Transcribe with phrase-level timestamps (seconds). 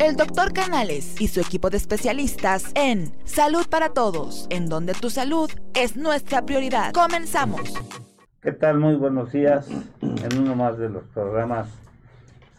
[0.00, 5.10] el doctor Canales y su equipo de especialistas en Salud para Todos, en donde tu
[5.10, 6.92] salud es nuestra prioridad.
[6.92, 7.74] Comenzamos.
[8.40, 8.78] ¿Qué tal?
[8.78, 9.68] Muy buenos días
[10.00, 11.68] en uno más de los programas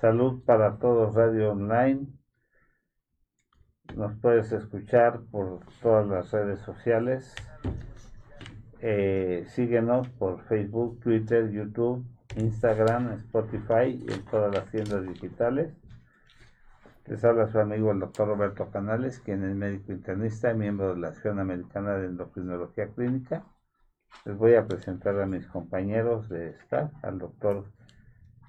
[0.01, 2.07] Salud para Todos Radio Online.
[3.95, 7.33] Nos puedes escuchar por todas las redes sociales.
[8.81, 15.78] Eh, síguenos por Facebook, Twitter, YouTube, Instagram, Spotify y en todas las tiendas digitales.
[17.09, 21.01] Les habla su amigo el doctor Roberto Canales, quien es médico internista y miembro de
[21.01, 23.43] la Asociación Americana de Endocrinología Clínica.
[24.25, 27.65] Les voy a presentar a mis compañeros de staff, al doctor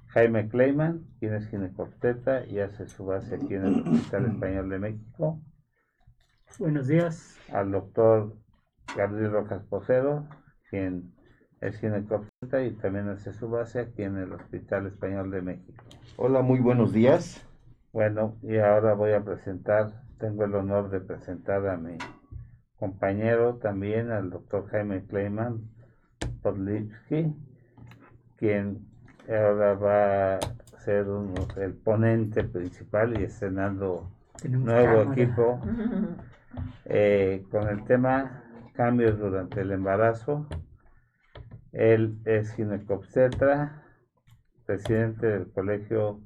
[0.08, 4.78] Jaime Kleiman, quien es ginecobstetra y hace su base aquí en el Hospital Español de
[4.78, 5.40] México.
[6.58, 7.38] Buenos días.
[7.50, 8.36] Al doctor
[8.94, 10.28] Gabriel Rojas Posero,
[10.68, 11.14] quien
[11.62, 15.82] es ginecobstetra y también hace su base aquí en el Hospital Español de México.
[16.18, 17.46] Hola, muy buenos días.
[17.92, 21.98] Bueno, y ahora voy a presentar, tengo el honor de presentar a mi
[22.78, 25.68] compañero también, al doctor Jaime Kleiman
[26.40, 27.34] Podlipsky,
[28.36, 28.86] quien
[29.28, 30.40] ahora va a
[30.84, 31.04] ser
[31.56, 34.08] el ponente principal y estrenando
[34.48, 35.60] nuevo equipo
[36.84, 38.44] eh, con el tema
[38.74, 40.46] cambios durante el embarazo.
[41.72, 43.82] Él es ginecobstetra,
[44.64, 46.20] presidente del Colegio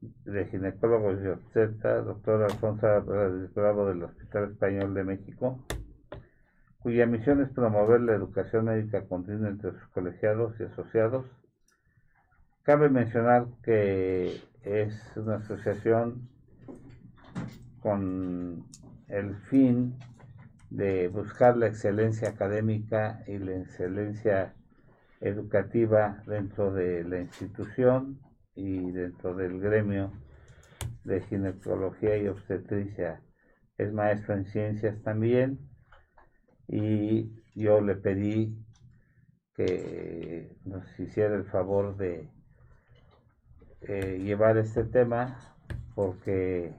[0.00, 2.86] de Ginecólogos y Obstetra, doctor Alfonso
[3.54, 5.62] Bravo del Hospital Español de México,
[6.78, 11.26] cuya misión es promover la educación médica continua entre sus colegiados y asociados.
[12.62, 16.28] Cabe mencionar que es una asociación
[17.80, 18.64] con
[19.08, 19.98] el fin
[20.70, 24.54] de buscar la excelencia académica y la excelencia
[25.20, 28.18] educativa dentro de la institución
[28.60, 30.12] y dentro del gremio
[31.04, 33.22] de ginecología y obstetricia.
[33.78, 35.58] Es maestro en ciencias también
[36.68, 38.54] y yo le pedí
[39.54, 42.28] que nos hiciera el favor de
[43.82, 45.38] eh, llevar este tema
[45.94, 46.74] porque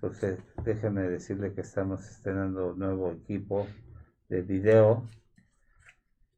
[0.00, 3.66] pues eh, decirle que estamos estrenando un nuevo equipo
[4.28, 5.08] de video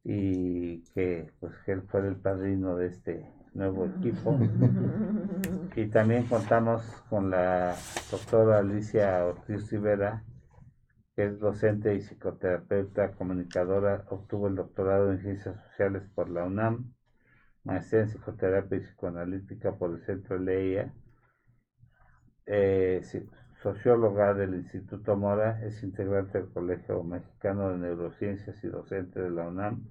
[0.03, 4.37] y que pues que él fue el padrino de este nuevo equipo.
[5.75, 7.75] Y también contamos con la
[8.11, 10.23] doctora Alicia Ortiz Rivera,
[11.15, 16.93] que es docente y psicoterapeuta comunicadora, obtuvo el doctorado en Ciencias Sociales por la UNAM,
[17.63, 20.93] maestría en psicoterapia y psicoanalítica por el Centro Leia,
[22.45, 23.01] eh,
[23.61, 29.47] socióloga del Instituto Mora, es integrante del Colegio Mexicano de Neurociencias y docente de la
[29.47, 29.87] UNAM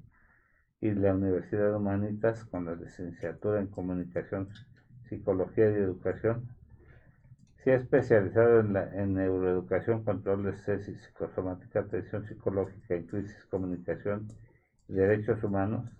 [0.80, 4.48] y la Universidad de Humanitas con la licenciatura en Comunicación,
[5.08, 6.48] Psicología y Educación.
[7.64, 13.44] Se ha especializado en, la, en neuroeducación, control de estrés psicosomática, atención psicológica y crisis,
[13.50, 14.28] comunicación
[14.88, 15.90] y derechos humanos,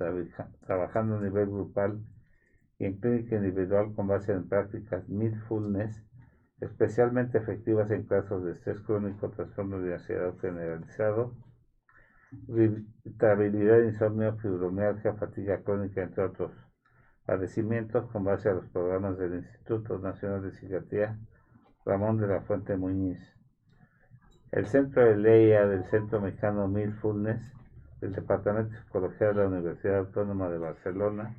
[0.67, 2.01] trabajando a nivel grupal
[2.79, 6.05] y en clínica individual con base en prácticas mindfulness,
[6.61, 11.35] especialmente efectivas en casos de estrés crónico, trastorno de ansiedad generalizado,
[12.49, 16.53] irritabilidad, insomnio, fibromialgia, fatiga crónica, entre otros
[17.25, 21.19] padecimientos, con base a los programas del Instituto Nacional de Psiquiatría
[21.85, 23.19] Ramón de la Fuente Muñiz.
[24.51, 27.41] El Centro de Leia del Centro Mexicano Mindfulness,
[28.01, 31.37] del Departamento de Psicología de la Universidad Autónoma de Barcelona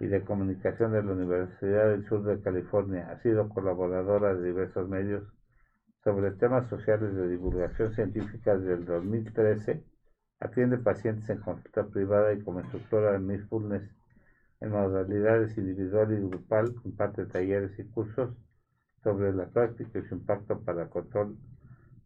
[0.00, 4.88] y de Comunicación de la Universidad del Sur de California, ha sido colaboradora de diversos
[4.88, 5.24] medios
[6.04, 9.82] sobre temas sociales de divulgación científica desde el 2013,
[10.40, 13.82] atiende pacientes en consulta privada y como instructora de mindfulness
[14.60, 18.30] en modalidades individual y grupal, comparte talleres y cursos
[19.02, 21.36] sobre la práctica y su impacto para control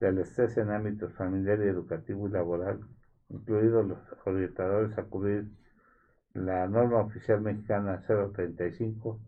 [0.00, 2.80] del estrés en ámbitos familiar y educativo y laboral,
[3.28, 5.48] incluidos los orientadores a cubrir
[6.34, 9.20] la norma oficial mexicana 035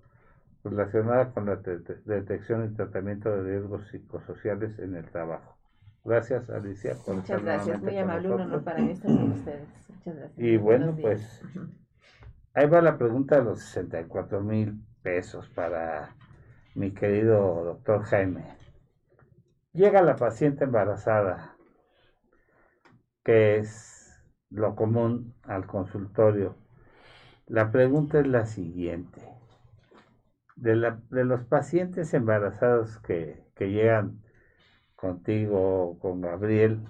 [0.64, 5.58] relacionada con la detección y tratamiento de riesgos psicosociales en el trabajo.
[6.04, 6.96] Gracias, Alicia.
[7.04, 9.68] Por Muchas gracias, muy amable, un honor para mí estar con ustedes.
[9.88, 10.38] Muchas gracias.
[10.38, 11.42] Y bueno, pues
[12.54, 16.14] ahí va la pregunta de los 64 mil pesos para
[16.74, 18.56] mi querido doctor Jaime.
[19.72, 21.56] Llega la paciente embarazada,
[23.22, 26.56] que es lo común al consultorio.
[27.46, 29.34] La pregunta es la siguiente
[30.56, 34.22] de, la, de los pacientes embarazados que, que llegan
[34.96, 36.80] contigo o con Gabriel,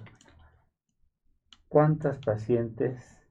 [1.67, 3.21] ¿cuántas pacientes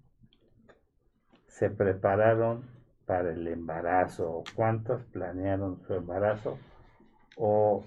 [1.47, 2.65] se prepararon
[3.07, 4.45] para el embarazo?
[4.55, 6.59] ¿Cuántos planearon su embarazo?
[7.37, 7.85] ¿O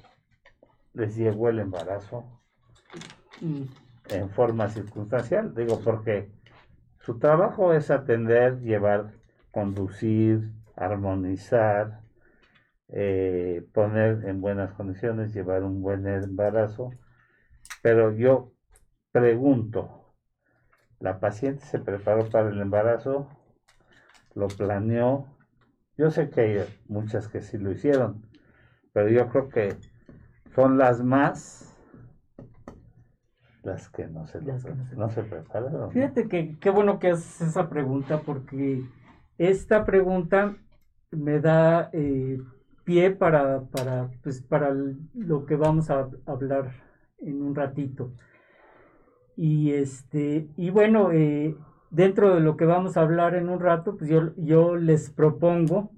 [0.94, 2.38] les llegó el embarazo
[3.42, 3.64] Mm,
[4.10, 5.54] en forma circunstancial.
[5.54, 6.30] Digo, porque
[7.00, 9.12] su trabajo es atender, llevar,
[9.52, 12.02] conducir, armonizar,
[12.90, 16.92] eh, poner en buenas condiciones, llevar un buen embarazo.
[17.82, 18.54] Pero yo
[19.12, 20.14] pregunto,
[21.00, 23.30] ¿la paciente se preparó para el embarazo?
[24.36, 25.26] ¿Lo planeó?
[25.98, 28.22] Yo sé que hay muchas que sí lo hicieron,
[28.94, 29.76] pero yo creo que
[30.56, 31.74] son las más
[33.64, 35.92] las que no se, lo que no se- no se prepararon.
[35.92, 38.82] Fíjate que qué bueno que haces esa pregunta porque
[39.38, 40.56] esta pregunta
[41.12, 42.40] me da eh,
[42.88, 44.74] pie para, para, pues, para
[45.14, 46.72] lo que vamos a hablar
[47.20, 48.14] en un ratito.
[49.36, 51.54] Y este, y bueno, eh,
[51.92, 55.92] dentro de lo que vamos a hablar en un rato, pues yo, yo les propongo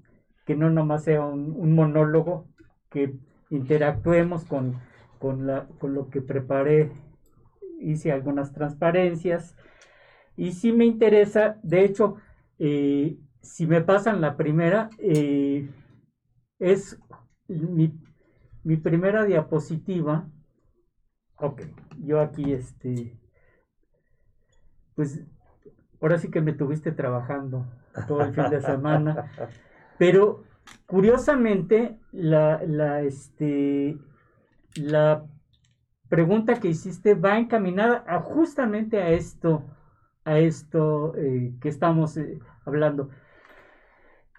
[0.47, 2.47] que no nomás sea un, un monólogo,
[2.89, 3.13] que
[3.51, 4.80] interactuemos con,
[5.19, 6.91] con, la, con lo que preparé,
[7.80, 9.56] hice algunas transparencias,
[10.36, 12.15] y si me interesa, de hecho,
[12.57, 15.69] eh, si me pasan la primera, eh,
[16.59, 17.00] es
[17.47, 17.97] mi,
[18.63, 20.29] mi primera diapositiva.
[21.38, 21.61] Ok,
[21.97, 23.17] yo aquí, este,
[24.95, 25.23] pues,
[26.01, 27.65] ahora sí que me tuviste trabajando
[28.07, 29.31] todo el fin de semana,
[29.97, 30.44] pero
[30.85, 33.97] curiosamente, la, la, este,
[34.75, 35.25] la
[36.09, 39.63] pregunta que hiciste va encaminada a justamente a esto,
[40.25, 43.09] a esto eh, que estamos eh, hablando.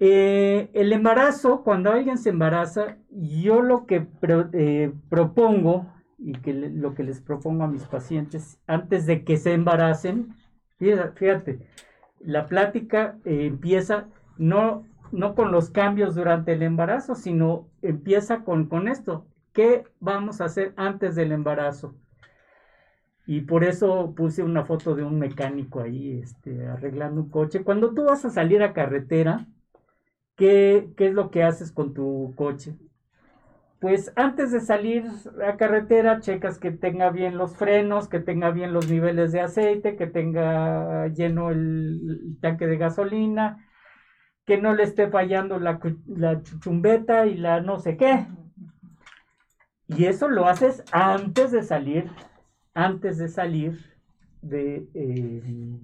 [0.03, 4.07] Eh, el embarazo, cuando alguien se embaraza, yo lo que
[4.55, 9.53] eh, propongo y que lo que les propongo a mis pacientes antes de que se
[9.53, 10.35] embaracen,
[10.79, 11.59] fíjate, fíjate,
[12.19, 14.09] la plática eh, empieza
[14.39, 19.27] no, no con los cambios durante el embarazo, sino empieza con, con esto.
[19.53, 21.95] ¿Qué vamos a hacer antes del embarazo?
[23.27, 27.63] Y por eso puse una foto de un mecánico ahí este, arreglando un coche.
[27.65, 29.47] Cuando tú vas a salir a carretera,
[30.41, 32.75] ¿qué, es lo que haces con tu coche?
[33.79, 35.05] Pues antes de salir
[35.47, 39.97] a carretera, checas que tenga bien los frenos, que tenga bien los niveles de aceite,
[39.97, 43.67] que tenga lleno el, tanque de gasolina,
[44.47, 48.27] que no le esté fallando la, la chuchumbeta y la no sé qué.
[49.89, 52.11] Y eso lo haces antes de salir,
[52.75, 53.79] antes de salir
[54.41, 55.81] de, eh,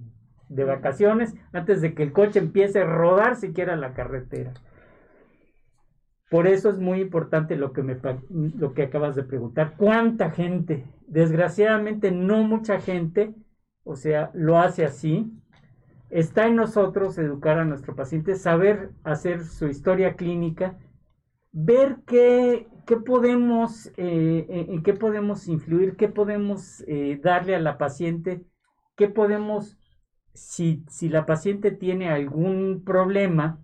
[0.48, 4.54] de vacaciones, antes de que el coche empiece a rodar siquiera la carretera.
[6.30, 7.98] Por eso es muy importante lo que, me,
[8.30, 9.74] lo que acabas de preguntar.
[9.76, 10.84] ¿Cuánta gente?
[11.06, 13.34] Desgraciadamente no mucha gente,
[13.84, 15.30] o sea, lo hace así.
[16.10, 20.78] Está en nosotros educar a nuestro paciente, saber hacer su historia clínica,
[21.52, 27.60] ver qué, qué podemos, eh, en, en qué podemos influir, qué podemos eh, darle a
[27.60, 28.44] la paciente,
[28.96, 29.78] qué podemos,
[30.36, 33.58] si, la paciente tiene algún problema,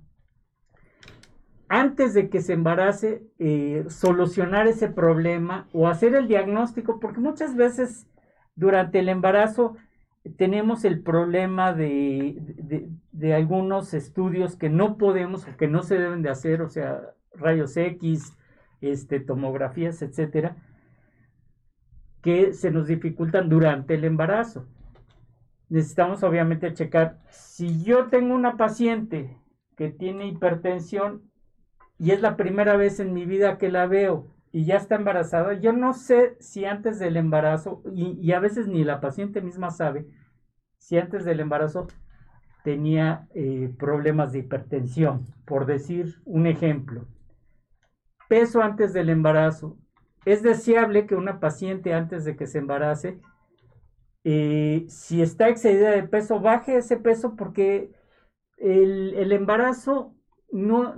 [1.69, 7.56] antes de que se embarace, eh, solucionar ese problema o hacer el diagnóstico, porque muchas
[7.56, 8.06] veces
[8.56, 9.76] durante el embarazo
[10.36, 16.30] tenemos el problema de algunos estudios que no podemos o que no se deben de
[16.30, 17.00] hacer, o sea,
[17.34, 18.36] rayos X,
[18.80, 20.56] este, tomografías, etcétera,
[22.20, 24.66] que se nos dificultan durante el embarazo.
[25.73, 29.38] Necesitamos obviamente checar si yo tengo una paciente
[29.75, 31.23] que tiene hipertensión
[31.99, 35.55] y es la primera vez en mi vida que la veo y ya está embarazada,
[35.55, 40.07] yo no sé si antes del embarazo, y, a veces ni la paciente misma sabe,
[40.76, 41.87] si antes del embarazo
[42.64, 47.07] tenía eh, problemas de hipertensión, por decir un ejemplo.
[48.29, 49.79] Peso antes del embarazo.
[50.26, 53.19] Es deseable que una paciente antes de que se embarace,
[54.25, 57.93] eh, si está excedida de peso, baje ese peso porque
[58.57, 60.14] el, embarazo
[60.50, 60.95] no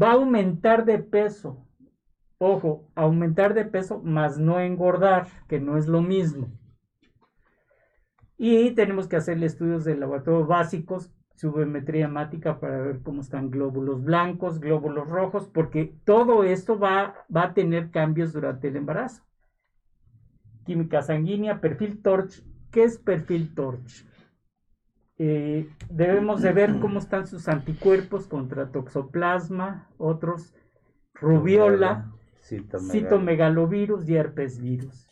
[0.00, 1.66] va a aumentar de peso.
[2.38, 6.50] Ojo, aumentar de peso más no engordar, que no es lo mismo.
[8.38, 14.02] Y tenemos que hacerle estudios de laboratorio básicos, subemetría hemática para ver cómo están glóbulos
[14.02, 19.22] blancos, glóbulos rojos, porque todo esto va a tener cambios durante el embarazo.
[20.64, 22.42] Química sanguínea, perfil TORCH.
[22.70, 24.06] ¿Qué es perfil TORCH?
[25.18, 30.54] Eh, debemos de ver cómo están sus anticuerpos contra toxoplasma, otros,
[31.14, 32.90] rubiola, Citomegalo.
[32.92, 35.08] citomegalovirus y herpes virus.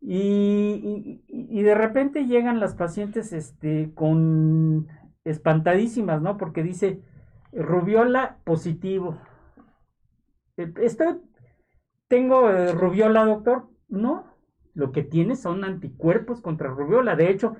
[0.00, 4.88] Y, y- y de repente llegan las pacientes este, con
[5.24, 6.36] espantadísimas, ¿no?
[6.36, 7.02] Porque dice
[7.52, 9.18] rubiola positivo.
[10.56, 10.72] Eh,
[12.08, 13.68] ¿tengo eh, rubiola, doctor?
[13.88, 14.24] No,
[14.80, 17.14] lo que tiene son anticuerpos contra rubiola.
[17.14, 17.54] De hecho,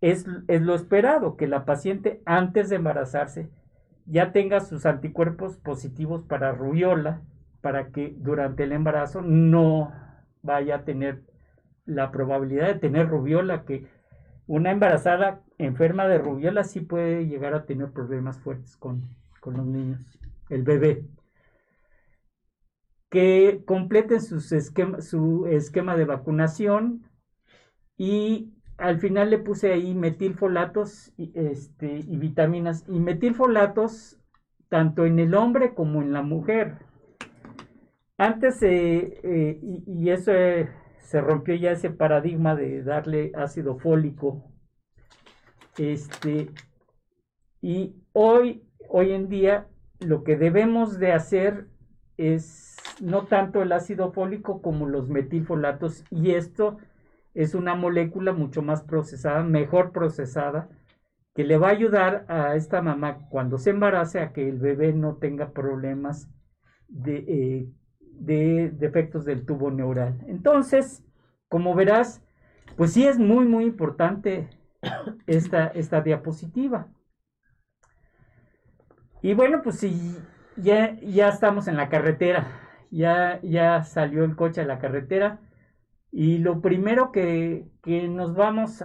[0.00, 3.50] es, es lo esperado, que la paciente antes de embarazarse
[4.06, 7.20] ya tenga sus anticuerpos positivos para rubiola,
[7.60, 9.92] para que durante el embarazo no
[10.40, 11.20] vaya a tener
[11.84, 13.86] la probabilidad de tener rubiola, que
[14.46, 19.02] una embarazada enferma de rubiola sí puede llegar a tener problemas fuertes con,
[19.40, 20.00] con los niños,
[20.48, 21.04] el bebé.
[23.10, 27.04] Que completen esquema, su esquema de vacunación
[27.98, 32.84] y al final le puse ahí metilfolatos y, este, y vitaminas.
[32.88, 34.18] Y metilfolatos
[34.70, 36.78] tanto en el hombre como en la mujer.
[38.16, 44.44] Antes, eh, y, y, eso eh, se rompió ya ese paradigma de darle ácido fólico.
[45.76, 46.50] Este,
[47.60, 51.66] y hoy, hoy en día, lo que debemos de hacer
[52.16, 52.69] es
[53.00, 56.04] no tanto el ácido fólico como los metilfolatos.
[56.10, 56.78] Y esto
[57.34, 60.68] es una molécula mucho más procesada, mejor procesada,
[61.34, 64.92] que le va a ayudar a esta mamá cuando se embarace a que el bebé
[64.92, 66.28] no tenga problemas
[66.88, 67.68] de, eh,
[68.00, 70.18] de defectos del tubo neural.
[70.26, 71.04] Entonces,
[71.48, 72.22] como verás,
[72.76, 74.48] pues sí es muy, muy importante
[75.26, 76.88] esta, esta diapositiva.
[79.22, 80.16] Y bueno, pues sí,
[80.56, 82.46] ya, ya estamos en la carretera,
[82.90, 85.40] ya, ya salió el coche a la carretera.
[86.12, 88.84] Y lo primero que, que, nos vamos,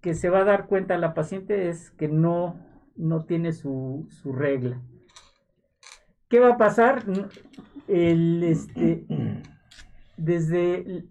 [0.00, 2.56] que se va a dar cuenta la paciente es que no,
[2.96, 4.80] no tiene su, su regla.
[6.28, 7.04] ¿Qué va a pasar?
[7.86, 9.06] El, este,
[10.16, 11.04] desde,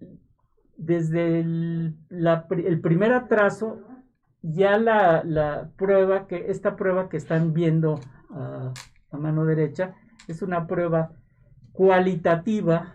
[0.76, 1.96] desde el,
[2.82, 3.80] primer atraso,
[4.42, 7.98] ya la, la, prueba, que esta prueba que están viendo
[8.30, 8.72] a
[9.16, 9.94] mano derecha,
[10.28, 11.17] es una prueba
[11.78, 12.94] cualitativa,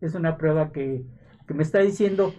[0.00, 1.06] es una prueba que
[1.46, 2.34] me está diciendo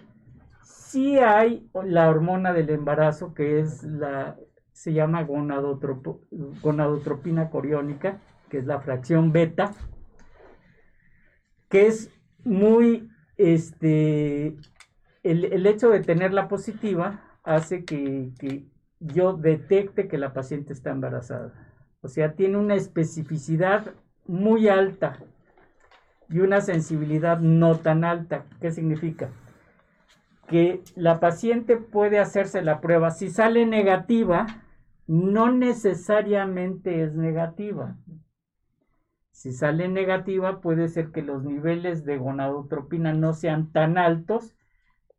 [0.62, 4.36] si hay la hormona del embarazo que es la
[4.74, 9.72] se llama gonadotropina coriónica, que es la fracción beta,
[11.70, 12.10] que es
[12.44, 14.58] muy, este,
[15.22, 18.66] el, el hecho de tenerla positiva hace que, que
[19.00, 21.54] yo detecte que la paciente está embarazada.
[22.02, 23.94] O sea, tiene una especificidad
[24.26, 25.18] muy alta
[26.28, 28.44] y una sensibilidad no tan alta.
[28.60, 29.30] ¿Qué significa?
[30.46, 33.10] Que la paciente puede hacerse la prueba.
[33.10, 34.46] Si sale negativa,
[35.06, 37.96] no necesariamente es negativa.
[39.30, 44.56] Si sale negativa, puede ser que los niveles de gonadotropina no sean tan altos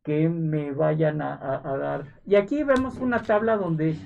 [0.02, 2.04] que me vayan a, a, dar.
[2.26, 3.96] Y aquí vemos una tabla donde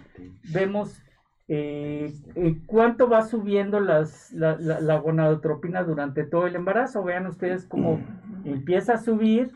[0.53, 1.04] vemos
[1.47, 7.05] eh, eh, cuánto va subiendo las, la, la, la, gonadotropina durante todo el embarazo.
[7.05, 8.01] Vean ustedes cómo
[8.45, 9.53] empieza a subir,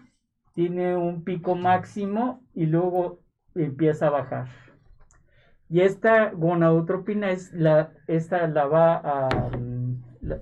[0.54, 3.21] tiene un pico máximo y luego
[3.54, 4.49] empieza a bajar.
[5.71, 9.28] Y esta gonadotropina es la, esta la va a,
[10.21, 10.40] la,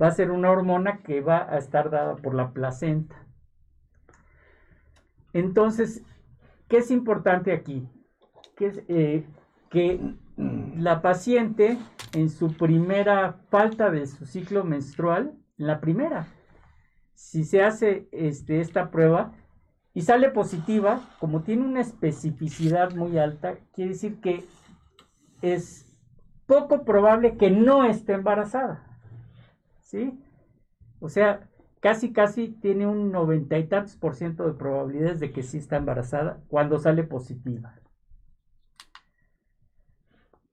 [0.00, 3.16] va a ser una hormona que va a estar dada por la placenta.
[5.32, 6.02] Entonces,
[6.68, 7.88] ¿qué es importante aquí?
[8.56, 9.26] Que, eh,
[9.70, 11.78] que la paciente
[12.14, 16.26] en su primera falta de su ciclo menstrual, en la primera,
[17.14, 19.32] si se hace este, esta prueba
[19.94, 24.44] y sale positiva, como tiene una especificidad muy alta, quiere decir que
[25.42, 25.86] es
[26.46, 28.84] poco probable que no esté embarazada.
[29.80, 30.18] ¿Sí?
[31.00, 31.48] O sea,
[31.80, 35.76] casi, casi tiene un noventa y tantos por ciento de probabilidades de que sí está
[35.76, 37.74] embarazada cuando sale positiva.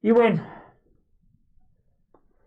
[0.02, 0.42] Y bueno,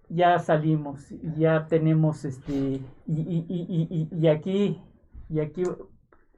[0.08, 4.80] ya salimos, ya tenemos este, y, y, y, y, aquí,
[5.28, 5.62] y aquí,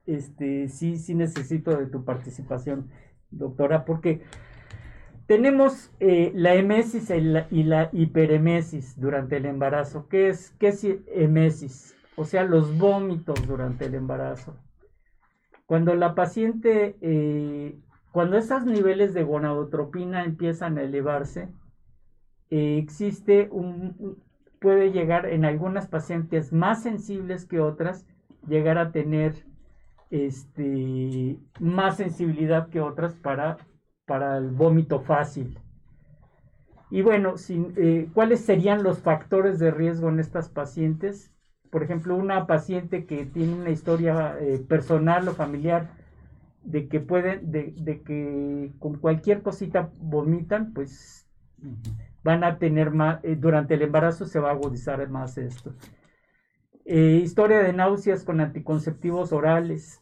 [0.06, 2.90] este, sí, sí necesito de tu participación,
[3.30, 4.22] doctora, porque
[5.26, 10.08] tenemos eh, la emesis y la, y hiperemesis durante el embarazo.
[10.08, 11.96] ¿Qué es, qué es emesis?
[12.16, 14.56] O sea, los vómitos durante el embarazo.
[15.66, 17.78] Cuando la paciente eh,
[18.14, 21.48] cuando esos niveles de gonadotropina empiezan a elevarse,
[22.48, 24.22] eh, existe un,
[24.60, 28.06] puede llegar en algunas pacientes más sensibles que otras,
[28.46, 29.34] llegar a tener
[30.10, 33.56] este, más sensibilidad que otras para,
[34.06, 35.58] para el vómito fácil.
[36.90, 41.32] Y bueno, eh, ¿cuáles serían los factores de riesgo en estas pacientes?
[41.68, 46.03] Por ejemplo, una paciente que tiene una historia eh, personal o familiar
[46.64, 51.26] de que pueden, de, de, que con cualquier cosita vomitan, pues
[52.22, 55.74] van a tener más, eh, durante el embarazo se va a agudizar más esto.
[56.86, 60.00] Eh, historia de náuseas con anticonceptivos orales.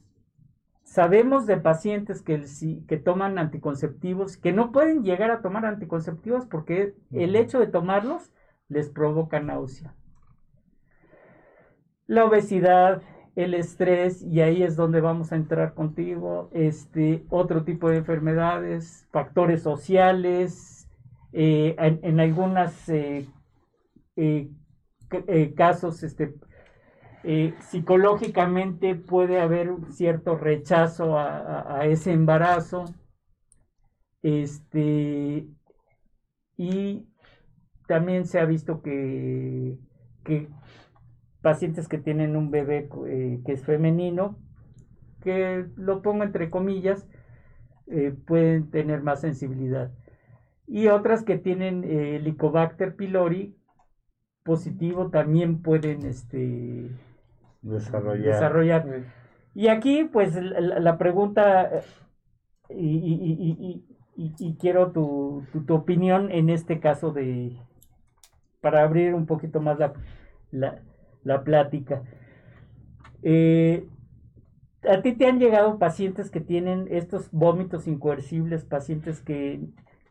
[0.83, 2.45] Sabemos de pacientes que,
[2.87, 8.31] que toman anticonceptivos, que no pueden llegar a tomar anticonceptivos porque el hecho de tomarlos
[8.69, 9.95] les provoca náusea.
[12.07, 13.02] La obesidad,
[13.35, 19.07] el estrés, y ahí es donde vamos a entrar contigo, este, otro tipo de enfermedades,
[19.11, 20.89] factores sociales,
[21.33, 23.27] eh, en, algunos eh,
[25.57, 26.35] casos este,
[27.25, 32.85] eh, psicológicamente puede haber un cierto rechazo a, ese embarazo.
[34.23, 35.47] Este,
[36.57, 37.09] y
[37.87, 39.79] también se ha visto que,
[41.42, 44.38] pacientes que tienen un bebé eh, que es femenino,
[45.20, 47.06] que lo pongo entre comillas,
[47.88, 49.92] eh, pueden tener más sensibilidad.
[50.66, 53.56] Y otras que tienen Helicobacter pylori
[54.44, 56.90] positivo también pueden este,
[57.62, 59.04] desarrollar.
[59.54, 61.82] Y aquí, pues, la, pregunta,
[62.70, 63.84] y,
[64.58, 67.56] quiero tu, opinión en este caso de,
[68.61, 69.92] para abrir un poquito más la,
[70.50, 70.80] la,
[71.45, 72.02] plática.
[73.23, 73.88] Eh,
[74.88, 79.61] ¿A ti te han llegado pacientes que tienen estos vómitos incoercibles, pacientes que,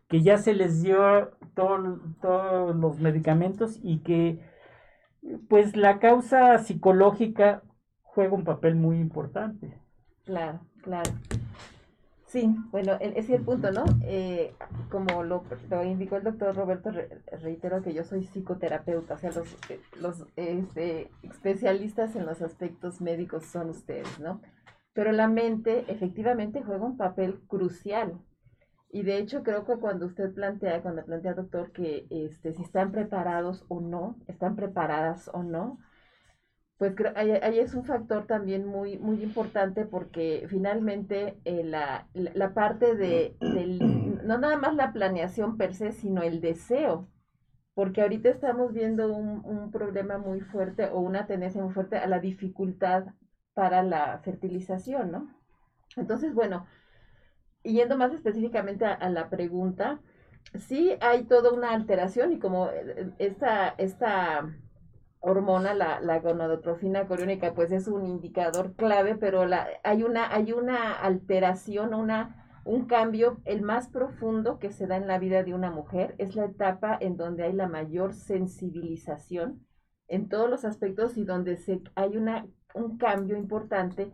[0.08, 4.40] que ya se les dio todos los medicamentos y que
[5.50, 7.64] pues la causa psicológica
[8.02, 9.78] juega un papel muy importante.
[10.26, 11.12] Claro, claro.
[12.32, 13.84] Sí, bueno, ese es el punto, ¿no?
[14.06, 14.56] Eh,
[14.90, 15.44] como lo,
[15.84, 16.90] indicó el doctor Roberto,
[17.42, 19.58] reitero que yo soy psicoterapeuta, o sea, los,
[20.00, 24.40] los este, especialistas en los aspectos médicos son ustedes, ¿no?
[24.94, 28.18] Pero la mente efectivamente juega un papel crucial
[28.90, 32.94] y de hecho creo que cuando usted plantea, cuando plantea doctor que este, si están
[32.94, 35.80] preparados o no, están preparadas o no,
[36.82, 42.56] pues ahí, ahí es un factor también muy, muy importante porque finalmente eh, la, la,
[42.56, 43.78] parte de, del,
[44.26, 47.08] no nada más la planeación per se, sino el deseo,
[47.76, 52.08] porque ahorita estamos viendo un, un problema muy fuerte o una tendencia muy fuerte a
[52.08, 53.14] la dificultad
[53.54, 55.30] para la fertilización, ¿no?
[55.98, 56.66] Entonces, bueno,
[57.62, 60.00] yendo más específicamente a, la pregunta,
[60.56, 64.52] sí hay toda una alteración y como eh, esta, esta
[65.22, 70.52] hormona, la, la gonadotrofina coriónica, pues es un indicador clave, pero la, hay, una, hay
[70.52, 75.54] una alteración, una, un cambio, el más profundo que se da en la vida de
[75.54, 79.66] una mujer es la etapa en donde hay la mayor sensibilización
[80.08, 84.12] en todos los aspectos y donde se, hay una, un cambio importante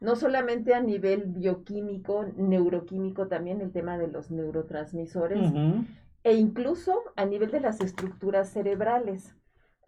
[0.00, 5.52] no solamente a nivel bioquímico, neuroquímico también, el tema de los neurotransmisores,
[6.24, 9.36] e incluso a nivel de las estructuras cerebrales.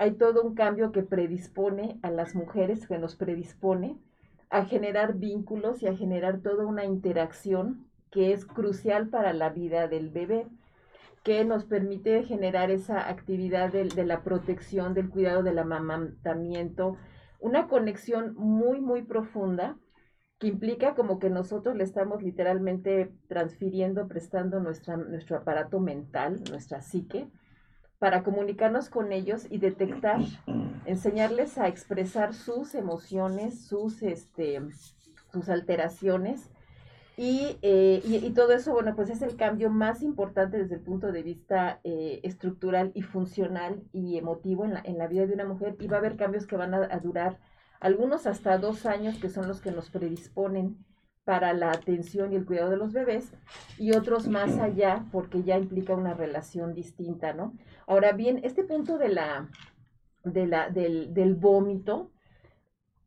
[0.03, 4.01] Hay todo un cambio que predispone a las mujeres, que nos predispone
[4.51, 9.87] a generar vínculos y a generar toda una interacción que es crucial para la vida
[9.87, 10.49] del bebé,
[11.23, 16.97] que nos permite generar esa actividad de, la protección, del cuidado del amamantamiento,
[17.39, 19.77] una conexión muy, muy profunda
[20.41, 27.29] que implica como que nosotros le estamos literalmente transfiriendo, prestando nuestro aparato mental, nuestra psique,
[28.03, 30.19] para comunicarnos con ellos y detectar,
[30.87, 34.61] enseñarles a expresar sus emociones, sus, este,
[35.31, 36.51] sus alteraciones.
[37.17, 41.13] Y, eh, y, todo eso, bueno, pues es el cambio más importante desde el punto
[41.13, 45.45] de vista eh, estructural y funcional y emotivo en la, en la vida de una
[45.45, 45.77] mujer.
[45.79, 47.39] Y va a haber cambios que van a, a durar
[47.79, 50.77] algunos hasta dos años que son los que nos predisponen
[51.25, 53.33] para la atención y el cuidado de los bebés,
[53.79, 57.55] y otros más allá porque ya implica una relación distinta, ¿no?
[57.87, 59.49] Ahora bien, este punto de la,
[60.25, 62.11] de la, del, del vómito,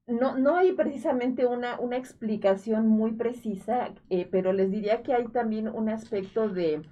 [0.07, 5.27] no, no hay precisamente una, una explicación muy precisa, eh, pero les diría que hay
[5.29, 6.83] también un aspecto de,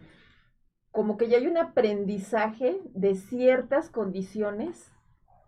[0.92, 4.92] como que ya hay un aprendizaje de ciertas condiciones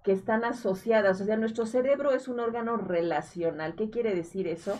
[0.04, 1.20] que están asociadas.
[1.22, 3.76] O sea, nuestro cerebro es un órgano relacional.
[3.76, 4.78] ¿Qué quiere decir eso?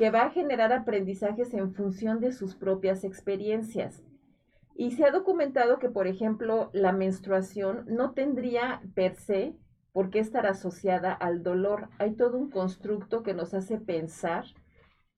[0.00, 4.02] Que va a generar aprendizajes en función de sus propias experiencias.
[4.74, 9.58] Y se ha documentado que, por ejemplo, la menstruación no tendría per se
[9.92, 11.90] por qué estar asociada al dolor.
[11.98, 14.46] Hay todo un constructo que nos hace pensar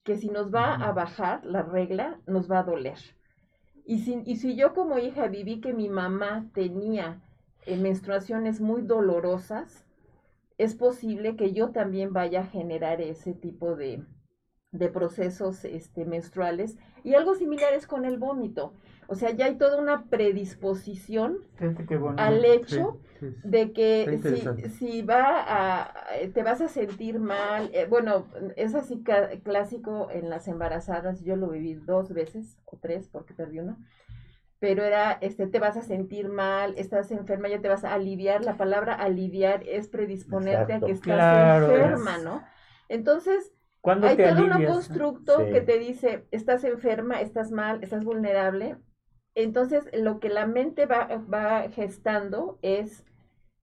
[0.03, 2.97] que si nos va a bajar la regla, nos va a doler.
[3.85, 7.23] Y si, y si yo como hija viví que mi mamá tenía
[7.65, 9.85] en menstruaciones muy dolorosas,
[10.57, 14.03] es posible que yo también vaya a generar ese tipo de,
[14.73, 18.73] de procesos este, menstruales y algo similar es con el vómito.
[19.07, 21.39] O sea, ya hay toda una predisposición
[22.17, 22.99] al hecho
[23.43, 25.93] de que si, si, va a,
[26.33, 29.03] te vas a sentir mal, eh, bueno, es así
[29.43, 33.77] clásico en las embarazadas, yo lo viví dos veces o tres porque perdí uno,
[34.59, 38.43] pero era, este, te vas a sentir mal, estás enferma, ya te vas a aliviar,
[38.43, 42.43] la palabra aliviar es predisponerte a que estás enferma, ¿no?
[42.89, 43.51] Entonces,
[43.83, 48.77] hay todo un constructo que te dice, estás enferma, estás mal, estás vulnerable.
[49.35, 53.03] Entonces, lo que la mente va, va gestando es,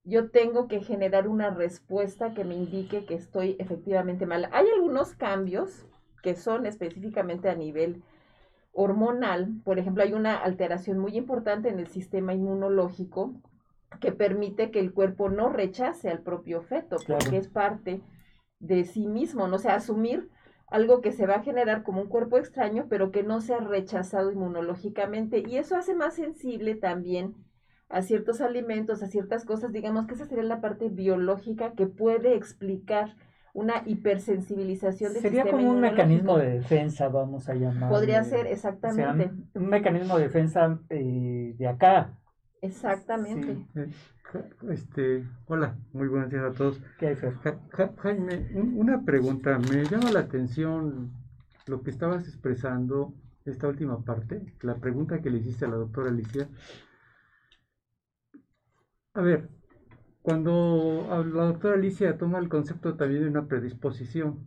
[0.04, 4.48] yo tengo que generar una respuesta que me indique que estoy efectivamente mal.
[4.52, 5.86] Hay algunos cambios
[6.22, 8.02] que son específicamente a nivel
[8.72, 9.48] hormonal.
[9.64, 13.34] Por ejemplo, hay una alteración muy importante en el sistema inmunológico
[14.00, 18.00] que permite que el cuerpo no rechace al propio feto, porque es parte
[18.60, 20.30] de sí mismo, no sea, asumir
[20.68, 24.30] algo que se va a generar como un cuerpo extraño, pero que no sea rechazado
[24.30, 25.42] inmunológicamente.
[25.46, 27.34] Y eso hace más sensible también
[27.88, 29.72] a ciertos alimentos, a ciertas cosas.
[29.72, 33.16] Digamos que esa sería la parte biológica que puede explicar
[33.52, 37.90] una hipersensibilización del Sería como un mecanismo de defensa, vamos a llamar.
[37.90, 39.32] Podría ser, exactamente.
[39.54, 42.16] un mecanismo de defensa eh, de acá.
[42.62, 43.66] Exactamente.
[44.68, 46.80] Este, hola, muy buenos días a todos.
[47.98, 51.12] Jaime, una pregunta, me llama la atención
[51.66, 53.14] lo que estabas expresando,
[53.44, 56.48] esta última parte, la pregunta que le hiciste a la doctora Alicia.
[59.14, 59.48] A ver,
[60.22, 64.46] cuando la doctora Alicia toma el concepto también de una predisposición,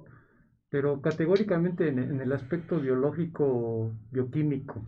[0.69, 4.83] pero categóricamente en el aspecto biológico, bioquímico,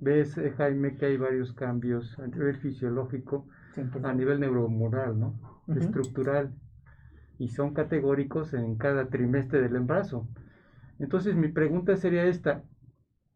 [0.00, 3.46] Ves, eh, Jaime, que hay varios cambios a nivel fisiológico,
[4.02, 5.62] a nivel neuromoral, ¿no?
[5.74, 6.54] Estructural.
[7.38, 10.26] Y son categóricos en cada trimestre del embarazo.
[10.98, 12.64] Entonces mi pregunta sería esta.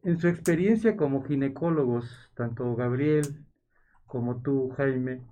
[0.03, 3.45] En su experiencia como ginecólogos, tanto Gabriel
[4.07, 5.23] como tú, Jaime,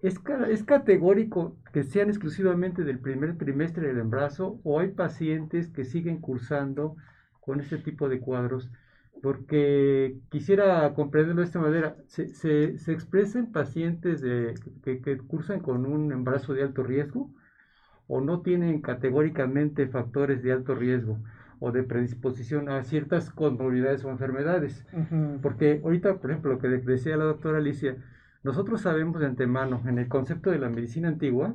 [0.00, 5.84] ¿es, ¿es categórico que sean exclusivamente del primer trimestre del embarazo o hay pacientes que
[5.84, 6.96] siguen cursando
[7.40, 8.68] con este tipo de cuadros?
[9.22, 11.96] Porque quisiera comprenderlo de esta manera.
[12.06, 12.98] Se, se,
[13.52, 17.32] pacientes de, que, que, cursan con un embarazo de alto riesgo
[18.06, 21.18] o no tienen categóricamente factores de alto riesgo
[21.60, 24.86] o de predisposición a ciertas comorbilidades o enfermedades.
[25.42, 27.96] Porque ahorita, por ejemplo, lo que decía la doctora Alicia,
[28.42, 31.54] nosotros sabemos de antemano en el concepto de la medicina antigua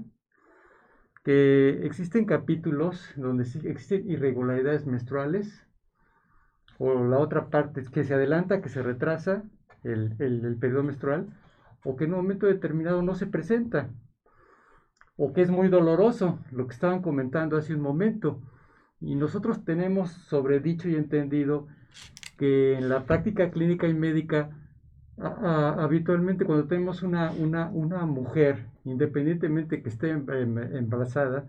[1.23, 5.65] que existen capítulos donde existen irregularidades menstruales,
[6.85, 9.43] o la otra parte es que se adelanta, que se retrasa
[9.83, 11.27] el, el, periodo menstrual,
[11.85, 13.89] o que en un momento determinado no se presenta,
[15.15, 18.41] o que es muy doloroso, lo que estaban comentando hace un momento.
[18.99, 21.67] Y nosotros tenemos sobre dicho y entendido
[22.37, 24.49] que en la práctica clínica y médica,
[25.17, 31.47] habitualmente cuando tenemos una, una, una, mujer, independientemente que esté em, em, embarazada,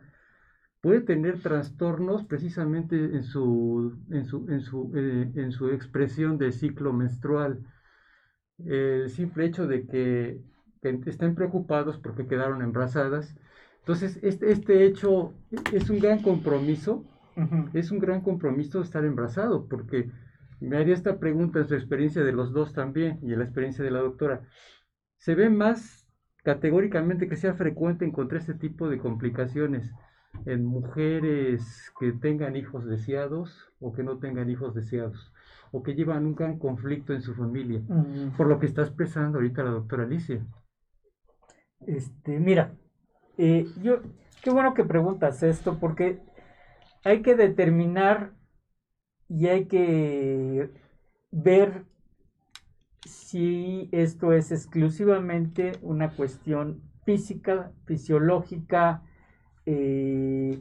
[0.84, 6.52] puede tener trastornos precisamente en su, en su, en su, eh, en su expresión de
[6.52, 7.64] ciclo menstrual.
[8.58, 10.42] El simple hecho de que,
[11.06, 13.34] estén preocupados porque quedaron embarazadas.
[13.78, 15.32] Entonces, este, este hecho
[15.72, 17.02] es un gran compromiso,
[17.72, 20.10] es un gran compromiso estar embarazado, porque
[20.60, 23.82] me haría esta pregunta en su experiencia de los dos también y en la experiencia
[23.82, 24.42] de la doctora.
[25.16, 26.06] ¿Se ve más
[26.42, 29.90] categóricamente que sea frecuente encontrar este tipo de complicaciones?
[30.46, 35.32] En mujeres que tengan hijos deseados o que no tengan hijos deseados
[35.72, 37.82] o que llevan un gran conflicto en su familia,
[38.36, 40.46] por lo que está expresando ahorita la doctora Alicia.
[41.80, 42.76] Este, mira,
[43.38, 44.00] eh, yo,
[44.42, 46.20] qué bueno que preguntas esto, porque
[47.02, 48.34] hay que determinar
[49.28, 50.70] y hay que
[51.32, 51.84] ver
[53.04, 59.02] si esto es exclusivamente una cuestión física, fisiológica,
[59.66, 60.58] eh,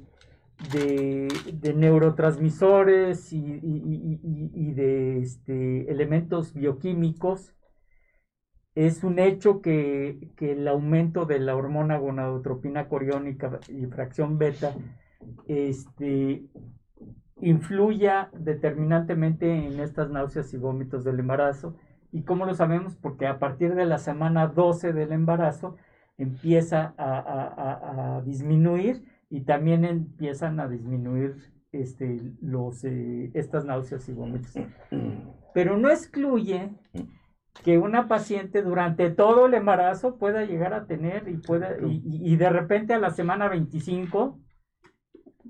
[0.72, 7.54] de, neurotransmisores y, de este, elementos bioquímicos,
[8.76, 14.74] es un hecho que, el aumento de la hormona gonadotropina coriónica y fracción beta
[15.48, 16.46] este,
[17.40, 21.76] influya determinantemente en estas náuseas y vómitos del embarazo.
[22.12, 22.96] ¿Y cómo lo sabemos?
[22.96, 25.76] Porque a partir de la semana 12 del embarazo,
[26.18, 31.36] empieza a, disminuir y también empiezan a disminuir
[31.72, 34.54] este, los, eh, estas náuseas y vómitos.
[35.54, 36.72] Pero no excluye
[37.64, 42.50] que una paciente durante todo el embarazo pueda llegar a tener y, pueda, y, de
[42.50, 44.40] repente a la semana 25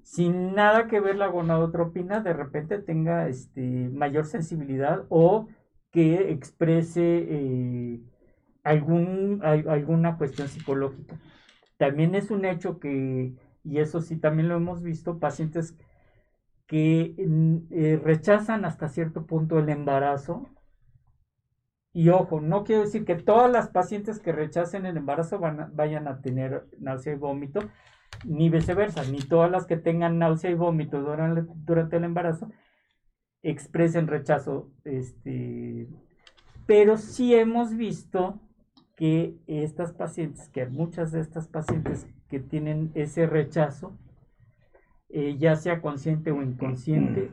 [0.04, 5.47] sin nada que ver la gonadotropina, de repente tenga este, mayor sensibilidad o
[5.91, 8.02] que exprese eh,
[8.63, 11.19] algún, alguna cuestión psicológica.
[11.78, 15.78] También es un hecho que, y eso sí también lo hemos visto, pacientes
[16.67, 17.15] que
[17.71, 20.49] eh, rechazan hasta cierto punto el embarazo.
[21.93, 26.08] Y ojo, no quiero decir que todas las pacientes que rechacen el embarazo van vayan
[26.08, 27.60] a tener náusea y vómito,
[28.26, 32.49] ni viceversa, ni todas las que tengan náusea y vómito durante, durante el embarazo
[33.43, 34.71] expresen rechazo.
[34.86, 35.88] Este,
[36.65, 38.39] pero sí hemos visto
[38.95, 43.97] que estas pacientes, que muchas de estas pacientes que tienen ese rechazo,
[45.10, 47.32] eh, ya sea consciente o inconsciente,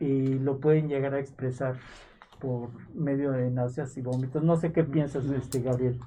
[0.00, 1.76] eh, lo pueden llegar a expresar
[2.40, 4.42] por medio de náuseas y vómitos.
[4.42, 5.98] No sé qué piensas, este Gabriel.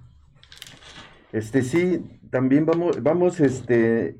[1.32, 4.18] Este sí, también vamos, vamos este,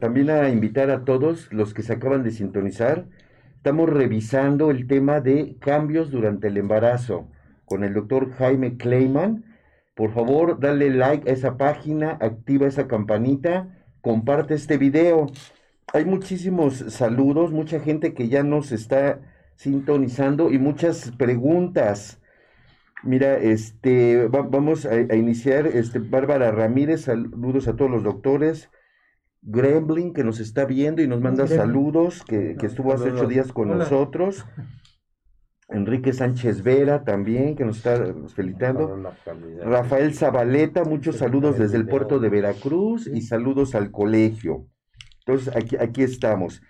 [0.00, 3.06] también a invitar a todos los que se acaban de sintonizar.
[3.56, 7.28] Estamos revisando el tema de cambios durante el embarazo
[7.64, 9.44] con el doctor Jaime Kleiman.
[9.94, 13.68] Por favor, dale like a esa página, activa esa campanita,
[14.00, 15.26] comparte este video
[15.92, 19.20] hay muchísimos saludos, mucha gente que ya nos está
[19.56, 22.18] sintonizando y muchas preguntas.
[23.02, 28.70] Mira, este, vamos a, iniciar, este, Bárbara Ramírez, saludos a todos los doctores.
[29.42, 33.76] Gremlin, que nos está viendo y nos manda saludos, que, estuvo hace ocho días con
[33.76, 34.46] nosotros.
[35.72, 39.14] Enrique Sánchez Vera también, que nos está felicitando.
[39.64, 44.66] Rafael Zabaleta, muchos saludos desde el puerto de Veracruz y saludos al colegio.
[45.24, 46.62] Entonces, aquí, aquí estamos.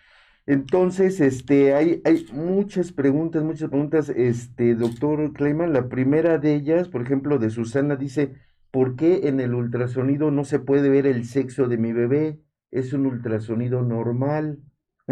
[0.46, 5.72] Entonces, este, hay, hay muchas preguntas, muchas preguntas, este, doctor Kleiman.
[5.72, 8.34] La primera de ellas, por ejemplo, de Susana, dice,
[8.70, 12.40] ¿por qué en el ultrasonido no se puede ver el sexo de mi bebé?
[12.70, 14.58] Es un ultrasonido normal.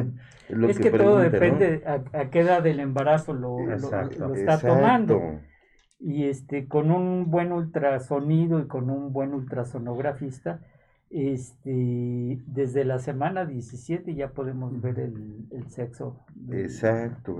[0.69, 5.41] es, que, todo depende a, qué edad del embarazo lo, lo, está tomando.
[5.99, 10.61] Y este, con un buen ultrasonido y con un buen ultrasonografista,
[11.11, 16.25] este, desde la semana 17 ya podemos ver el, sexo.
[16.53, 17.37] Exacto,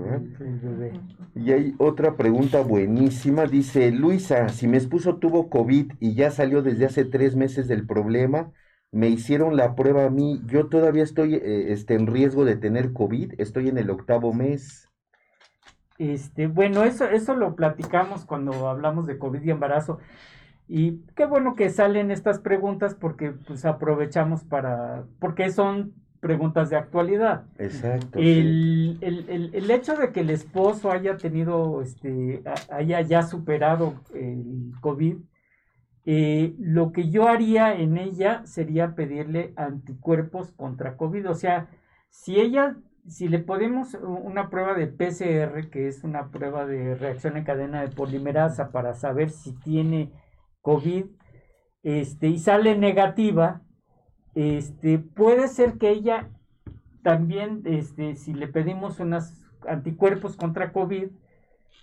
[1.35, 6.61] Y hay otra pregunta buenísima, dice Luisa, si mi esposo tuvo COVID y ya salió
[6.61, 8.51] desde hace tres meses del problema,
[8.91, 12.91] me hicieron la prueba a mí, yo todavía estoy eh, este, en riesgo de tener
[12.91, 14.89] COVID, estoy en el octavo mes.
[15.97, 19.99] Este, bueno, eso, eso lo platicamos cuando hablamos de COVID y embarazo.
[20.67, 26.77] Y qué bueno que salen estas preguntas porque pues aprovechamos para, porque son preguntas de
[26.77, 27.45] actualidad.
[27.57, 28.19] Exacto.
[28.19, 28.97] El,
[29.69, 35.17] hecho de que el esposo haya tenido, este, haya ya superado el COVID,
[36.05, 41.29] eh, lo que yo haría en ella sería pedirle anticuerpos contra COVID.
[41.29, 41.69] O sea,
[42.09, 47.37] si ella, si le podemos una prueba de PCR, que es una prueba de reacción
[47.37, 50.11] en cadena de polimerasa para saber si tiene
[50.61, 51.05] COVID
[51.83, 53.61] este, y sale negativa,
[54.35, 56.29] este, puede ser que ella
[57.03, 59.33] también, este, si le pedimos unos
[59.67, 61.09] anticuerpos contra COVID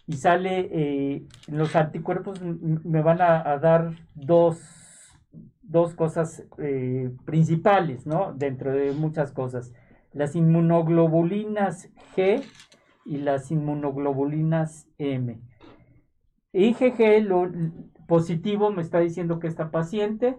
[0.07, 4.59] y sale, eh, los anticuerpos me van a, dar dos,
[5.63, 8.33] dos cosas eh, principales, ¿no?
[8.33, 9.73] Dentro de muchas cosas.
[10.13, 12.43] Las inmunoglobulinas G
[13.05, 15.41] y las inmunoglobulinas M.
[16.53, 17.51] IgG lo,
[18.09, 20.39] positivo me está diciendo que esta paciente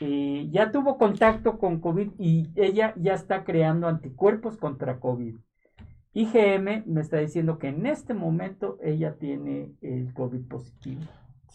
[0.00, 5.36] eh, ya tuvo contacto con COVID y ella ya está creando anticuerpos contra COVID.
[6.16, 11.02] IgM me está diciendo que en este momento ella tiene el COVID positivo.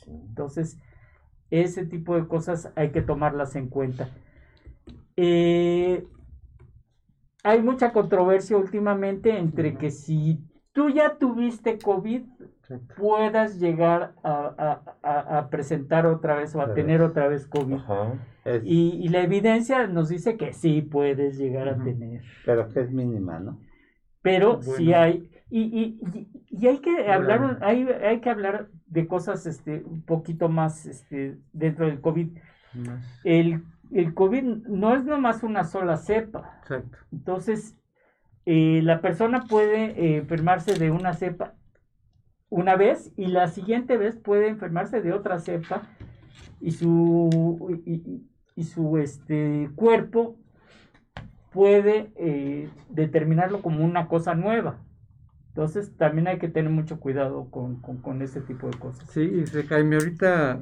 [0.06, 0.78] Entonces,
[1.50, 4.10] ese tipo de cosas hay que tomarlas en cuenta.
[5.18, 6.06] Eh,
[7.44, 12.22] hay mucha controversia últimamente entre que si tú ya tuviste COVID,
[12.96, 17.80] puedas llegar a, presentar otra vez o a tener otra vez COVID.
[18.64, 22.22] Y, la evidencia nos dice que sí puedes llegar a tener.
[22.46, 23.58] Pero que es mínima, ¿no?
[24.22, 25.30] Pero sí hay.
[25.50, 26.00] Y,
[26.50, 31.38] y, hay que hablar, hay, hay que hablar de cosas este, un poquito más este,
[31.52, 32.38] dentro del COVID.
[33.24, 36.60] El, el COVID no es nomás una sola cepa.
[36.62, 36.98] Exacto.
[37.12, 37.76] Entonces,
[38.46, 41.54] eh, la persona puede eh, enfermarse de una cepa
[42.50, 45.84] una vez y la siguiente vez puede enfermarse de otra cepa
[46.60, 50.38] y su, y, su este, cuerpo
[51.52, 54.80] puede eh, determinarlo como una cosa nueva.
[55.50, 59.10] Entonces también hay que tener mucho cuidado con, con, ese tipo de cosas.
[59.10, 60.62] Sí, Jaime, ahorita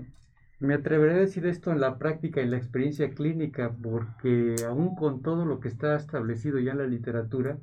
[0.59, 5.21] Me atreveré a decir esto en la práctica, en la experiencia clínica, porque aún con
[5.21, 7.59] todo lo que está establecido ya en la literatura,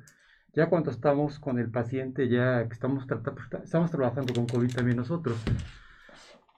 [0.53, 4.97] ya cuando estamos con el paciente, ya que estamos, tratando, estamos trabajando con COVID también
[4.97, 5.37] nosotros,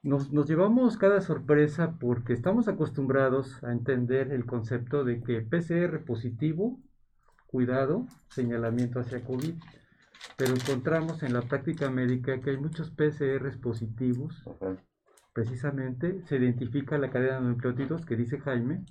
[0.01, 6.05] nos, nos, llevamos cada sorpresa porque estamos acostumbrados a entender el concepto de que PCR
[6.05, 6.79] positivo,
[7.47, 9.55] cuidado, señalamiento hacia COVID,
[10.38, 14.43] pero encontramos en la práctica médica que hay muchos PCRs positivos.
[15.33, 18.85] Precisamente se identifica la cadena de nucleótidos que dice Jaime,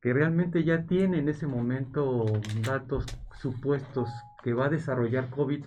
[0.00, 2.24] que realmente ya tiene en ese momento
[2.64, 3.04] datos
[3.40, 4.10] supuestos
[4.42, 5.64] que va a desarrollar COVID,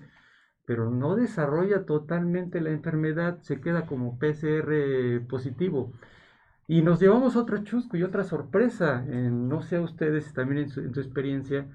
[0.66, 5.94] pero no desarrolla totalmente la enfermedad, se queda como PCR positivo.
[6.68, 10.80] Y nos llevamos otro chusco y otra sorpresa, no sé a ustedes también en su,
[10.82, 11.68] en su experiencia,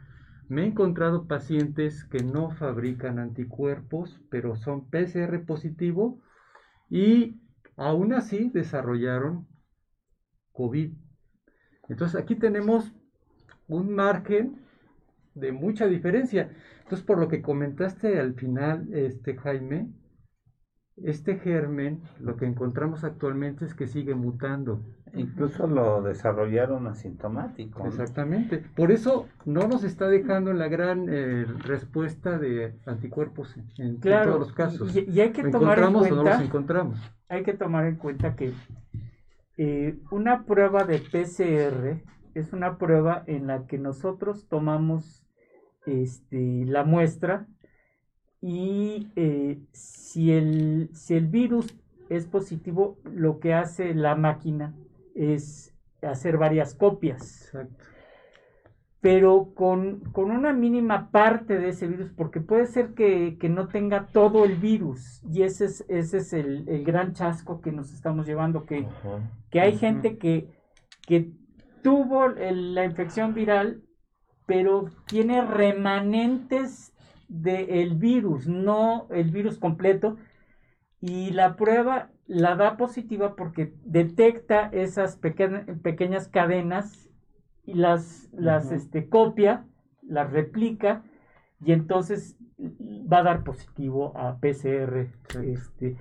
[0.48, 6.20] me he encontrado pacientes que no fabrican anticuerpos, pero son PCR positivo
[6.88, 7.42] y
[7.78, 9.46] Aún así desarrollaron
[10.52, 10.92] COVID.
[11.88, 12.92] Entonces aquí tenemos
[13.68, 14.66] un margen
[15.34, 16.50] de mucha diferencia.
[16.88, 19.90] Entonces por lo que comentaste al final, este Jaime,
[20.96, 24.80] este germen, lo que encontramos actualmente es que sigue mutando.
[25.12, 27.86] Incluso lo desarrollaron asintomático.
[27.86, 28.64] Exactamente.
[28.74, 34.54] Por eso no nos está dejando la gran eh, respuesta de anticuerpos en, todos los
[34.54, 34.96] casos.
[34.96, 36.98] Y, hay que tomar en cuenta, o no los encontramos.
[37.28, 38.54] Hay que tomar en cuenta que
[39.58, 45.27] eh, una prueba de PCR es una prueba en la que nosotros tomamos
[45.88, 47.46] este, la muestra.
[48.40, 51.76] Y eh, si, el, si el virus
[52.08, 54.74] es positivo, lo que hace la máquina
[55.14, 57.52] es hacer varias copias.
[59.00, 64.44] Pero con, una mínima parte de ese virus, porque puede ser que, no tenga todo
[64.44, 68.86] el virus, y ese es, ese es el, gran chasco que nos estamos llevando, que,
[69.50, 70.48] que hay gente que,
[71.06, 71.30] que
[71.82, 73.82] tuvo la infección viral,
[74.48, 76.94] pero tiene remanentes
[77.28, 80.16] del virus, no el virus completo.
[81.02, 87.10] Y la prueba la da positiva porque detecta esas pequeñas cadenas
[87.66, 89.66] y las, las este, copia,
[90.00, 91.02] las replica
[91.60, 95.10] y entonces va a dar positivo a PCR.
[95.44, 95.98] Este,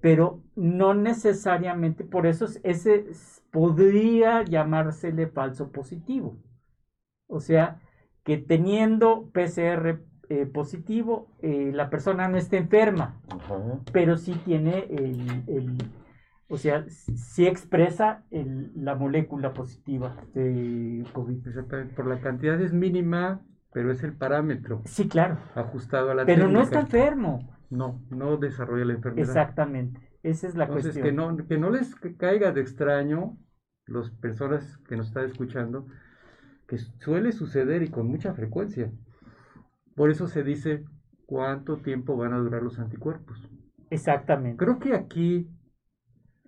[0.00, 3.04] pero no necesariamente, por eso ese
[3.50, 6.38] podría llamársele falso positivo.
[7.26, 7.78] O sea,
[8.24, 13.20] que teniendo PCR eh, positivo, eh, la persona no está enferma,
[13.92, 15.76] pero sí tiene el,
[16.48, 21.46] o sea, sí expresa la molécula positiva de COVID.
[21.46, 23.40] Exactamente, por la cantidad es mínima,
[23.72, 24.82] pero es el parámetro.
[24.84, 25.38] Sí, claro.
[25.54, 27.56] Ajustado a la Pero no está enfermo.
[27.70, 29.28] No, no desarrolla la enfermedad.
[29.28, 31.04] Exactamente, esa es la Entonces, cuestión.
[31.04, 33.38] Que no, que no les caiga de extraño,
[33.86, 35.86] las personas que nos están escuchando,
[36.70, 38.92] que suele suceder y con mucha frecuencia.
[39.96, 40.84] Por eso se dice
[41.26, 43.42] cuánto tiempo van a durar los anticuerpos.
[43.90, 44.64] Exactamente.
[44.64, 45.50] Creo que aquí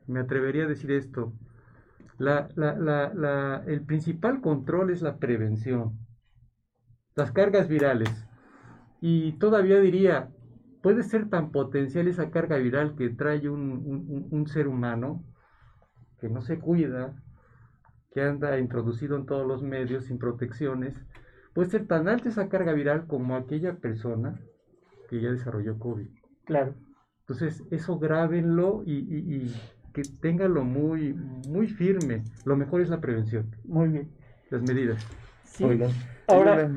[0.07, 1.33] me atrevería a decir esto.
[3.67, 5.99] el principal control es la prevención.
[7.17, 8.29] Las cargas virales.
[9.01, 10.31] Y todavía diría,
[10.83, 15.25] puede ser tan potencial esa carga viral que trae un ser humano
[16.21, 17.21] que no se cuida,
[18.15, 20.95] que anda introducido en todos los medios sin protecciones,
[21.55, 24.41] puede ser tan alta esa carga viral como aquella persona
[25.09, 26.09] que ya desarrolló COVID.
[26.45, 26.75] Claro.
[27.21, 29.55] Entonces, eso grábenlo y, y,
[29.93, 31.15] que ténganlo muy,
[31.49, 32.25] muy firme.
[32.45, 33.55] Lo mejor es la prevención.
[33.65, 34.09] Muy bien.
[34.51, 35.07] Las medidas.
[35.45, 35.65] Sí.
[36.27, 36.71] Ahora,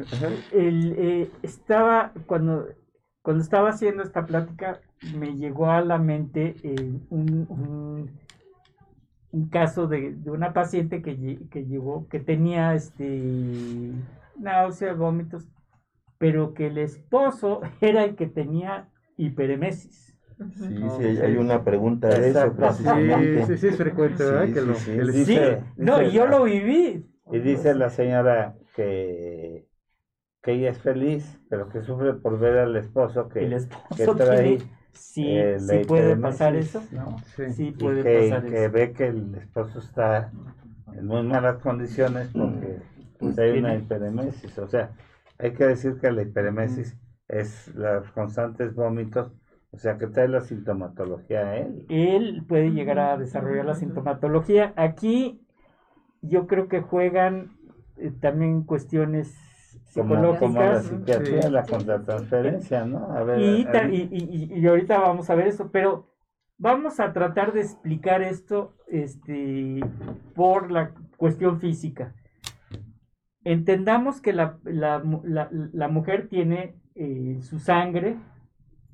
[0.51, 2.67] el, eh, estaba, cuando,
[3.21, 4.81] cuando estaba haciendo esta plática,
[5.17, 8.11] me llegó a la mente eh, un, un,
[9.43, 13.91] caso de, de, una paciente que, que llegó, que tenía este
[14.37, 15.47] náuseas, vómitos,
[16.17, 20.05] pero que el esposo era el que tenía hiperemesis.
[20.37, 22.53] Sí, sí, hay una pregunta de eso.
[22.73, 24.53] Sí, sí, sí, es frecuente, ¿verdad?
[24.53, 25.39] que lo, sí,
[25.77, 27.05] no, y yo lo viví.
[27.31, 29.65] Y dice la señora que,
[30.43, 34.23] que ella es feliz, pero que sufre por ver al esposo que, el esposo que
[34.23, 34.57] trae
[34.95, 36.83] sí, eh, sí puede pasar eso.
[36.91, 37.17] ¿no?
[37.53, 40.31] Sí, puede que, pasar que ve que el esposo está
[40.93, 42.79] en muy malas condiciones porque
[43.19, 44.57] pues hay una hiperemesis.
[44.57, 44.91] O sea,
[45.37, 49.31] hay que decir que la hiperemesis es los constantes vómitos,
[49.71, 51.85] o sea, que trae la sintomatología a él.
[51.89, 54.73] Él puede llegar a desarrollar la sintomatología.
[54.75, 55.41] Aquí
[56.21, 57.57] yo creo que juegan
[57.97, 59.35] eh, también cuestiones
[60.01, 60.39] Como, la
[60.83, 63.11] psiquiatría, la contratransferencia, ¿no?
[63.11, 63.39] A ver,
[63.93, 66.13] y, y, y, y ahorita vamos a ver eso, pero
[66.57, 69.81] Vamos a tratar de explicar esto este,
[70.35, 72.13] por la cuestión física.
[73.43, 78.15] Entendamos que la, la- la- la mujer tiene eh, su sangre,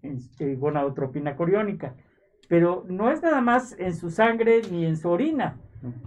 [0.02, 1.94] este, gonadotropina coriónica,
[2.50, 5.58] pero no es nada más en su sangre ni en su orina,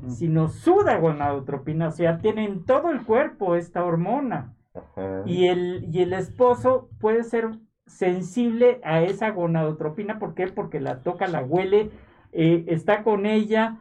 [0.09, 4.57] sino suda gonadotropina, o sea, tiene en todo el cuerpo esta hormona.
[4.75, 5.23] Ajá.
[5.27, 7.51] Y el, y el esposo puede ser
[7.87, 10.19] sensible a esa gonadotropina.
[10.19, 10.49] ¿Por qué?
[10.49, 11.91] Porque la toca, la huele,
[12.33, 13.79] eh, está con ella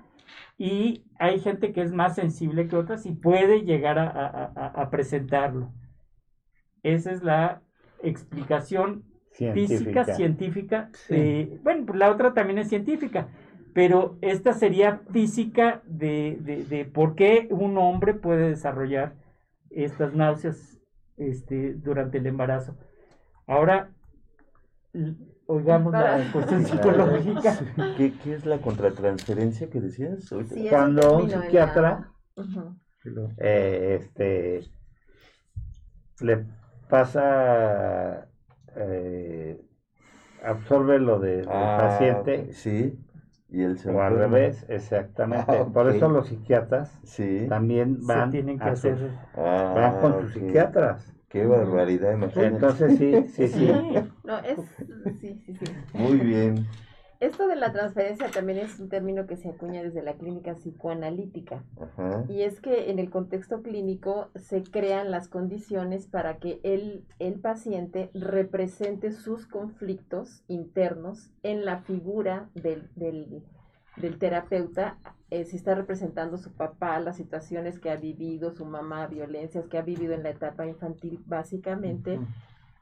[0.58, 4.82] y hay gente que es más sensible que otras y puede llegar a, a- a-
[4.84, 5.72] a presentarlo.
[6.84, 7.62] Esa es la
[8.02, 10.90] explicación física, científica.
[10.94, 11.16] Sí.
[11.16, 13.30] eh, bueno, pues la otra también es científica,
[13.74, 19.16] pero esta sería física de, de, de por qué un hombre puede desarrollar
[19.70, 20.80] estas náuseas
[21.18, 22.76] este, durante el embarazo.
[23.48, 23.92] Ahora,
[25.48, 27.60] oigamos la cuestión psicológica.
[27.98, 30.26] ¿Qué, qué es la contratransferencia que decías?
[30.26, 32.12] Sí, Cuando un la- psiquiatra
[33.38, 34.62] eh, este,
[36.22, 36.46] le
[36.90, 38.28] pasa,
[38.76, 39.62] eh,
[40.44, 43.00] absorbe lo de- del Ah, paciente, Sí.
[43.54, 45.48] Y el o al revés, exactamente.
[45.48, 45.96] Ah, Por ok.
[45.96, 47.48] eso los psiquiatras Sí.
[47.48, 48.98] también Se van, tienen que a hacer.
[49.00, 50.34] sus- Ah, van con sus ok.
[50.34, 51.14] psiquiatras.
[51.30, 52.56] Qué barbaridad, imagínate.
[52.56, 53.72] Entonces sí, sí, sí.
[54.24, 54.60] No, es,
[55.20, 55.68] sí, sí, sí.
[55.94, 56.68] Muy bien.
[57.24, 61.64] Esto de la transferencia también es un término que se acuña desde la clínica psicoanalítica.
[61.80, 62.26] Ajá.
[62.28, 67.40] Y es que en el contexto clínico se crean las condiciones para que el, el
[67.40, 73.42] paciente represente sus conflictos internos en la figura del, del,
[73.96, 74.98] del terapeuta,
[75.30, 79.78] eh, si está representando su papá, las situaciones que ha vivido, su mamá, violencias que
[79.78, 82.20] ha vivido en la etapa infantil, básicamente,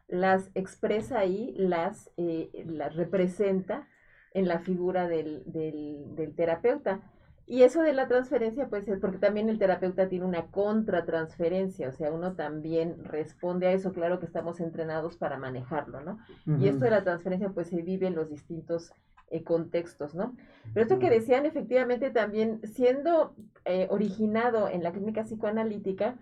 [0.08, 3.88] las expresa ahí, las, eh, las representa
[4.34, 7.02] en la figura del, del, del terapeuta.
[7.48, 11.92] Y eso de la transferencia, pues es porque también el terapeuta tiene una contratransferencia, o
[11.92, 16.20] sea, uno también responde a eso, claro que estamos entrenados para manejarlo, ¿no?
[16.46, 18.94] Y esto de la transferencia, pues se vive en los distintos
[19.32, 20.34] eh, contextos, ¿no?
[20.74, 26.18] Pero esto que decían, efectivamente, también siendo eh, originado en la clínica psicoanalítica,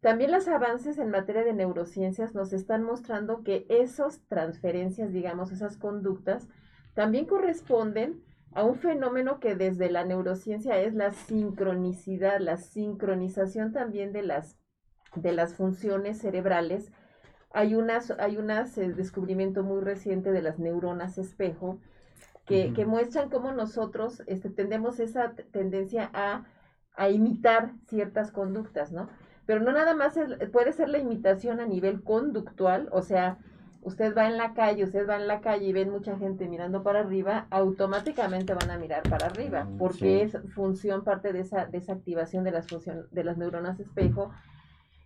[0.00, 5.76] también los avances en materia de neurociencias nos están mostrando que esas transferencias, digamos, esas
[5.76, 6.48] conductas,
[6.94, 8.22] también corresponden
[8.52, 14.56] a un fenómeno que desde la neurociencia es la sincronicidad, la sincronización también de las,
[15.14, 16.92] de las funciones cerebrales.
[17.52, 21.78] Hay unas, hay unas eh, descubrimiento muy reciente de las neuronas espejo
[22.46, 26.44] que, que muestran cómo nosotros este, tendemos esa tendencia a,
[26.96, 29.08] a imitar ciertas conductas, ¿no?
[29.46, 33.38] Pero no nada más es- puede ser la imitación a nivel conductual, o sea,
[33.84, 36.82] usted va en la calle, usted va en la calle y ven mucha gente mirando
[36.82, 40.36] para arriba, automáticamente van a mirar para arriba, Mm, porque sí.
[40.36, 44.32] es función, parte de esa, de esa activación de las, función, de las neuronas espejo.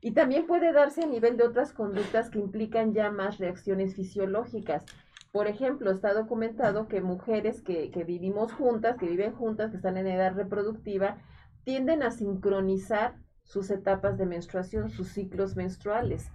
[0.00, 4.84] Y también puede darse a nivel de otras conductas que implican ya más reacciones fisiológicas.
[5.32, 9.96] Por ejemplo, está documentado que mujeres que, que vivimos juntas, que viven juntas, que están
[9.96, 11.18] en edad reproductiva,
[11.64, 16.30] tienden a sincronizar sus etapas de menstruación, sus ciclos menstruales.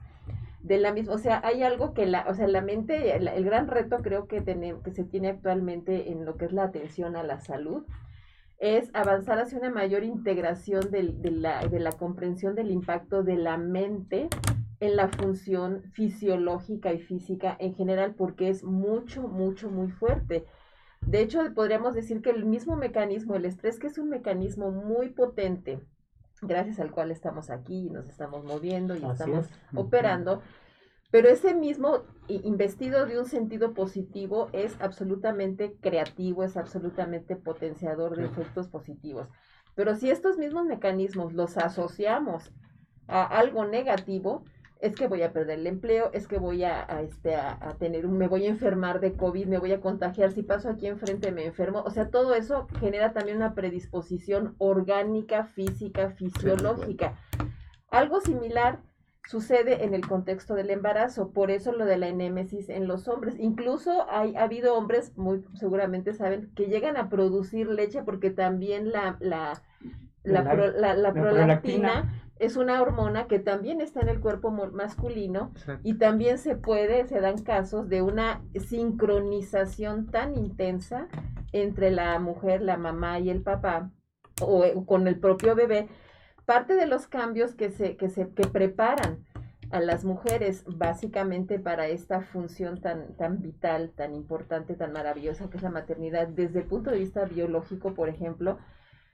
[0.64, 3.68] De la misma, o sea, hay algo que la, o sea, la mente, el, gran
[3.68, 7.24] reto creo que, tenem- que se tiene actualmente en lo que es la atención a
[7.24, 7.84] la salud,
[8.60, 13.58] es avanzar hacia una mayor integración de, la, de la comprensión del impacto de la
[13.58, 14.30] mente
[14.80, 20.46] en la función fisiológica y física en general, porque es mucho, mucho, muy fuerte.
[21.06, 25.10] De hecho, podríamos decir que el mismo mecanismo, el estrés, que es un mecanismo muy
[25.10, 25.82] potente,
[26.48, 29.52] gracias al cual estamos aquí y nos estamos moviendo y Así estamos es.
[29.76, 30.42] operando,
[31.12, 38.26] pero ese mismo investido de un sentido positivo es absolutamente creativo, es absolutamente potenciador de
[38.26, 39.30] efectos positivos.
[39.76, 42.52] Pero si estos mismos mecanismos los asociamos
[43.08, 44.46] a algo negativo,
[44.84, 47.74] es que voy a perder el empleo, es que voy a, a, este, a, a
[47.78, 50.88] tener, un- me voy a enfermar de COVID, me voy a contagiar, si paso aquí
[50.88, 51.82] enfrente me enfermo.
[51.86, 57.16] O sea, todo eso genera también una predisposición orgánica, física, fisiológica.
[57.90, 58.80] Algo similar
[59.26, 63.36] sucede en el contexto del embarazo, por eso lo de la enémesis en los hombres.
[63.40, 68.92] Incluso hay, ha habido hombres, muy seguramente saben, que llegan a producir leche porque también
[68.92, 69.62] la, la,
[70.24, 72.20] la, La- pro- la- la la prolactina prolactina.
[72.46, 75.82] Es una hormona que también está en el cuerpo masculino Exacto.
[75.88, 81.08] y también se puede, se dan casos de una sincronización tan intensa
[81.54, 83.92] entre la mujer, la mamá y el papá,
[84.42, 85.88] o, eh, con el propio bebé,
[86.46, 89.24] parte de los cambios que se, que se que preparan
[89.72, 95.58] a las mujeres básicamente para esta función tan, tan vital, tan importante, tan maravillosa que
[95.58, 98.60] es la maternidad, desde el punto de vista biológico, por ejemplo,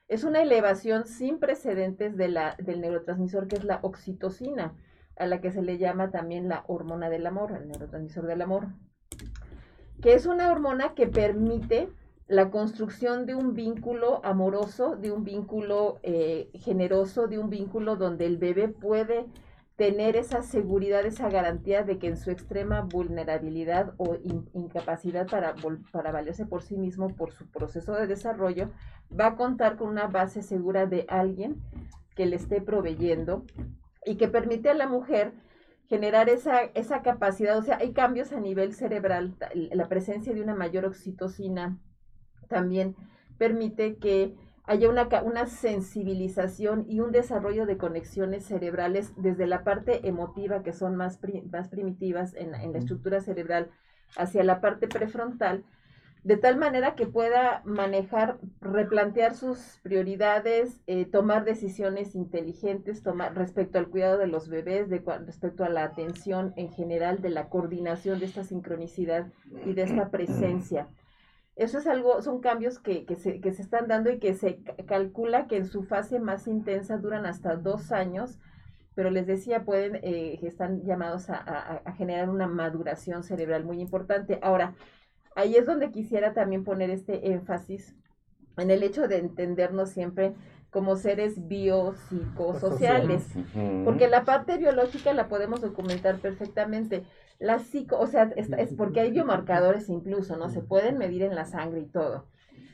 [0.09, 4.73] es una elevación sin precedentes de la, del neurotransmisor que es la oxitocina,
[5.15, 8.67] a la que se le llama también la hormona del amor, el neurotransmisor del amor,
[10.01, 11.89] que es una hormona que permite
[12.27, 18.25] la construcción de un vínculo amoroso, de un vínculo eh, generoso, de un vínculo donde
[18.25, 19.25] el bebé puede
[19.79, 24.17] tener esa seguridad, esa garantía de que en su extrema vulnerabilidad o
[24.53, 25.55] incapacidad para,
[25.93, 28.71] para valerse por sí mismo, por su proceso de desarrollo,
[29.17, 31.61] va a contar con una base segura de alguien
[32.13, 33.45] que le esté proveyendo
[34.05, 35.31] y que permite a la mujer
[35.87, 40.55] generar esa, esa capacidad, o sea, hay cambios a nivel cerebral, la presencia de una
[40.55, 41.79] mayor oxitocina
[42.49, 42.97] también
[43.37, 44.35] permite que
[44.69, 50.73] haya una, una sensibilización y un desarrollo de conexiones cerebrales desde la parte emotiva, que
[50.73, 51.19] son más,
[51.51, 53.71] más primitivas en, en, la estructura cerebral,
[54.15, 55.65] hacia la parte prefrontal,
[56.23, 63.79] de tal manera que pueda manejar, replantear sus prioridades, eh, tomar decisiones inteligentes tomar, respecto
[63.79, 68.19] al cuidado de los bebés, de, respecto a la atención en general, de la coordinación
[68.19, 69.31] de esta sincronicidad
[69.65, 70.89] y de esta presencia.
[71.59, 74.63] Eso es algo, son cambios que, que, se, que se están dando y que se
[74.87, 78.39] calcula que en su fase más intensa duran hasta dos años,
[78.95, 84.39] pero les decía, pueden, eh, están llamados a, a, generar una maduración cerebral muy importante.
[84.41, 84.73] Ahora,
[85.35, 87.93] ahí es donde quisiera también poner este énfasis
[88.55, 90.35] en el hecho de entendernos siempre
[90.69, 93.25] como seres biopsicosociales,
[93.83, 97.03] porque la parte biológica la podemos documentar perfectamente.
[97.39, 100.49] La psico, o sea, es, es, porque hay biomarcadores incluso, ¿no?
[100.49, 102.27] Se pueden medir en la sangre y todo.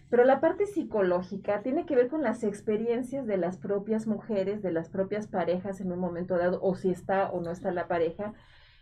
[0.09, 4.71] Pero la parte psicológica tiene que ver con las experiencias de las propias mujeres, de
[4.71, 8.33] las propias parejas en un momento dado, o si está o no está la pareja.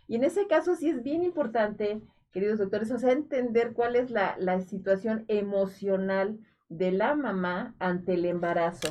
[0.06, 2.00] Y en ese caso sí es bien importante,
[2.32, 8.14] queridos doctores, o sea, entender cuál es la, la situación emocional de la mamá ante
[8.14, 8.88] el embarazo.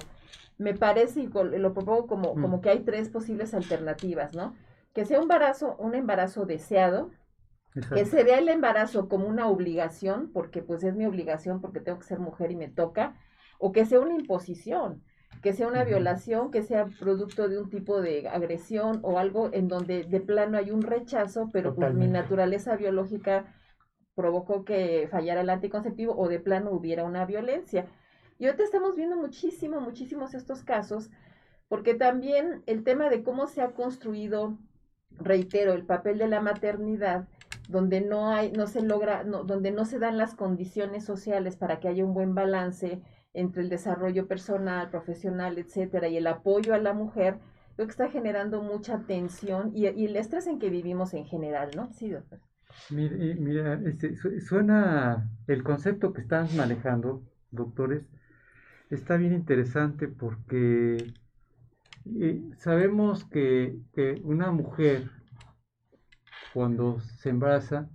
[0.57, 4.55] Me parece, y lo propongo como, como que hay tres posibles alternativas, ¿no?
[4.93, 7.11] Que sea un embarazo, un embarazo deseado,
[7.93, 11.97] que se vea el embarazo como una obligación, porque pues es mi obligación, porque tengo
[11.97, 13.15] que ser mujer y me toca,
[13.57, 15.03] o que sea una imposición,
[15.41, 19.67] que sea una violación, que sea producto de un tipo de agresión o algo en
[19.67, 23.53] donde de plano hay un rechazo, pero pues mi naturaleza biológica
[24.15, 27.87] provocó que fallara el anticonceptivo o de plano hubiera una violencia.
[28.37, 31.09] Y ahorita estamos viendo muchísimo, muchísimos estos casos,
[31.67, 34.57] porque también el tema de cómo se ha construido
[35.19, 37.27] reitero, el papel de la maternidad,
[37.69, 41.87] donde no hay, no se logra, donde no se dan las condiciones sociales para que
[41.87, 43.01] haya un buen balance
[43.33, 47.37] entre el desarrollo personal, profesional, etcétera, y el apoyo a la mujer,
[47.75, 51.91] creo que está generando mucha tensión y, el estrés en que vivimos en general, ¿no?
[51.93, 52.39] Sí, doctor.
[52.89, 58.03] Mira, mira este, suena el concepto que están manejando, doctores,
[58.89, 61.13] está bien interesante porque
[62.57, 63.77] sabemos que,
[64.23, 65.09] una mujer
[66.53, 67.89] cuando se embaraza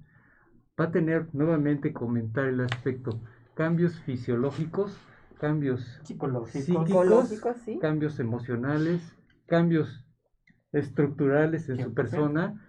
[0.78, 3.20] va a tener nuevamente comentar el aspecto.
[3.54, 4.96] Cambios fisiológicos,
[5.38, 9.14] cambios psicológicos, cambios emocionales,
[9.46, 10.04] cambios
[10.72, 12.64] estructurales en su persona,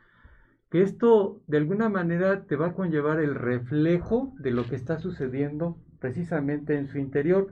[0.70, 5.00] que esto de alguna manera te va a conllevar el reflejo de lo que está
[5.00, 7.48] sucediendo precisamente en su interior.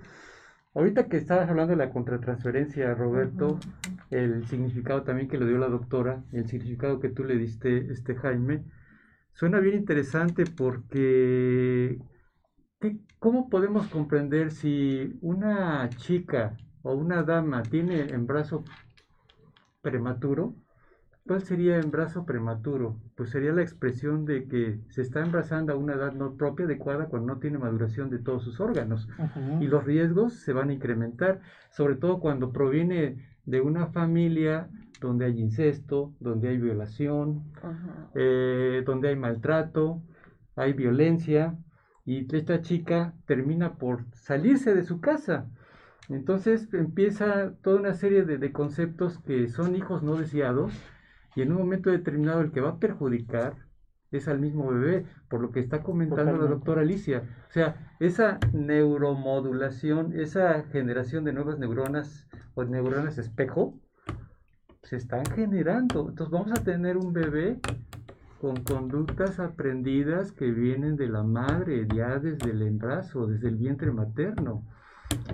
[0.73, 3.59] Ahorita que estabas hablando de la contratransferencia, Roberto,
[4.11, 8.15] el significado también que le dio la doctora, el significado que tú le diste, este
[8.15, 8.63] Jaime,
[9.33, 11.97] suena bien interesante porque
[13.19, 18.63] ¿cómo podemos comprender si una chica o una dama tiene embarazo
[19.81, 20.55] prematuro?
[21.27, 22.95] ¿Cuál sería embarazo prematuro?
[23.15, 27.07] Pues sería la expresión de que se está embarazando a una edad no propia adecuada
[27.07, 29.09] cuando no tiene maduración de todos sus órganos.
[29.59, 34.69] Y los riesgos se van a incrementar, sobre todo cuando proviene de una familia
[35.01, 37.43] donde hay incesto, donde hay violación,
[38.15, 40.01] eh, donde hay maltrato,
[40.55, 41.57] hay violencia,
[42.05, 45.49] y esta chica termina por salirse de su casa.
[46.07, 50.71] Entonces empieza toda una serie de, de conceptos que son hijos no deseados,
[51.37, 53.55] y en un momento determinado el que va a perjudicar
[54.09, 57.23] es al mismo bebé, por lo que está comentando la doctora Alicia.
[57.47, 63.79] O sea, esa neuromodulación, esa generación de nuevas neuronas o neuronas espejo,
[64.81, 66.09] se están generando.
[66.09, 67.59] Entonces vamos a tener un bebé
[68.41, 73.91] con conductas aprendidas que vienen de la madre, ya desde el embarazo, desde el vientre
[73.91, 74.65] materno,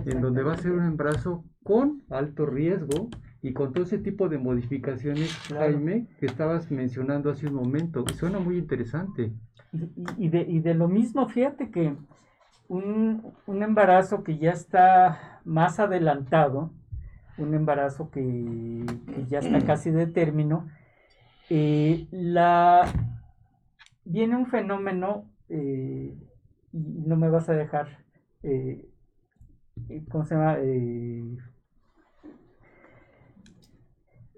[0.04, 3.08] en donde va a ser un embarazo con alto riesgo
[3.44, 5.74] y con todo ese tipo de modificaciones, Claro.
[5.74, 9.32] Jaime, que estabas mencionando hace un momento, suena muy interesante.
[10.18, 11.94] Y, y de, y de lo mismo, fíjate que
[12.68, 16.72] un, un embarazo que ya está más adelantado,
[17.36, 18.22] un embarazo que,
[19.14, 20.66] que ya está casi de término,
[21.50, 22.90] eh, la,
[24.06, 26.14] viene un fenómeno, eh,
[26.72, 27.88] y no me vas a dejar,
[28.42, 28.88] eh,
[30.08, 30.56] ¿cómo se llama?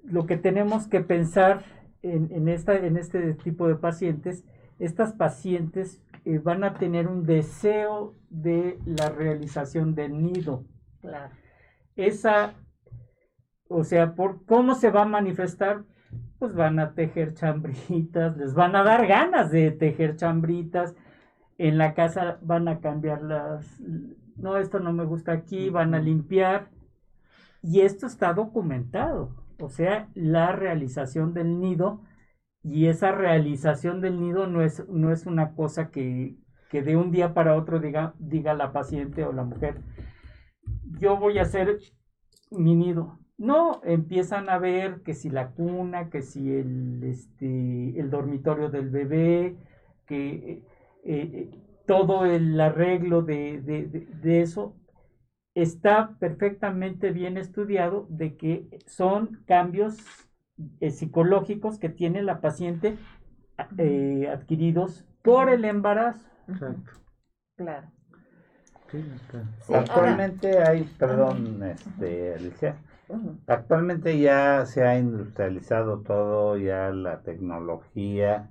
[0.06, 1.64] Lo que tenemos que pensar
[2.02, 4.44] en, en, esta, en este tipo de pacientes,
[4.78, 10.64] estas pacientes eh, van a tener un deseo de la realización del nido.
[11.00, 11.32] Claro.
[11.94, 12.54] Esa,
[13.68, 15.84] o sea, por cómo se va a manifestar,
[16.38, 20.94] pues van a tejer chambritas, les van a dar ganas de tejer chambritas.
[21.58, 23.80] En la casa van a cambiar las,
[24.36, 26.70] no, esto no me gusta aquí, van a limpiar.
[27.62, 29.45] Y esto está documentado.
[29.58, 32.02] O sea, la realización del nido
[32.62, 36.36] y esa realización del nido no es, no es una cosa que,
[36.70, 39.80] que de un día para otro diga, diga la paciente o la mujer,
[40.98, 41.78] yo voy a hacer
[42.50, 43.18] mi nido.
[43.38, 48.88] No, empiezan a ver que si la cuna, que si el, este, el dormitorio del
[48.90, 49.56] bebé,
[50.06, 50.62] que eh,
[51.04, 51.50] eh,
[51.86, 54.76] todo el arreglo de, de, de, de eso
[55.56, 59.96] está perfectamente bien estudiado de que son cambios
[60.80, 62.96] eh, psicológicos que tiene la paciente
[63.78, 66.28] eh, adquiridos por el embarazo.
[66.48, 66.92] Exacto.
[67.56, 67.88] Claro.
[68.90, 69.42] Sí, está.
[69.66, 72.76] Sí, ahora- Actualmente hay, perdón, este, Alicia,
[73.46, 78.50] actualmente ya se ha industrializado todo, ya la tecnología,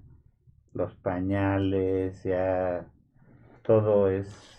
[0.74, 2.84] los pañales, ya
[3.64, 4.55] todo es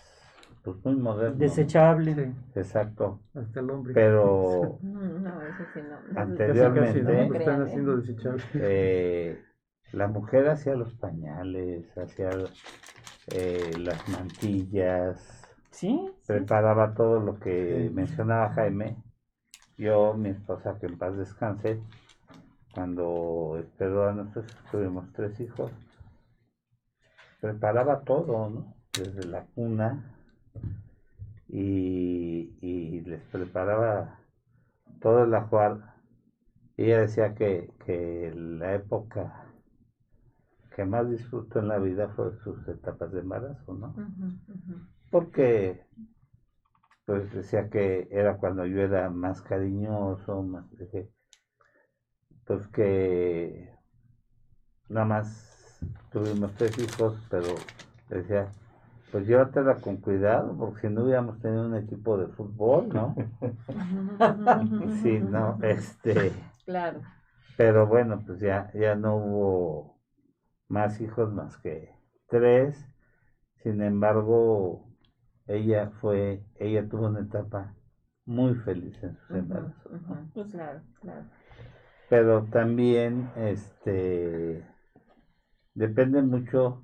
[0.73, 1.37] pues muy moderno.
[1.37, 2.13] Desechable.
[2.13, 3.93] Sí, Exacto, hasta el hombre.
[3.93, 6.19] pero Mm, No, eso sí no.
[6.19, 7.33] Anteriormente- ¿no?
[7.35, 7.63] Están ¿eh?
[7.65, 8.43] haciendo desechable.
[8.55, 9.41] eh,
[9.93, 12.29] la mujer hacía los pañales, hacía
[13.31, 16.27] eh, las mantillas, Sí, sí.
[16.27, 17.93] preparaba todo lo que Sí.
[17.93, 18.97] mencionaba Jaime.
[19.77, 21.79] Yo, mi esposa, que en paz descanse,
[22.73, 25.71] cuando esperó a nosotros, tuvimos tres hijos,
[27.39, 28.73] preparaba todo, ¿no?
[28.93, 30.03] Desde la cuna
[31.47, 34.19] y, y les preparaba
[35.01, 35.95] todo el ajuar.
[36.77, 39.45] Ella decía que, que la época
[40.75, 43.95] que más disfrutó en la vida fue sus etapas de embarazo, ¿no?
[45.09, 45.83] Porque
[47.05, 51.09] pues decía que era cuando yo era más cariñoso, más dije,
[52.45, 53.73] pues que
[54.89, 55.79] nada más
[56.11, 57.47] tuvimos tres hijos, pero
[58.09, 58.51] decía,
[59.11, 63.15] pues llévatela con cuidado, porque si no hubiéramos tenido un equipo de fútbol, ¿no?
[65.03, 66.31] Sí, no, este,
[66.65, 67.01] Claro.
[67.55, 69.97] pero bueno, pues ya, ya no hubo
[70.67, 71.89] más hijos más que
[72.27, 72.77] tres.
[73.63, 74.85] Sin embargo,
[75.47, 77.73] ella fue, ella tuvo una etapa
[78.25, 79.91] muy feliz en sus embarazos.
[79.91, 80.29] ¿no?
[80.35, 80.49] ujú.
[80.51, 81.25] Claro, claro.
[82.09, 84.63] Pero también, este,
[85.73, 86.83] depende mucho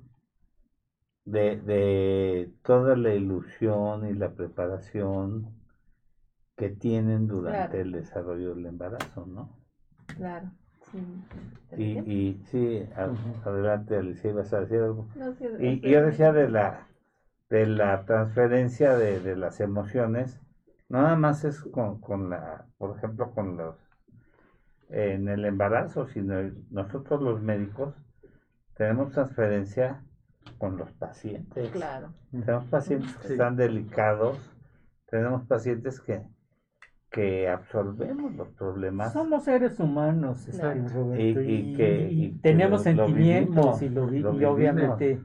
[1.24, 5.48] de, de toda la ilusión y la preparación
[6.56, 7.82] que tienen durante Claro.
[7.82, 9.56] el desarrollo del embarazo, ¿no?
[10.16, 10.50] Claro.
[10.92, 11.02] Sí.
[11.76, 13.10] Y, y sí, a-
[13.48, 15.08] adelante Alicia, ibas a decir algo.
[15.16, 16.86] No, sí, Y, yo decía de la,
[17.50, 20.40] de la transferencia de, de las emociones,
[20.88, 23.76] no nada más es con, con la, por ejemplo, con los,
[24.90, 26.34] en el embarazo, sino
[26.70, 27.94] nosotros los médicos
[28.76, 30.04] tenemos transferencia
[30.58, 31.70] con los pacientes.
[31.70, 32.12] Claro.
[32.30, 33.32] Tenemos pacientes que Sí.
[33.34, 34.38] están delicados,
[35.10, 36.22] tenemos pacientes que,
[37.10, 39.12] que absorbemos los problemas.
[39.12, 40.80] Somos seres humanos, Claro.
[40.80, 43.88] este, Roberto, Y- y, y que- y y que tenemos lo- lo sentimientos vivimos, y,
[44.22, 45.22] lo lo y obviamente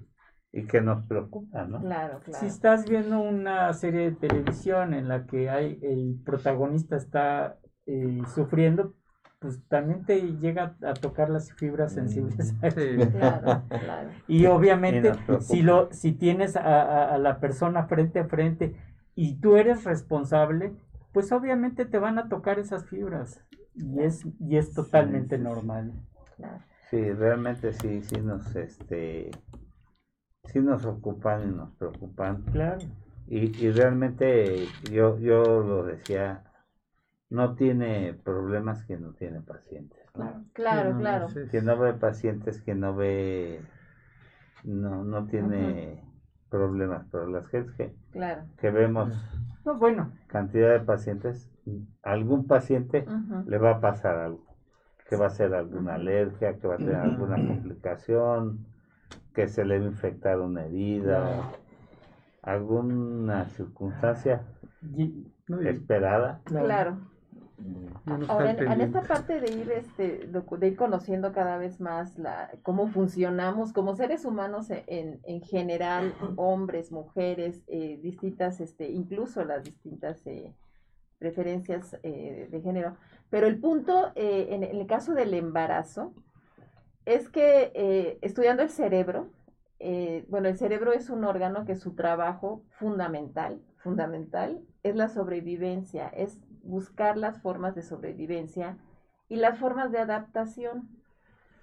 [0.51, 1.79] y que nos preocupa, ¿no?
[1.81, 2.39] Claro, claro.
[2.39, 8.21] si estás viendo una serie de televisión en la que hay el protagonista está eh,
[8.35, 8.93] sufriendo,
[9.39, 12.53] pues también te llega a tocar las fibras sensibles.
[12.75, 12.97] Sí.
[13.11, 14.09] Claro, claro.
[14.27, 18.75] Y obviamente, Y si lo, si tienes a, a- a la persona frente a frente
[19.15, 20.73] y tú eres responsable,
[21.13, 23.41] pues obviamente te van a tocar esas fibras.
[23.75, 25.47] Y es, y es totalmente sí, sí.
[25.47, 25.93] normal.
[26.35, 26.59] claro.
[26.89, 29.29] Sí, realmente sí, sí nos, este,
[30.45, 32.43] sí nos ocupan y nos preocupan.
[32.51, 32.79] Claro.
[33.27, 36.43] Y, y realmente yo, yo lo decía,
[37.29, 39.99] no tiene problemas quien no tiene pacientes.
[40.15, 40.43] ¿no?
[40.53, 41.21] Claro, no, claro.
[41.21, 41.47] no sé.
[41.47, 43.61] Quien no ve pacientes, quien no ve,
[44.63, 46.03] no, no tiene
[46.49, 48.43] problemas, pero las gentes que, Claro.
[48.57, 49.13] que vemos
[49.65, 51.49] No, bueno, cantidad de pacientes,
[52.01, 53.05] algún paciente
[53.45, 54.43] le va a pasar algo,
[55.07, 58.65] que va a ser alguna alergia, que va a tener alguna complicación,
[59.33, 61.51] que se le va a infectar una herida,
[62.41, 64.41] alguna circunstancia
[64.95, 65.61] Y- ¿no?
[65.61, 66.39] Y- esperada.
[66.45, 66.97] Claro.
[68.27, 72.87] Ahora, en, esta parte de ir, este, de, ir conociendo cada vez más la, cómo
[72.87, 79.63] funcionamos como seres humanos e- en, en general, hombres, mujeres, eh, distintas, este, incluso las
[79.63, 80.53] distintas eh,
[81.19, 82.95] preferencias eh, de género.
[83.29, 86.13] Pero el punto, eh, en, en el caso del embarazo,
[87.05, 89.29] es que estudiando el cerebro,
[90.27, 96.37] bueno, el cerebro es un órgano que su trabajo fundamental, fundamental, es la sobrevivencia, es
[96.63, 98.77] buscar las formas de sobrevivencia
[99.27, 100.89] y las formas de adaptación.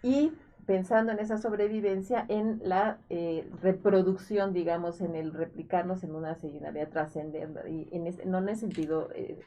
[0.03, 0.33] Y
[0.67, 6.91] pensando en esa sobrevivencia, en la eh, reproducción, digamos, en el replicarnos en una seguidilla
[6.91, 9.41] trascendente, y en no en el sentido eh,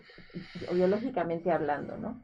[0.74, 2.22] biológicamente hablando, ¿no?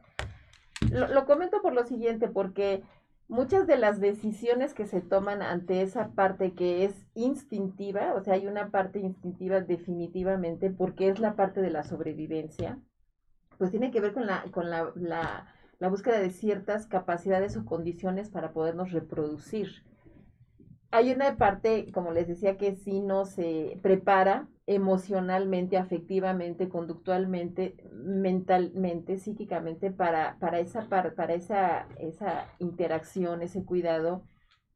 [0.90, 2.82] Lo comento por lo siguiente, porque
[3.28, 8.34] muchas de las decisiones que se toman ante esa parte que es instintiva, o sea,
[8.34, 12.78] hay una parte instintiva definitivamente porque es la parte de la sobrevivencia,
[13.58, 18.30] pues tiene que ver con la, con la, la, búsqueda de ciertas capacidades o condiciones
[18.30, 19.84] para podernos reproducir.
[20.90, 29.18] Hay una parte, como les decía, que sí nos se prepara emocionalmente, afectivamente, conductualmente, mentalmente,
[29.18, 34.22] psíquicamente para, para, esa, par- para esa, esa interacción, ese cuidado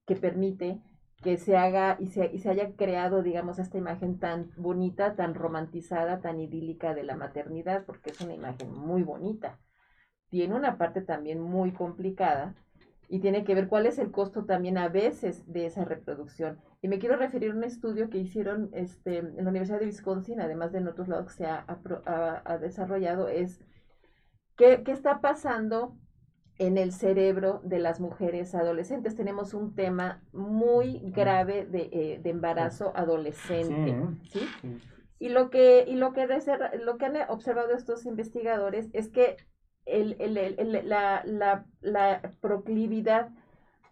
[0.06, 0.80] que permite
[1.22, 5.34] que se haga y se, y se haya creado, digamos, esta imagen tan bonita, tan
[5.34, 9.58] romantizada, tan idílica de la maternidad, porque es una imagen muy bonita.
[10.30, 12.54] Tiene una parte también muy complicada
[13.08, 16.60] y tiene que ver cuál es el costo también a veces de esa reproducción.
[16.80, 20.40] Y me quiero referir a un estudio que hicieron este, en la Universidad de Wisconsin,
[20.40, 23.60] además de en otros lados que se ha, ha desarrollado, es
[24.56, 25.98] qué, qué está pasando
[26.60, 29.16] en el cerebro de las mujeres adolescentes.
[29.16, 33.96] Tenemos un tema muy grave de, eh, de embarazo adolescente.
[34.30, 34.46] ¿sí?
[35.18, 36.26] Y lo que, y lo que,
[36.84, 39.38] lo que han observado estos investigadores es que
[39.86, 43.30] el- el- el- la, la- la proclividad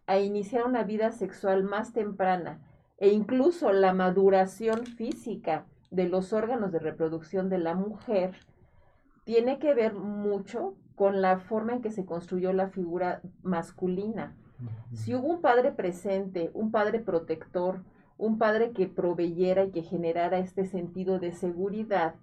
[0.06, 2.60] a iniciar una vida sexual más temprana
[2.98, 8.32] e incluso la maduración física de los órganos de reproducción de la mujer
[9.24, 14.36] tiene que ver mucho con la forma en que se construyó la figura masculina.
[14.92, 17.84] Si hubo un padre presente, un padre protector,
[18.16, 22.16] un padre que proveyera y que generara este sentido de seguridad,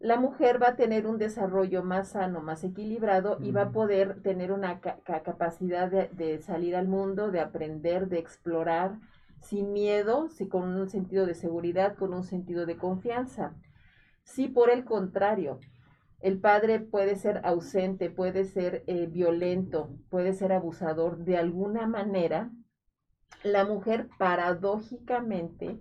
[0.00, 4.20] la mujer va a tener un desarrollo más sano, más equilibrado y va a poder
[4.22, 8.98] tener una ca- ca- capacidad de, de salir al mundo, de aprender, de explorar
[9.40, 13.54] sin miedo, sí, con un sentido de seguridad, con un sentido de confianza.
[14.24, 15.60] Si por el contrario,
[16.20, 22.50] el padre puede ser ausente, puede ser eh, violento, puede ser abusador de alguna manera,
[23.42, 25.78] la mujer paradójicamente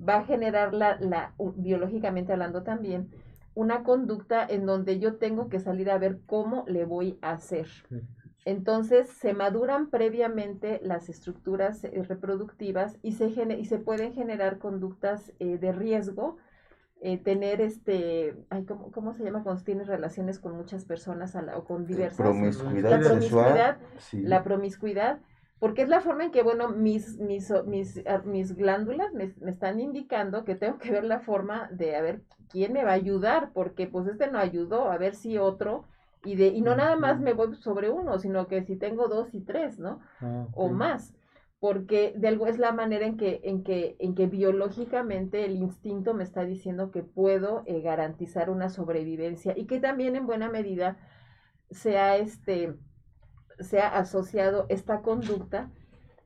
[0.00, 3.10] va a generar la, la- u- biológicamente hablando también
[3.54, 7.68] una conducta en donde yo tengo que salir a ver cómo le voy a hacer.
[8.44, 15.32] Entonces se maduran previamente las estructuras eh, reproductivas y se, y se pueden generar conductas
[15.38, 16.36] eh, de riesgo,
[17.00, 21.42] eh, tener este, ay, ¿cómo, cómo se llama cuando tienes relaciones con muchas personas a
[21.42, 22.16] la- o con diversas?
[22.18, 24.22] Promiscuidad La promiscuidad, sí.
[24.22, 25.18] la promiscuidad,
[25.60, 29.50] porque es la forma en que, bueno, mis, mis, mis, ah, mis glándulas me, me
[29.50, 32.20] están indicando que tengo que ver la forma de a ver
[32.50, 35.84] quién me va a ayudar, porque pues este no ayudó, a ver si otro,
[36.24, 39.34] y, de, y no nada más me voy sobre uno, sino que si tengo dos
[39.34, 40.00] y tres, ¿no?
[40.20, 41.14] Ah, o más,
[41.60, 46.14] porque de algo es la manera en que, en que, en que biológicamente el instinto
[46.14, 50.98] me está diciendo que puedo eh, garantizar una sobrevivencia y que también en buena medida
[51.70, 52.74] sea este
[53.60, 55.72] se ha asociado esta conducta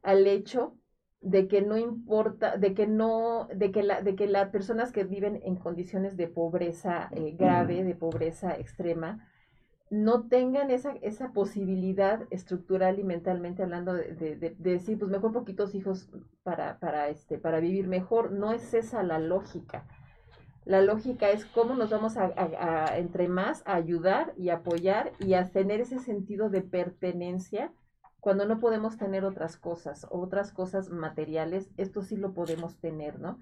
[0.03, 0.76] al hecho
[1.22, 5.05] de que no importa, de que no, de que la, de que las personas que
[5.05, 9.28] viven en condiciones de pobreza eh, grave, de pobreza extrema,
[9.93, 15.11] no tengan esa, esa posibilidad estructural y mentalmente hablando de, de- de- de decir, pues
[15.11, 16.09] mejor poquitos hijos
[16.43, 18.32] para, para, este, para vivir mejor.
[18.32, 19.84] No es esa la lógica.
[20.64, 25.51] La lógica es cómo nos vamos a, entre más a ayudar y apoyar y a
[25.51, 27.70] tener ese sentido de pertenencia
[28.18, 33.40] cuando no podemos tener otras cosas, otras cosas materiales, esto sí lo podemos tener, ¿no?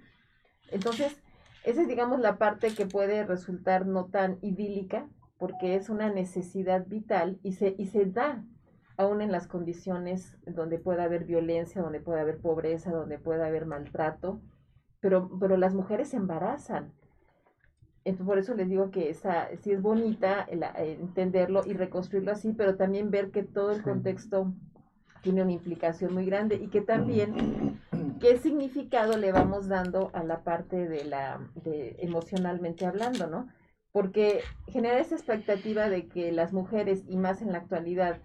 [0.73, 1.21] Entonces,
[1.65, 5.07] esa es, digamos, la parte que puede resultar no tan idílica,
[5.41, 8.45] porque es una necesidad vital y se, y se da
[8.99, 13.65] aún en las condiciones donde pueda haber violencia, donde pueda haber pobreza, donde pueda haber
[13.65, 14.43] maltrato,
[15.01, 16.93] pero, pero las mujeres se embarazan.
[18.05, 22.33] Entonces, por eso les digo que esa, sí es bonita la- eh, entenderlo y reconstruirlo
[22.33, 24.53] así, pero también ver que todo el contexto
[25.23, 27.81] tiene una implicación muy grande y que también
[28.21, 33.49] qué significado le vamos dando a la parte de la de emocionalmente hablando, ¿no?
[33.93, 38.21] Porque genera esa expectativa de que las mujeres y más en la actualidad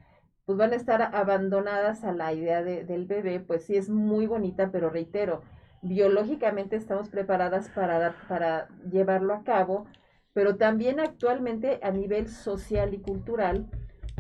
[0.46, 4.28] pues van a estar abandonadas a la idea de- del bebé, pues sí es muy
[4.28, 5.42] bonita, pero reitero,
[5.82, 9.86] biológicamente estamos preparadas para, dar- para llevarlo a cabo,
[10.34, 13.68] pero también actualmente a nivel social y cultural,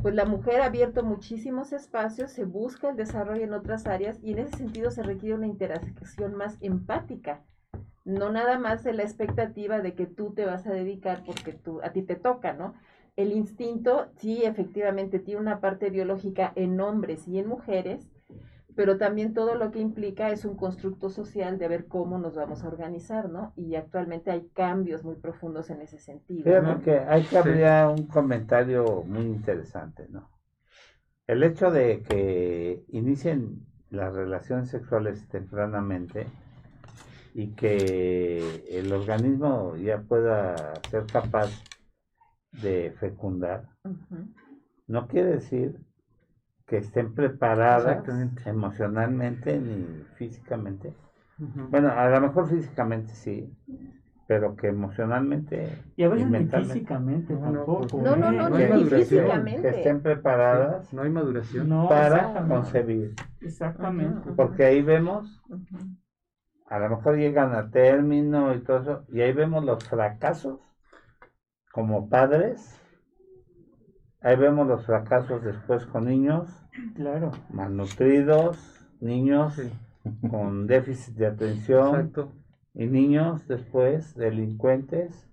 [0.02, 4.32] pues la mujer ha abierto muchísimos espacios, se busca el desarrollo en otras áreas y
[4.34, 7.42] en ese sentido se requiere una interacción más empática,
[8.06, 11.82] no nada más de la expectativa de que tú te vas a dedicar porque tú,
[11.84, 12.76] a ti te toca, ¿no?
[13.16, 18.08] El instinto sí efectivamente tiene una parte biológica en hombres y en mujeres,
[18.76, 22.64] pero también todo lo que implica es un constructo social de ver cómo nos vamos
[22.64, 23.54] a organizar, ¿no?
[23.56, 26.44] Y actualmente hay cambios muy profundos en ese sentido.
[26.44, 26.82] Fíjate ¿no?
[26.82, 30.30] que hay que habría un comentario muy interesante, ¿no?
[31.26, 36.28] El hecho de que inicien las relaciones sexuales tempranamente
[37.38, 41.52] y que el organismo ya pueda ser capaz
[42.54, 44.30] de fecundar, Ujú.
[44.88, 45.78] no quiere decir
[46.66, 48.08] que estén preparadas
[48.46, 50.94] emocionalmente ni físicamente.
[51.38, 51.68] Ujú.
[51.72, 53.54] Bueno, a lo mejor físicamente sí,
[54.26, 55.68] pero que emocionalmente
[55.98, 57.90] Y a veces ni físicamente No, no, tampoco.
[57.90, 58.38] pues, No, no, ¿eh?
[58.38, 59.00] no, No hay ni maduración.
[59.02, 59.62] físicamente.
[59.62, 61.68] que estén preparadas No hay maduración.
[61.68, 63.14] No, para concebir.
[63.42, 64.32] Exactamente.
[64.38, 65.44] Porque ahí vemos.
[66.68, 70.60] A lo mejor llegan a término y todo eso, y ahí vemos los fracasos
[71.72, 72.80] como padres.
[74.22, 76.50] Ahí vemos los fracasos después con niños
[76.96, 77.32] Claro.
[77.50, 78.58] malnutridos,
[79.00, 79.72] niños Sí,
[80.30, 82.32] con déficit de atención exacto.
[82.74, 85.30] y niños después delincuentes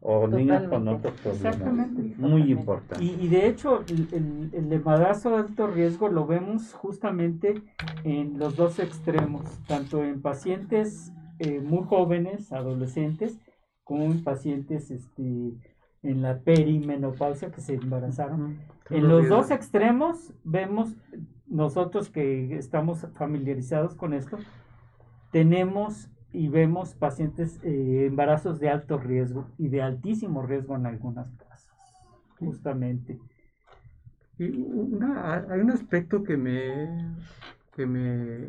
[0.00, 1.44] o niños con otros problemas.
[1.56, 2.14] Exactamente.
[2.18, 3.04] Muy importante.
[3.04, 7.54] Y, y de hecho, el, el- el embarazo de alto riesgo lo vemos justamente
[8.04, 13.38] en los dos extremos, tanto en pacientes eh, muy jóvenes, adolescentes,
[13.84, 15.52] como en pacientes este,
[16.02, 18.58] en la perimenopausia que se embarazaron.
[18.90, 20.94] En los dos extremos vemos,
[21.46, 24.36] nosotros que estamos familiarizados con esto,
[25.30, 31.30] tenemos y vemos pacientes eh, embarazos de alto riesgo y de altísimo riesgo en algunos
[31.36, 31.74] casos,
[32.38, 33.18] justamente.
[34.38, 37.16] Y una, hay un aspecto que me,
[37.74, 38.46] que me,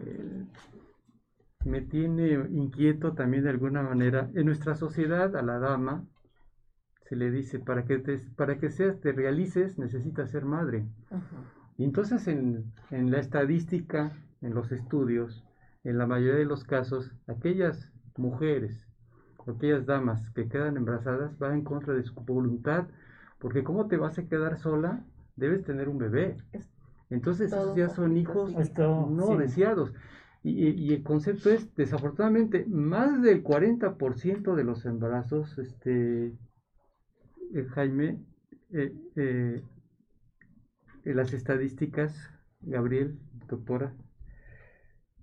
[1.65, 4.29] me tiene inquieto también de alguna manera.
[4.35, 6.05] En nuestra sociedad, a la dama
[7.07, 10.85] se le dice, para que te, para que seas, te realices, necesitas ser madre.
[11.09, 11.23] Ujú.
[11.79, 14.11] Y entonces en, en la estadística,
[14.41, 15.43] en los estudios,
[15.83, 18.87] en la mayoría de los casos, aquellas mujeres,
[19.37, 22.87] o aquellas damas que quedan embarazadas van en contra de su voluntad,
[23.39, 25.03] porque ¿cómo te vas a quedar sola?
[25.35, 26.37] Debes tener un bebé.
[26.53, 26.67] Es
[27.09, 28.55] Entonces todo esos ya son hijos.
[28.57, 29.35] Esto, no sí.
[29.37, 29.93] deseados.
[30.43, 36.33] Y, y- el concepto es, desafortunadamente, más del 40% de los embarazos, este,
[37.53, 38.17] eh, Jaime,
[38.71, 39.61] eh, eh,
[41.03, 42.15] en las estadísticas,
[42.61, 43.19] Gabriel,
[43.49, 43.93] doctora,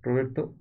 [0.07, 0.55] Roberto,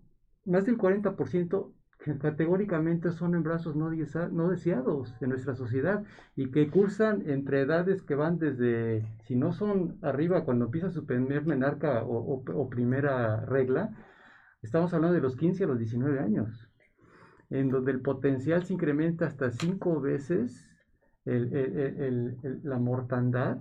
[0.45, 6.05] más del 40% que categóricamente son embarazos no, no deseados en nuestra sociedad
[6.37, 11.07] y que cursan entre edades que van desde, si no son arriba cuando empieza su
[11.07, 13.97] primer menarca o, primera regla,
[14.63, 16.69] estamos hablando de los 15 a los 19 años,
[17.51, 20.69] en donde el potencial se incrementa hasta cinco veces
[21.25, 23.59] la mortandad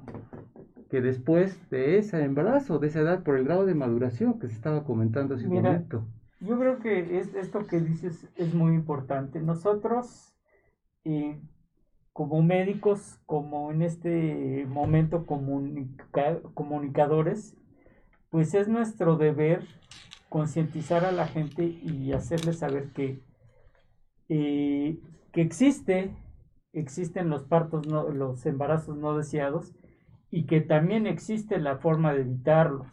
[0.89, 4.55] que después de ese embarazo, de esa edad, por el grado de maduración que se
[4.55, 6.05] estaba comentando hace un momento.
[6.41, 9.39] Yo creo que es, esto que dices es muy importante.
[9.39, 10.33] Nosotros,
[11.03, 11.39] eh,
[12.13, 17.57] como médicos, como en este momento comunica- comunicadores,
[18.29, 19.63] pues es nuestro deber
[20.29, 23.19] concientizar a la gente y hacerles saber que,
[24.29, 24.99] eh,
[25.31, 26.11] que existe,
[26.73, 29.73] existen los partos, no, los embarazos no deseados
[30.35, 32.87] y que también existe la forma de evitarlos.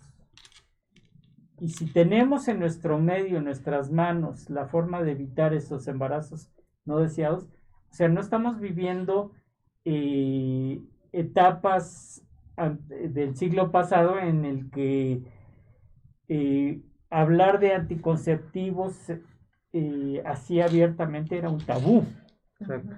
[1.58, 6.52] Y si tenemos en nuestro medio, en nuestras manos, la forma de evitar esos embarazos
[6.84, 7.48] no deseados,
[7.90, 9.32] o sea, no estamos viviendo
[9.84, 10.80] eh,
[11.10, 12.24] etapas
[12.86, 15.22] del siglo pasado en el que
[16.28, 16.80] eh,
[17.10, 19.10] hablar de anticonceptivos
[19.72, 22.04] eh, así abiertamente era un tabú.
[22.60, 22.94] Exacto.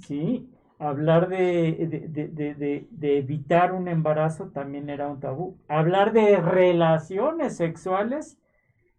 [0.00, 0.48] ¿sí?
[0.78, 5.58] Hablar de, de- de- de- evitar un embarazo también era un tabú.
[5.68, 8.38] Hablar de relaciones sexuales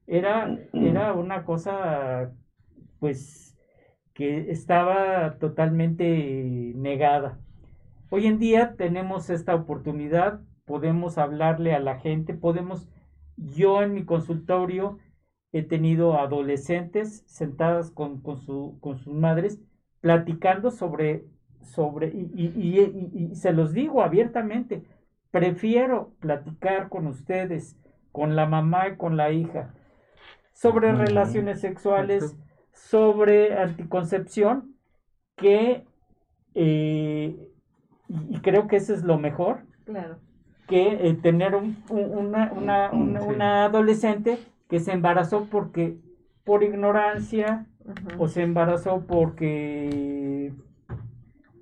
[0.08, 2.34] era, era una cosa,
[3.00, 3.58] pues,
[4.14, 7.40] que estaba totalmente negada.
[8.10, 12.90] Hoy en día tenemos esta oportunidad, podemos hablarle a la gente, podemos,
[13.38, 15.00] yo en mi consultorio
[15.52, 19.60] he tenido adolescentes sentadas con, con, su, con sus madres
[20.02, 21.26] platicando sobre,
[21.62, 24.84] sobre y, y, y, y, se los digo abiertamente,
[25.32, 27.78] prefiero platicar con ustedes,
[28.12, 29.74] con la mamá y con la hija,
[30.54, 32.36] sobre relaciones sexuales,
[32.72, 34.74] sobre anticoncepción,
[35.36, 35.84] que,
[36.56, 37.36] eh,
[38.30, 40.18] y creo que eso es lo mejor, Claro.
[40.68, 43.28] que eh, tener un- un- una, una, una, Sí.
[43.28, 44.40] una adolescente
[44.70, 45.98] que se embarazó porque
[46.44, 47.68] por ignorancia
[48.18, 50.54] o se embarazó porque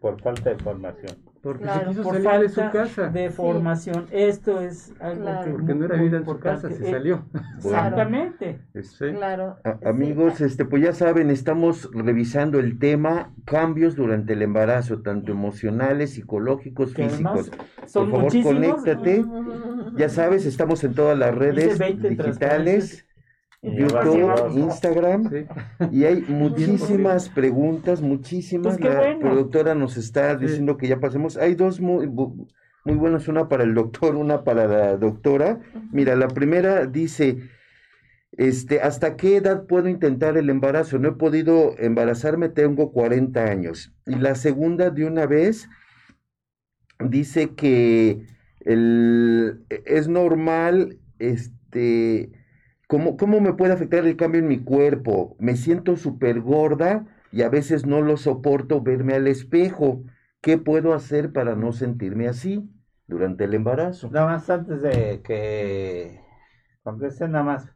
[0.05, 1.17] Por falta de formación.
[1.41, 3.07] Porque Claro, se quiso por salir de su falta casa.
[3.09, 4.05] de formación.
[4.11, 5.45] Esto es algo Claro.
[5.45, 7.25] que Porque no era vida en su casa, se Eh, salió.
[7.57, 8.59] Exactamente.
[8.83, 9.05] Sí.
[9.15, 9.57] Claro.
[9.63, 15.01] A- sí, amigos, este, pues ya saben, estamos revisando el tema cambios durante el embarazo,
[15.01, 17.51] tanto emocionales, psicológicos, Que físicos.
[17.87, 18.53] son favor, muchísimos.
[18.83, 19.25] conéctate.
[19.97, 23.07] Ya sabes, estamos en todas las redes 20 digitales,
[23.65, 25.45] YouTube, Instagram, Sí.
[25.91, 28.77] y hay muchísimas preguntas, muchísimas.
[28.77, 29.19] Pues La bueno.
[29.19, 30.45] productora nos está Sí.
[30.45, 31.37] diciendo que ya pasemos.
[31.37, 35.59] Hay dos muy, muy buenas, una para el doctor, una para la doctora.
[35.91, 37.37] Mira, la primera dice,
[38.37, 40.99] este, ¿hasta qué edad puedo intentar el embarazo?
[40.99, 43.93] No he podido embarazarme, tengo 40 años.
[44.05, 45.67] Y la segunda, de una vez,
[46.99, 48.21] dice que
[48.61, 52.31] el, es normal, este,
[52.87, 55.35] ¿cómo, ¿cómo me puede afectar el cambio en mi cuerpo?
[55.39, 60.03] Me siento súper gorda y a veces no lo soporto verme al espejo.
[60.41, 62.69] ¿Qué puedo hacer para no sentirme así
[63.07, 64.09] durante el embarazo?
[64.11, 66.19] Nada más antes de que
[66.83, 67.75] contesten, nada más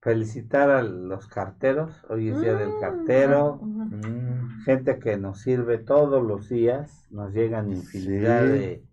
[0.00, 2.04] felicitar a los carteros.
[2.08, 3.60] Hoy es día del Mm, cartero.
[3.62, 7.06] Mm, Gente que nos sirve todos los días.
[7.10, 8.48] Nos llegan infinidad Sí.
[8.48, 8.84] de,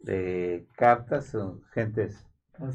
[0.00, 1.26] de cartas.
[1.26, 2.24] Son gentes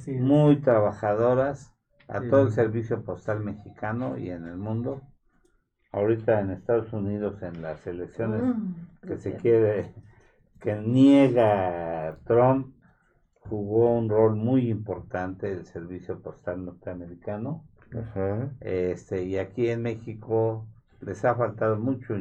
[0.07, 1.72] muy trabajadoras
[2.07, 2.27] a Sí.
[2.29, 5.01] todo el servicio postal mexicano y en el mundo.
[5.93, 8.73] Ahorita en Estados Unidos en las elecciones Mm,
[9.07, 9.93] que se quiere,
[10.61, 12.75] que niega Trump,
[13.41, 17.65] jugó un rol muy importante el servicio postal norteamericano.
[18.61, 20.67] Este, y aquí en México
[21.01, 22.15] les ha faltado mucho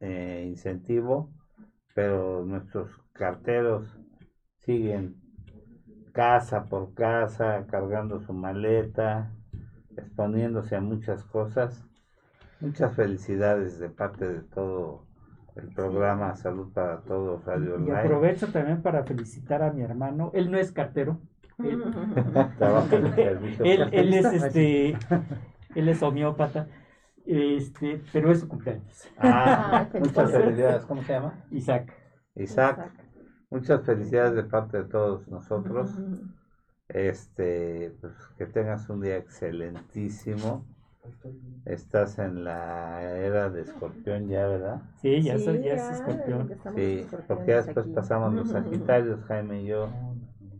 [0.00, 1.30] eh, incentivo,
[1.94, 3.86] pero nuestros carteros
[4.58, 5.16] siguen
[6.14, 9.32] casa por casa, cargando su maleta,
[9.96, 11.84] exponiéndose a muchas cosas.
[12.60, 15.04] Muchas felicidades de parte de todo
[15.56, 17.98] el programa Salud para Todos Radio Y Online.
[17.98, 20.30] aprovecho también para felicitar a mi hermano.
[20.34, 21.20] Él no es cartero.
[21.58, 21.82] Él,
[22.58, 24.96] Trabaja en el servicio él, él es este,
[25.74, 26.68] él es homeópata.
[27.26, 29.08] Este, pero es su cumpleaños.
[29.18, 30.44] Ah, Ay, muchas felicidades.
[30.44, 30.84] felicidades.
[30.86, 31.44] ¿Cómo se llama?
[31.50, 31.92] Isaac.
[32.36, 32.92] Isaac.
[33.54, 35.90] Muchas felicidades de parte de todos nosotros.
[36.88, 40.64] Este, pues que tengas un día excelentísimo.
[41.64, 44.82] Estás en la era de escorpión ya, ¿verdad?
[45.00, 46.50] Sí, ya, Sí, soy, ya es escorpión.
[46.74, 47.94] Sí, porque ya después aquí.
[47.94, 49.88] pasamos los Sagitarios, Jaime y yo.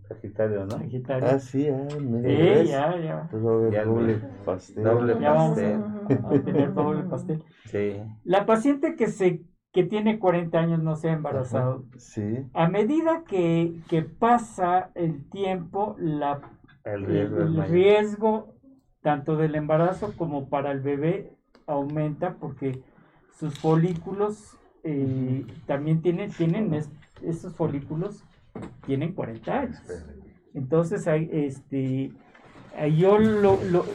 [0.09, 0.71] Sagitario, ¿no?
[0.79, 1.29] Sagitario.
[1.29, 3.29] Ah, sí, ah, Sí, ya, ya.
[3.33, 4.85] Doble me- pastel.
[4.85, 5.81] doble Ya vamos pastel.
[6.25, 7.43] a, a tener doble pastel.
[7.65, 8.03] Sí.
[8.25, 9.43] La paciente que se
[9.75, 11.85] que tiene 40 años no se ha embarazado.
[11.99, 12.47] Sí.
[12.55, 16.41] A medida que, que pasa el tiempo, la,
[16.85, 18.71] El riesgo el
[19.03, 21.33] tanto del embarazo como para el bebé
[21.67, 22.81] aumenta porque
[23.39, 26.91] sus folículos eh, también tienen, tienen es-
[27.23, 28.23] esos folículos
[28.87, 29.79] tienen 40 años.
[30.55, 32.13] Entonces, hay, este,
[32.97, 33.87] yo lo, lo-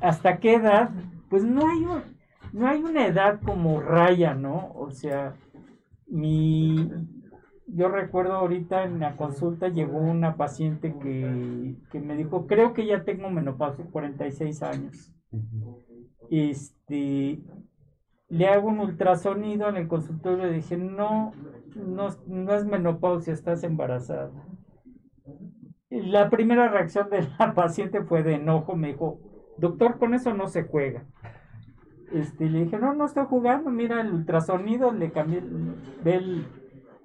[0.00, 0.88] ¿hasta qué edad?
[1.28, 2.02] Pues no hay, un-
[2.52, 4.72] no hay una edad como raya, ¿no?
[4.74, 5.34] O sea,
[6.06, 6.90] mi,
[7.66, 12.86] yo recuerdo ahorita en la consulta llegó una paciente que, que me dijo, creo que
[12.86, 15.12] ya tengo menopausia, 46 años.
[16.30, 17.40] Este,
[18.28, 21.32] le hago un ultrasonido en el consultorio y le dije, no,
[21.74, 24.30] no, no es menopausia, estás embarazada.
[25.90, 29.20] La primera reacción de la paciente fue de enojo, me dijo,
[29.58, 31.04] doctor, con eso no se juega.
[32.12, 35.42] Este, le dije, no, no estoy jugando, mira el ultrasonido, le cambié,
[36.04, 36.46] ve el-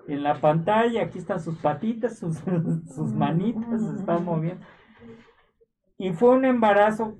[0.08, 2.38] en la pantalla, aquí están sus patitas, sus,
[2.94, 4.64] sus manitas, se están moviendo.
[5.98, 7.16] Y fue un embarazo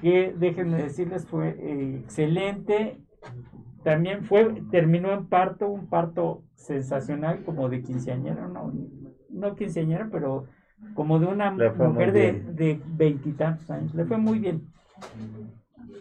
[0.00, 2.98] que, déjenme decirles, fue eh, excelente.
[3.82, 8.72] También fue, terminó en parto, un parto sensacional, como de quinceañera, no,
[9.30, 10.46] no quinceañera, pero
[10.94, 13.94] como de una mujer de veintitantos años.
[13.94, 14.62] Le fue muy bien.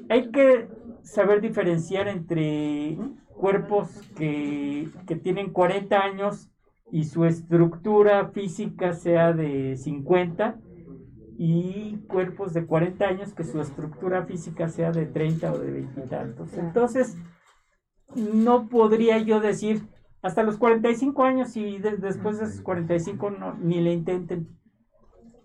[0.09, 0.69] Hay que
[1.03, 2.97] saber diferenciar entre
[3.35, 6.49] cuerpos que, que tienen 40 años
[6.91, 10.59] y su estructura física sea de 50
[11.37, 16.01] y cuerpos de 40 años que su estructura física sea de 30 o de 20
[16.01, 16.53] y tantos.
[16.57, 17.17] Entonces,
[18.15, 19.87] no podría yo decir
[20.21, 24.57] hasta los 45 años y de- después de esos 45 no, ni le intenten.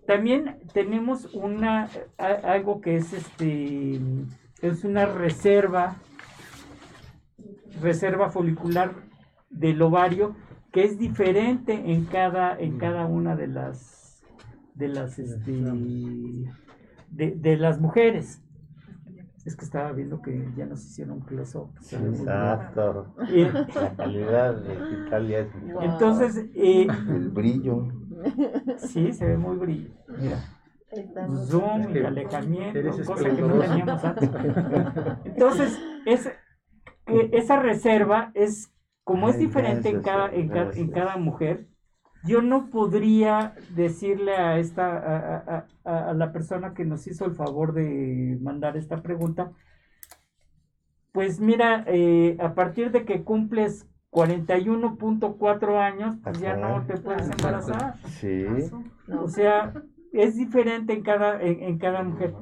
[0.07, 1.87] También tenemos una
[2.17, 3.99] a- algo que es este
[4.61, 5.95] es una reserva
[7.81, 8.93] reserva folicular
[9.49, 10.35] del ovario
[10.71, 14.21] que es diferente en cada en cada una de las
[14.75, 15.51] de las este,
[17.11, 18.41] de, de las mujeres.
[19.45, 21.71] Es que estaba viendo que ya nos hicieron un close-up.
[21.91, 23.13] Exacto.
[23.33, 25.73] Y- La calidad de Italia es mejor.
[25.83, 25.91] Wow.
[25.93, 27.87] entonces, eh, El brillo.
[28.77, 29.89] Sí, se ve muy brillo.
[30.07, 30.37] Mira,
[30.91, 34.29] Estamos- zoom Es y que alejamiento, eres cosa que no teníamos antes.
[35.25, 36.31] Entonces, es,
[37.05, 41.67] que esa reserva es, como es diferente en cada, en, cada, en cada mujer,
[42.23, 47.25] yo no podría decirle a esta a, a- a- a la persona que nos hizo
[47.25, 49.51] el favor de mandar esta pregunta,
[51.11, 57.29] pues mira, eh, a partir de que cumples 41.4 años, pues ya no te puedes
[57.29, 57.95] embarazar.
[58.07, 58.45] Sí.
[59.17, 59.73] O sea,
[60.13, 62.33] es diferente en cada, en, en cada mujer.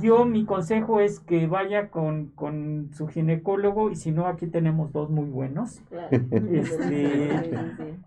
[0.00, 4.92] Yo, mi consejo es que vaya con, con su ginecólogo y si no, aquí tenemos
[4.92, 5.80] dos muy buenos.
[5.88, 6.08] claro.
[6.30, 7.98] Este-.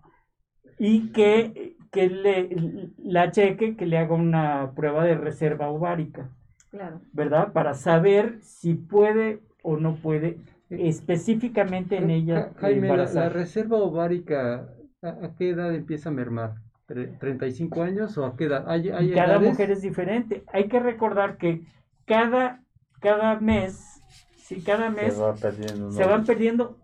[0.78, 6.30] Y que, que le, la cheque, que le haga una prueba de reserva ovárica,
[6.70, 7.00] Claro.
[7.12, 7.52] ¿verdad?
[7.52, 10.38] Para saber si puede o no puede
[10.70, 14.68] específicamente en ella Ja- Jaime, la, reserva ovárica,
[15.02, 16.54] ¿a, a qué edad empieza a mermar?
[16.88, 18.64] Tre- ¿35 años o a qué edad?
[18.68, 19.50] ¿Hay, hay cada edades?
[19.50, 20.44] mujer es diferente.
[20.52, 21.62] Hay que recordar que
[22.04, 22.62] cada,
[23.00, 24.00] cada mes,
[24.36, 25.90] si cada mes Se va perdiendo.
[25.92, 26.78] se van perdiendo,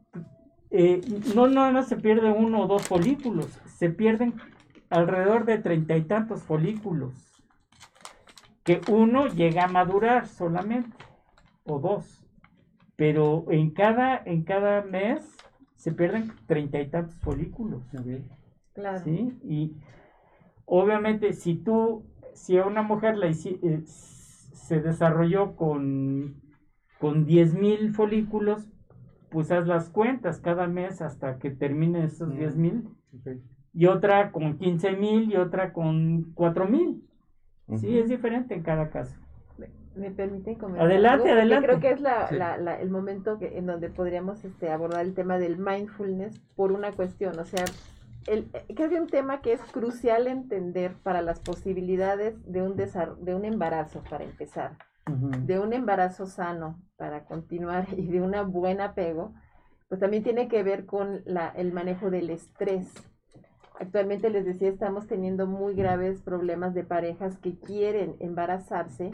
[0.71, 1.01] eh,
[1.35, 4.35] no nada más se pierde uno o dos folículos, se pierden
[4.91, 7.13] alrededor de treinta y tantos folículos,
[8.65, 10.97] que uno llega a madurar solamente,
[11.65, 12.22] o dos,
[13.03, 15.37] pero en cada, en cada mes
[15.75, 17.83] se pierden treinta y tantos folículos.
[18.75, 19.01] Claro.
[19.03, 19.37] ¿sí?
[19.43, 19.73] Y
[20.67, 26.37] obviamente si tú, si a una mujer la eh, se desarrolló con,
[27.01, 28.71] con 10.000 folículos,
[29.31, 32.39] pues haz las cuentas cada mes hasta que termine esos Mm.
[32.39, 33.43] 10.000 Ok.
[33.73, 37.03] y otra con 15.000 y otra con 4.000.
[37.81, 37.97] Sí, Ujú.
[37.97, 39.19] es diferente en cada caso.
[39.95, 40.87] ¿Me permiten comentar?
[40.87, 41.41] Adelante, algo?
[41.41, 41.67] Adelante.
[41.67, 42.37] Creo que es la, Sí.
[42.37, 46.73] la- la- el momento que, en donde podríamos este, abordar el tema del mindfulness por
[46.73, 47.39] una cuestión.
[47.39, 47.65] O sea,
[48.27, 52.77] el, eh, creo que un tema que es crucial entender para las posibilidades de un,
[52.77, 54.73] desar- de un embarazo, para empezar,
[55.07, 59.35] de un embarazo sano, para continuar, y de un buen apego,
[59.89, 62.89] pues también tiene que ver con la, el manejo del estrés.
[63.81, 69.11] Actualmente les decía, estamos teniendo muy graves problemas de parejas que quieren embarazarse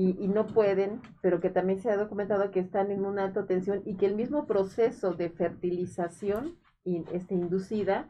[0.00, 3.44] y, y no pueden, pero que también se ha documentado que están en una alta
[3.44, 8.08] tensión y que el mismo proceso de fertilización y, este, inducida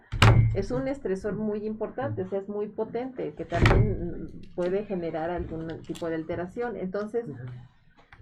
[0.54, 5.82] es un estresor muy importante, o sea, es muy potente, que también puede generar algún
[5.82, 6.76] tipo de alteración.
[6.76, 7.26] Entonces,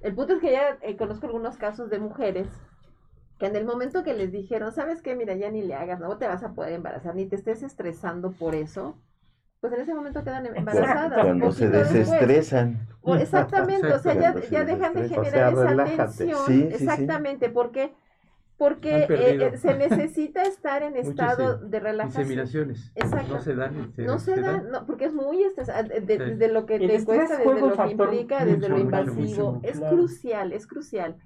[0.01, 2.49] el punto es que ya eh, conozco algunos casos de mujeres
[3.39, 5.14] que en el momento que les dijeron, ¿sabes qué?
[5.14, 8.33] Mira, ya ni le hagas, no te vas a poder embarazar, ni te estés estresando
[8.33, 8.97] por eso,
[9.61, 11.21] pues en ese momento quedan em- embarazadas.
[11.25, 11.93] Cuando se después.
[11.93, 12.89] desestresan.
[13.19, 16.39] Exactamente, o sea, ya, ya dejan de generar O sea, esa tensión.
[16.47, 16.85] Sí, sí, sí.
[16.85, 17.95] exactamente, porque
[18.57, 22.23] porque eh, eh, se necesita estar en estado de relajación.
[22.25, 22.91] Inseminaciones.
[22.97, 23.35] Exacto.
[23.35, 23.93] No se dan.
[23.95, 26.25] se- No se se da, no, porque es muy estresante, de- Sí.
[26.25, 29.61] desde lo que te cuesta, desde lo que implica, desde lo mucho, invasivo.
[29.63, 29.97] es claro.
[29.97, 31.17] crucial, es crucial.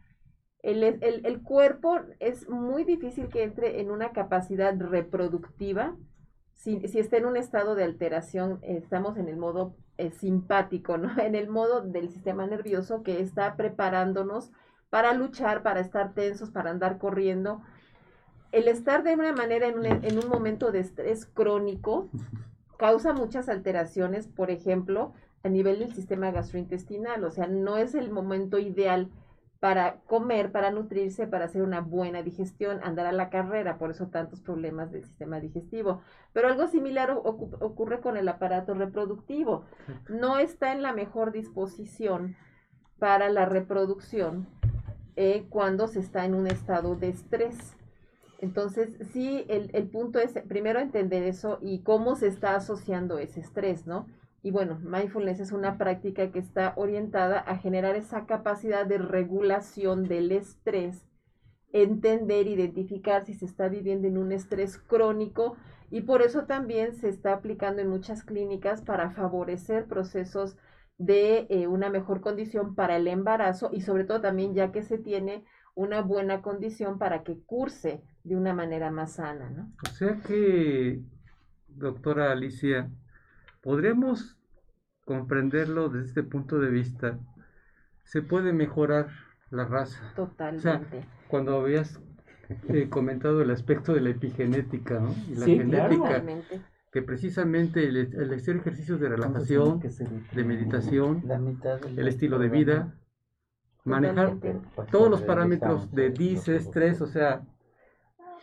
[0.62, 5.96] El, el, el cuerpo es muy difícil que entre en una capacidad reproductiva
[6.62, 11.10] si, si está en un estado de alteración, estamos en el modo eh, simpático, ¿no?
[11.18, 14.52] En el modo del sistema nervioso que está preparándonos
[14.88, 17.62] para luchar, para estar tensos, para andar corriendo.
[18.52, 22.08] El estar de una manera en un, en un momento de estrés crónico
[22.78, 28.12] causa muchas alteraciones, por ejemplo, a nivel del sistema gastrointestinal, o sea, no es el
[28.12, 29.10] momento ideal
[29.62, 34.08] para comer, para nutrirse, para hacer una buena digestión, andar a la carrera, por eso
[34.08, 36.00] tantos problemas del sistema digestivo.
[36.32, 39.64] Pero algo similar ocurre con el aparato reproductivo.
[40.08, 42.34] No está en la mejor disposición
[42.98, 44.48] para la reproducción
[45.14, 47.76] eh, cuando se está en un estado de estrés.
[48.40, 53.38] Entonces, sí, el, el punto es primero entender eso y cómo se está asociando ese
[53.38, 54.08] estrés, ¿no?
[54.42, 60.04] Y bueno, mindfulness es una práctica que está orientada a generar esa capacidad de regulación
[60.04, 61.06] del estrés,
[61.72, 65.56] entender, identificar si se está viviendo en un estrés crónico
[65.90, 70.56] y por eso también se está aplicando en muchas clínicas para favorecer procesos
[70.98, 74.98] de eh, una mejor condición para el embarazo y sobre todo también ya que se
[74.98, 75.44] tiene
[75.74, 79.72] una buena condición para que curse de una manera más sana, ¿no?
[79.86, 81.00] O sea que,
[81.68, 82.90] doctora Alicia,
[83.62, 84.36] podremos
[85.04, 87.18] comprenderlo desde este punto de vista.
[88.04, 89.08] Se puede mejorar
[89.50, 90.12] la raza.
[90.16, 91.06] Totalmente.
[91.28, 92.00] cuando habías
[92.68, 95.14] eh, comentado el aspecto de la epigenética ¿no?
[95.28, 96.22] y la genética,
[96.92, 99.80] que precisamente el, el hacer ejercicios de relajación,
[100.34, 101.22] de meditación,
[101.96, 102.94] el estilo de vida,
[103.84, 104.36] manejar
[104.90, 107.42] todos los parámetros de dice, estrés, o sea,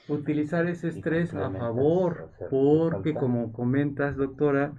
[0.10, 4.74] utilizar ese estrés a favor, porque como comentas, doctora,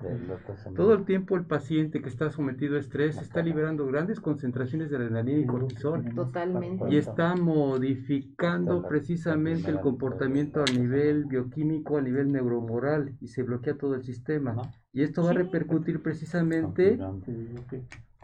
[0.76, 4.96] todo el tiempo el paciente que está sometido a estrés está liberando grandes concentraciones de
[4.96, 6.04] adrenalina y cortisol.
[6.14, 6.84] Totalmente.
[6.90, 13.76] Y está modificando precisamente el comportamiento a nivel bioquímico, a nivel neuromoral, y se bloquea
[13.76, 14.56] todo el sistema.
[14.92, 16.98] Y esto va a repercutir precisamente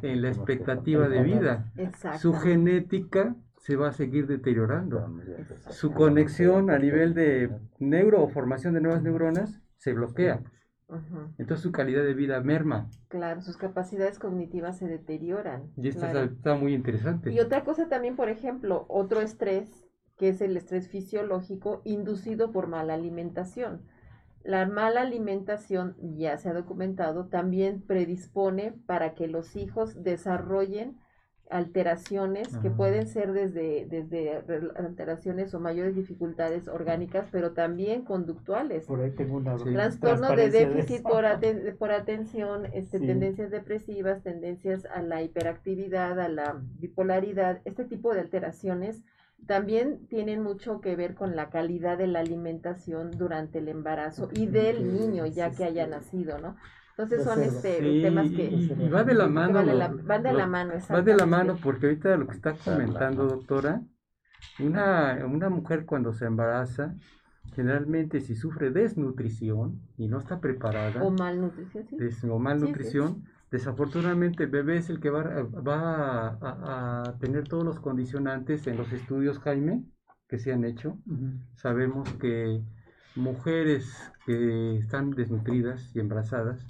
[0.02, 1.72] en la expectativa de vida.
[2.18, 3.36] Su genética
[3.66, 5.12] se va a seguir deteriorando.
[5.70, 10.40] Su conexión a nivel de neuro o formación de nuevas neuronas se bloquea.
[11.36, 12.88] Entonces su calidad de vida merma.
[13.08, 15.72] Claro, sus capacidades cognitivas se deterioran.
[15.76, 17.32] Y esto está, muy interesante.
[17.32, 19.84] Y otra cosa también, por ejemplo, otro estrés,
[20.16, 23.82] que es el estrés fisiológico inducido por mala alimentación.
[24.44, 30.98] La mala alimentación, ya se ha documentado, también predispone para que los hijos desarrollen
[31.50, 34.42] alteraciones que pueden ser desde, desde
[34.76, 38.86] alteraciones o mayores dificultades orgánicas, pero también conductuales.
[38.86, 41.24] Por ahí tengo una Trastorno de déficit por,
[41.78, 48.20] por, atención, este, tendencias depresivas, tendencias a la hiperactividad, a la bipolaridad, este tipo de
[48.20, 49.02] alteraciones
[49.46, 54.46] también tienen mucho que ver con la calidad de la alimentación durante el embarazo y
[54.46, 56.56] del niño ya que haya nacido, ¿no?
[56.98, 58.44] Entonces son este, temas que...
[58.46, 59.52] Y, va de la mano.
[59.52, 59.66] van
[60.22, 63.82] de la mano, Va de la mano porque ahorita lo que está comentando, doctora,
[64.60, 66.94] una, una mujer cuando se embaraza,
[67.54, 71.02] generalmente si sufre desnutrición y no está preparada...
[71.02, 71.86] O malnutrición.
[71.86, 72.28] ¿sí?
[72.30, 78.66] o malnutrición, desafortunadamente el bebé es el que va, va a, tener todos los condicionantes
[78.66, 79.84] en los estudios, Jaime,
[80.28, 80.96] que se han hecho.
[81.56, 82.62] Sabemos que
[83.16, 86.64] mujeres que están desnutridas y embarazadas,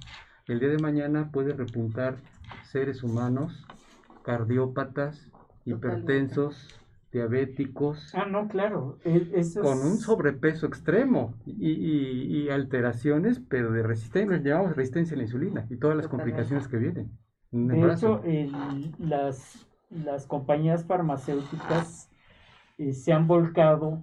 [0.46, 2.16] el día de mañana puede repuntar
[2.64, 3.66] seres humanos,
[4.22, 5.30] cardiópatas,
[5.64, 6.80] hipertensos,
[7.12, 8.14] diabéticos.
[8.14, 8.98] Ah, no, claro.
[9.60, 15.76] Con un sobrepeso extremo y, alteraciones, pero de resistencia, llamamos resistencia a la insulina y
[15.76, 17.10] todas las complicaciones que vienen.
[17.50, 18.22] De hecho,
[18.98, 22.10] las, las compañías farmacéuticas
[22.78, 24.02] eh, se han volcado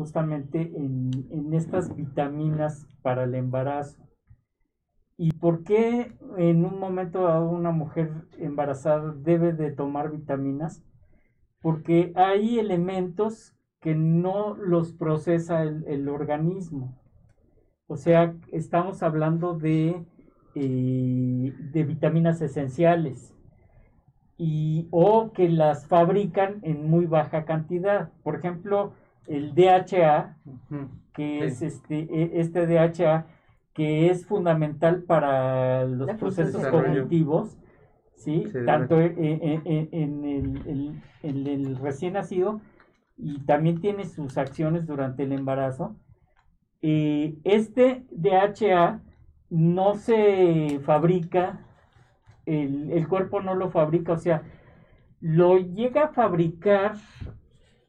[0.00, 3.98] justamente en, estas vitaminas para el embarazo.
[5.18, 10.82] ¿Y por qué en un momento dado una mujer embarazada debe de tomar vitaminas?
[11.60, 16.98] Porque hay elementos que no los procesa el, organismo.
[17.86, 20.06] O sea, estamos hablando de,
[20.54, 23.34] eh, de vitaminas esenciales
[24.38, 28.08] y, o que las fabrican en muy baja cantidad.
[28.22, 28.94] Por ejemplo,
[29.26, 30.36] el DHA,
[31.14, 33.26] que es este, e, este DHA,
[33.72, 37.56] que es fundamental para los procesos cognitivos,
[38.16, 38.44] ¿sí?
[38.66, 42.60] tanto e, e, en, el, el, recién nacido
[43.16, 45.96] y también tiene sus acciones durante el embarazo.
[46.82, 49.00] este DHA
[49.50, 51.60] no se fabrica,
[52.46, 54.42] el, el cuerpo no lo fabrica, o sea,
[55.20, 56.94] lo llega a fabricar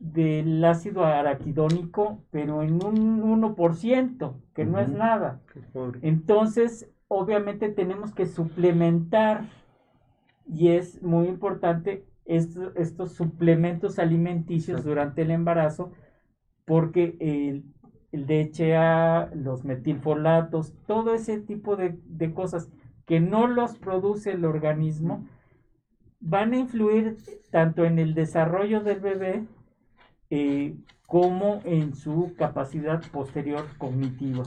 [0.02, 5.42] del ácido araquidónico, pero en un 1%, que no es nada.
[6.02, 9.46] Entonces, obviamente tenemos que suplementar,
[10.48, 15.92] y es muy importante, estos, suplementos alimenticios durante el embarazo,
[16.66, 17.66] porque el,
[18.12, 22.72] el DHA, los metilfolatos, todo ese tipo de, de cosas
[23.06, 25.28] que no los produce el organismo,
[26.20, 27.18] van a influir
[27.52, 29.46] tanto en el desarrollo del bebé,
[30.32, 30.74] eh,
[31.06, 34.44] como en su capacidad posterior cognitiva.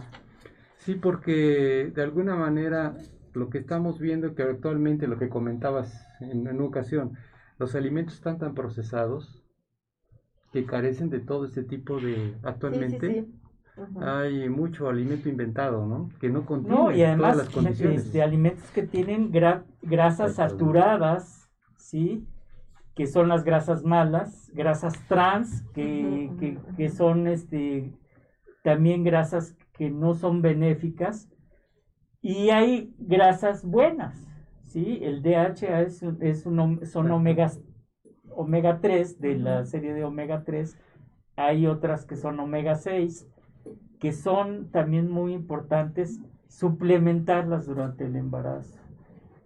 [0.78, 2.97] Sí, porque de alguna manera
[3.35, 7.12] lo que estamos viendo que actualmente, lo que comentabas en, una ocasión,
[7.59, 9.43] los alimentos están tan procesados
[10.52, 13.27] que carecen de todo este tipo de, actualmente,
[13.77, 14.02] Ujú.
[14.02, 16.11] hay mucho alimento inventado, ¿no?
[16.20, 18.06] Que no contiene No, y además todas las condiciones.
[18.06, 22.27] este, alimentos que tienen gra- grasas saturadas, ¿sí?
[22.95, 26.31] Que son las grasas malas, grasas trans, que,
[26.77, 27.93] que- son este,
[28.62, 31.29] también grasas que no son benéficas.
[32.23, 34.27] Y hay grasas buenas,
[34.62, 35.01] ¿sí?
[35.03, 37.61] El DHA es, es un son omegas,
[38.31, 40.79] omega 3 de la serie de omega 3.
[41.37, 43.27] Hay otras que son omega 6
[43.99, 48.79] que son también muy importantes suplementarlas durante el embarazo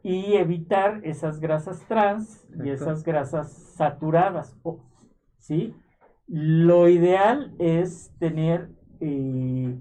[0.02, 4.80] y evitar esas grasas trans y esas grasas saturadas, o-
[5.38, 5.74] ¿sí?
[6.26, 8.70] Lo ideal es tener
[9.00, 9.76] eh,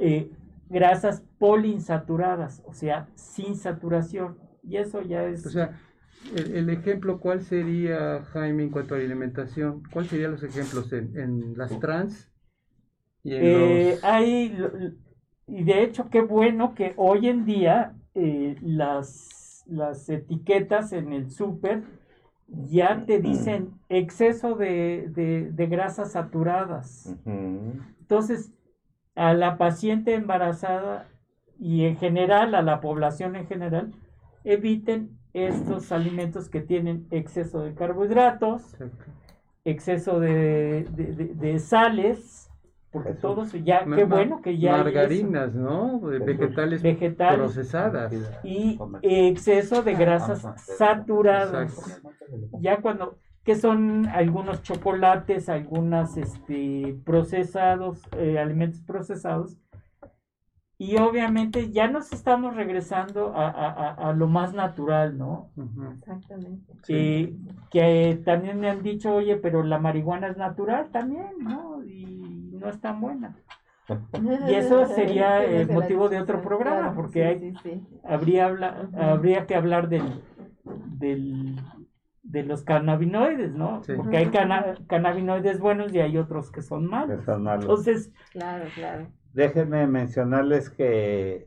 [0.00, 0.30] eh,
[0.68, 4.38] grasas poliinsaturadas, o sea, sin saturación.
[4.62, 5.44] Y eso ya es...
[5.44, 5.80] O sea,
[6.34, 9.82] el, el ejemplo, ¿cuál sería, Jaime, en cuanto a la alimentación?
[9.90, 12.30] ¿Cuáles serían los ejemplos en, en las trans
[13.24, 14.02] y en Eh, los...
[14.02, 14.56] hay,
[15.46, 21.30] y de hecho, qué bueno que hoy en día eh, las, las etiquetas en el
[21.30, 21.84] súper
[22.48, 27.14] ya te dicen exceso de, de- de grasas saturadas.
[28.00, 28.52] Entonces,
[29.14, 31.08] a la paciente embarazada
[31.58, 33.92] y en general, a la población en general,
[34.44, 38.76] eviten estos alimentos que tienen exceso de carbohidratos,
[39.64, 40.84] exceso de-
[41.34, 42.47] de sales,
[42.90, 46.00] porque todos ya, Ma- qué bueno que ya hay Margarinas, ¿no?
[46.00, 48.12] Vegetales vegetales procesadas.
[48.42, 50.46] y exceso de grasas
[50.78, 51.72] saturadas.
[51.78, 52.10] Exacto.
[52.60, 59.58] Ya cuando, que son algunos chocolates, algunas este, procesados, eh, alimentos procesados,
[60.80, 65.50] y obviamente ya nos estamos regresando a, a- a- a lo más natural, ¿no?
[65.92, 66.72] Exactamente.
[66.88, 67.34] Eh,
[67.70, 71.82] que también me han dicho, oye, pero la marihuana es natural también, ¿no?
[71.84, 73.36] Y no es tan buena.
[74.48, 77.54] Y eso sería el motivo de otro programa, porque hay-.
[78.04, 80.22] Habría, habla- habría que hablar del,
[80.98, 81.56] del,
[82.22, 83.82] de los cannabinoides, ¿no?
[83.84, 83.94] Sí.
[83.96, 87.24] Porque hay cana- cannabinoides buenos y hay otros que son que malos.
[87.24, 87.64] son malos.
[87.64, 89.06] Entonces, Claro, claro.
[89.32, 91.46] Déjenme mencionarles que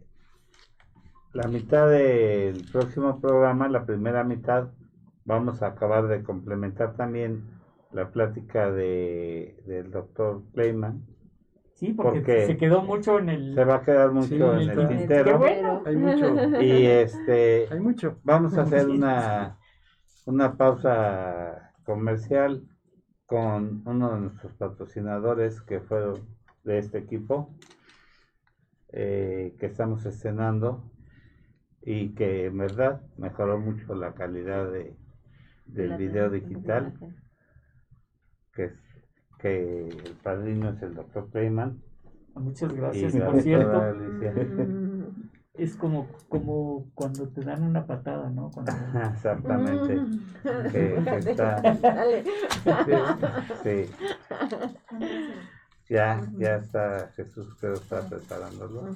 [1.33, 4.69] la mitad del próximo programa, la primera mitad,
[5.25, 7.43] vamos a acabar de complementar también
[7.93, 11.05] la plática de, del doctor Clayman.
[11.73, 13.55] sí, porque Porque se quedó mucho en el...
[13.55, 15.23] Se va a quedar mucho Sí, en el tintero.
[15.25, 15.83] Qué bueno.
[15.85, 16.61] Hay mucho.
[16.61, 18.19] Y este Hay mucho.
[18.23, 18.91] vamos a hacer Sí.
[18.91, 19.57] una,
[20.25, 22.63] una pausa comercial
[23.25, 26.19] con uno de nuestros patrocinadores que fueron
[26.63, 27.55] de este equipo
[28.93, 30.83] eh, que estamos estrenando
[31.81, 34.95] y que en verdad mejoró mucho la calidad de,
[35.65, 36.93] del La video digital.
[38.53, 38.73] Que es
[39.39, 41.81] que el padrino es el doctor Clayman
[42.35, 43.81] Muchas gracias, por cierto.
[43.81, 45.01] Mm.
[45.53, 48.49] Es como, como cuando te dan una patada, ¿no?
[48.51, 48.71] Cuando-
[49.13, 49.99] Exactamente.
[50.71, 52.23] Que- que está- Dale.
[53.63, 53.91] Sí.
[55.89, 58.95] Ya, ya está Jesús, creo está preparándolo.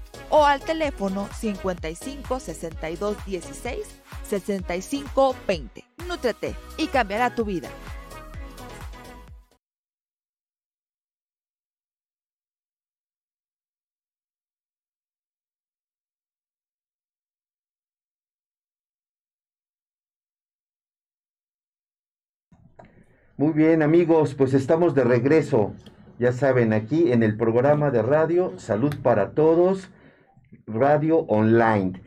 [0.31, 5.83] o al teléfono 55 62 16 65 20.
[6.07, 7.69] Nútrete y cambiará tu vida.
[23.41, 25.73] Muy bien, amigos, pues estamos de regreso.
[26.19, 29.89] Ya saben, aquí en el programa de radio Salud para Todos,
[30.65, 32.01] Radio Online.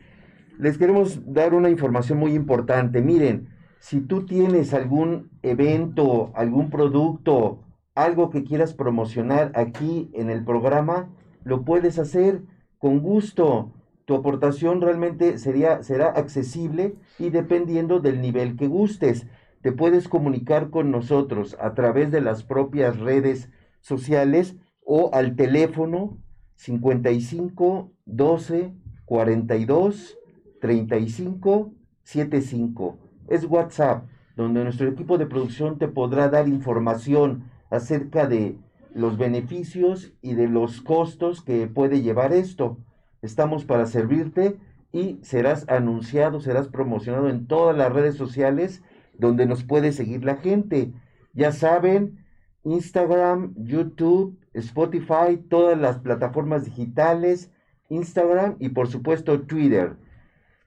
[0.57, 3.01] Les queremos dar una información muy importante.
[3.01, 3.49] Miren,
[3.79, 7.59] si tú tienes algún evento, algún producto,
[7.93, 11.09] algo que quieras promocionar aquí en el programa,
[11.43, 12.43] lo puedes hacer.
[12.77, 13.71] con gusto.
[14.05, 19.25] Tu aportación realmente sería, será accesible y dependiendo del nivel que gustes.
[19.61, 23.49] Te puedes comunicar con nosotros a través de las propias redes
[23.81, 26.19] sociales o al teléfono
[26.55, 28.73] 55 12
[29.05, 30.17] 42
[30.61, 31.73] 35
[32.03, 32.97] 75.
[33.27, 34.05] Es WhatsApp,
[34.35, 38.57] donde nuestro equipo de producción te podrá dar información acerca de
[38.93, 42.77] los beneficios y de los costos que puede llevar esto.
[43.21, 44.57] Estamos para servirte
[44.91, 48.81] y serás anunciado, serás promocionado en todas las redes sociales
[49.17, 50.93] donde nos puede seguir la gente.
[51.33, 52.23] Ya saben,
[52.63, 57.51] Instagram, YouTube, Spotify, todas las plataformas digitales,
[57.89, 59.97] Instagram y por supuesto Twitter.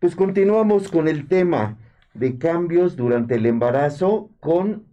[0.01, 1.79] Pues continuamos con el tema
[2.15, 4.87] de cambios durante el embarazo con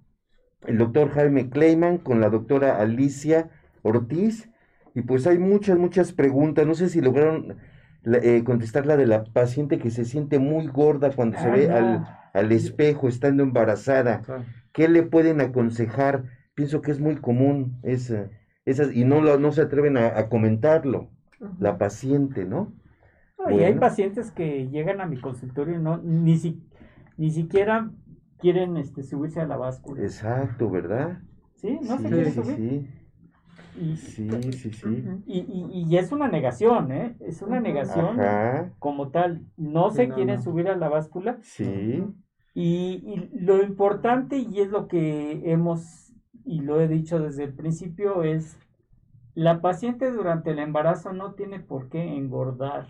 [0.65, 3.49] el doctor Jaime Kleiman, con la doctora Alicia
[3.83, 4.49] Ortiz.
[4.95, 6.65] Y pues hay muchas, muchas preguntas.
[6.65, 7.57] No sé si lograron
[8.05, 12.07] eh, contestar la de la paciente que se siente muy gorda cuando se ve al,
[12.33, 14.21] al, espejo estando embarazada.
[14.71, 16.23] ¿Qué le pueden aconsejar?
[16.53, 18.29] Pienso que es muy común esa,
[18.65, 21.09] esas, y no, no se atreven a, comentarlo,
[21.59, 22.73] la paciente, ¿no?
[23.49, 26.63] Y hay pacientes que llegan a mi consultorio y no, ni, si,
[27.17, 27.91] ni siquiera
[28.39, 30.01] quieren este, subirse a la báscula.
[30.01, 31.19] Exacto, ¿verdad?
[31.55, 32.55] Sí, no se quieren subir.
[32.55, 32.89] Sí.
[33.79, 35.03] Y, sí, sí, sí.
[35.25, 37.15] Y, y, y, es una negación, ¿eh?
[37.19, 38.17] Es una negación
[38.79, 39.45] como tal.
[39.57, 41.39] No se quieren subir a la báscula.
[41.41, 42.03] Sí.
[42.53, 46.04] Y, lo importante, y es lo que hemos,
[46.45, 48.57] y lo he dicho desde el principio, es
[49.33, 52.87] la paciente durante el embarazo no tiene por qué engordar.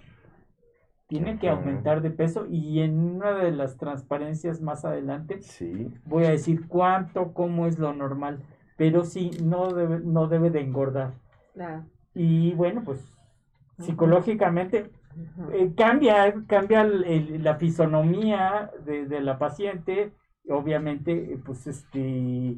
[1.07, 5.93] Tiene que aumentar de peso y en una de las transparencias más adelante sí.
[6.05, 8.41] voy a decir cuánto, cómo es lo normal,
[8.75, 11.13] pero sí, no debe, no debe de engordar.
[12.15, 13.05] Y bueno, pues
[13.77, 14.89] psicológicamente
[15.53, 20.11] eh, cambia, cambia la fisonomía de, de, la paciente,
[20.49, 22.57] obviamente, pues este,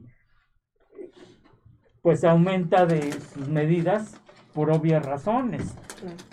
[2.08, 4.18] pues aumenta de sus medidas
[4.54, 5.76] por obvias razones.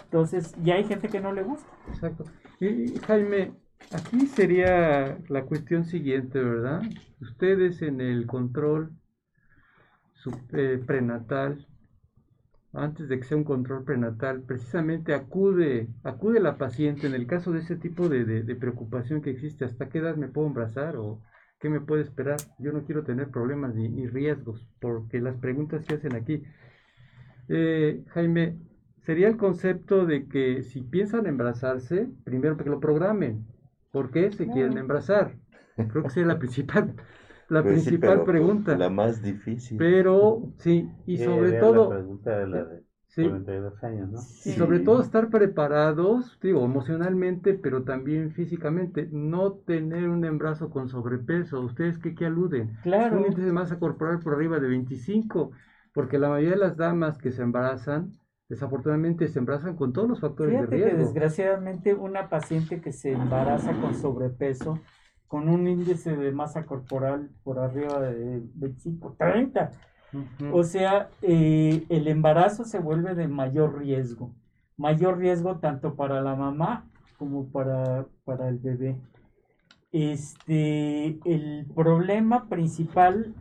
[0.05, 1.67] Entonces, ya hay gente que no le gusta.
[1.89, 2.27] Exacto.
[2.61, 3.55] Y Jaime,
[3.91, 6.81] aquí sería la cuestión siguiente, ¿verdad?
[7.21, 8.93] Ustedes en el control
[10.53, 11.67] eh, prenatal,
[12.73, 17.51] antes de que sea un control prenatal, precisamente acude, acude la paciente en el caso
[17.51, 21.21] de ese tipo de, de, preocupación que existe, ¿hasta qué edad me puedo embarazar o
[21.65, 22.37] qué me puede esperar?
[22.59, 26.43] Yo no quiero tener problemas ni, ni riesgos, porque las preguntas que hacen aquí
[27.49, 28.59] eh, Jaime,
[29.07, 33.47] sería el concepto de que si piensan embarazarse, primero que lo programen.
[33.93, 35.37] ¿Por qué se quieren embarazar?
[35.77, 36.95] Creo que es la principal,
[37.49, 38.77] la pues principal pregunta.
[38.77, 39.79] La más difícil.
[39.79, 41.91] Pero, sí, y sobre todo...
[41.91, 42.83] La pregunta de la de
[43.15, 44.19] 42 años, ¿no?
[44.19, 49.09] Y sobre todo estar preparados, digo, emocionalmente, pero también físicamente.
[49.13, 51.61] No tener un embarazo con sobrepeso.
[51.61, 52.77] ¿Ustedes qué, qué aluden?
[52.83, 53.19] Claro.
[53.19, 55.53] Un índice de masa corporal por arriba de 25
[55.95, 58.19] porque la mayoría de las damas que se embarazan,
[58.49, 60.91] desafortunadamente se embarazan con todos los factores de riesgo.
[60.91, 64.81] Que desgraciadamente una paciente que se embaraza con sobrepeso,
[65.29, 69.71] con un índice de masa corporal por arriba de 25, 30,
[70.53, 74.35] o sea, eh, el embarazo se vuelve de mayor riesgo,
[74.77, 76.89] mayor riesgo tanto para la mamá
[77.19, 78.97] como para, para el bebé.
[79.93, 83.35] Este, el problema principal,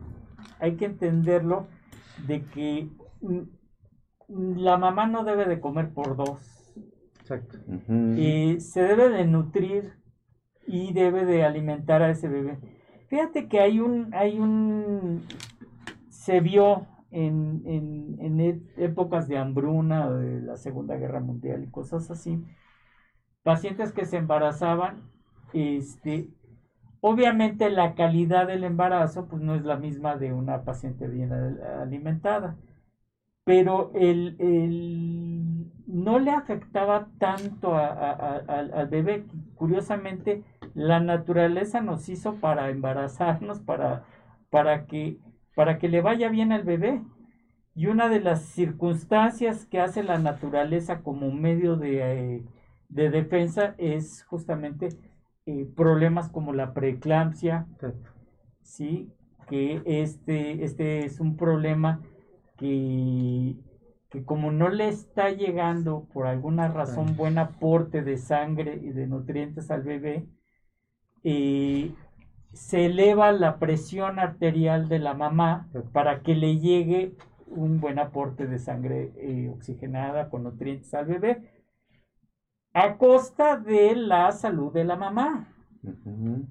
[0.60, 1.66] hay que entenderlo,
[2.26, 2.88] de que
[4.28, 6.72] la mamá no debe de comer por dos.
[7.20, 7.58] Exacto.
[8.16, 9.94] Y se debe de nutrir
[10.66, 12.58] y debe de alimentar a ese bebé.
[13.08, 15.22] Fíjate que hay un, hay un,
[16.24, 21.70] se vio en, en, en e, épocas de hambruna, de la Segunda Guerra Mundial y
[21.70, 22.42] cosas así,
[23.42, 25.02] pacientes que se embarazaban,
[25.52, 26.28] este,
[27.06, 32.56] Obviamente la calidad del embarazo pues no es la misma de una paciente bien alimentada,
[33.44, 34.36] pero el,
[35.86, 39.26] no le afectaba tanto al bebé.
[39.54, 44.04] Curiosamente, la naturaleza nos hizo para embarazarnos, para,
[44.48, 45.18] para, que,
[45.54, 47.02] para que le vaya bien al bebé.
[47.74, 52.44] Y una de las circunstancias que hace la naturaleza como medio de, eh,
[52.88, 54.90] de defensa es justamente
[55.46, 57.66] eh, problemas como la preeclampsia,
[58.62, 59.10] ¿sí?
[59.48, 62.00] que este, este es un problema
[62.56, 63.56] que,
[64.10, 69.06] que como no le está llegando por alguna razón buen aporte de sangre y de
[69.06, 70.26] nutrientes al bebé,
[71.24, 71.92] eh,
[72.54, 77.14] se eleva la presión arterial de la mamá para que le llegue
[77.46, 81.54] un buen aporte de sangre eh, oxigenada con nutrientes al bebé
[82.74, 85.48] a costa de la salud de la mamá.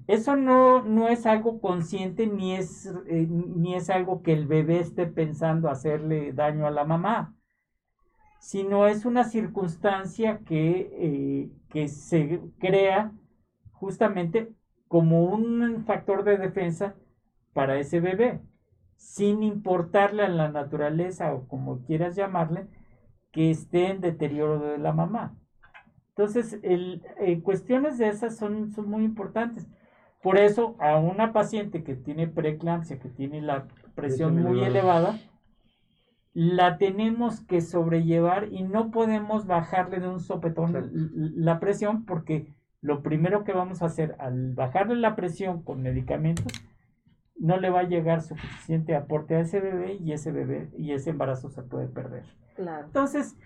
[0.06, 4.80] Eso no, no es algo consciente ni es, eh, ni es algo que el bebé
[4.80, 7.34] esté pensando hacerle daño a la mamá,
[8.38, 13.12] sino es una circunstancia que, eh, que se crea
[13.72, 14.52] justamente
[14.94, 16.94] como un factor de defensa
[17.52, 18.40] para ese bebé,
[18.94, 22.68] sin importarle a la naturaleza o como quieras llamarle,
[23.32, 25.36] que esté en deterioro de la mamá.
[26.10, 29.66] Entonces, el, eh, cuestiones de esas son, son muy importantes.
[30.22, 33.66] Por eso, a una paciente que tiene preeclampsia, que tiene la
[33.96, 35.18] presión muy elevada,
[36.34, 40.92] la tenemos que sobrellevar y no podemos bajarle de un sopetón Exacto.
[40.94, 42.54] la presión porque
[42.84, 46.52] lo primero que vamos a hacer al bajarle la presión con medicamentos
[47.38, 51.08] no le va a llegar suficiente aporte a ese bebé y ese bebé y ese
[51.10, 52.24] embarazo se puede perder.
[52.56, 52.84] Claro.
[52.86, 53.36] Entonces,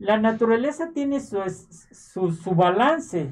[0.00, 1.38] la naturaleza tiene su,
[1.92, 3.30] su, su balance,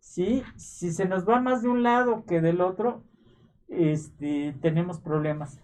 [0.00, 0.42] ¿sí?
[0.56, 3.04] Si se nos va más de un lado que del otro,
[3.68, 5.60] este, tenemos problemas.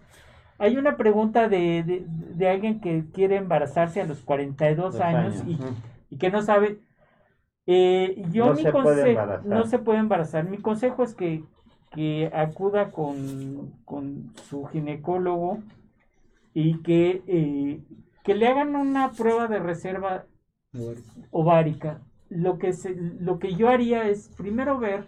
[0.57, 5.41] Hay una pregunta de, de- de alguien que quiere embarazarse a los 42 Dos años,
[5.41, 5.59] años.
[6.09, 6.79] Y, y que no sabe.
[7.71, 9.45] Eh, yo No mi se puede embarazar.
[9.45, 10.49] no se puede embarazar.
[10.49, 11.43] Mi consejo es que,
[11.91, 15.59] que acuda con, con su ginecólogo
[16.53, 17.83] y que, eh,
[18.23, 20.25] que le hagan una prueba de reserva
[21.31, 22.01] ovárica.
[22.29, 25.05] Lo que, se, lo que yo haría es primero ver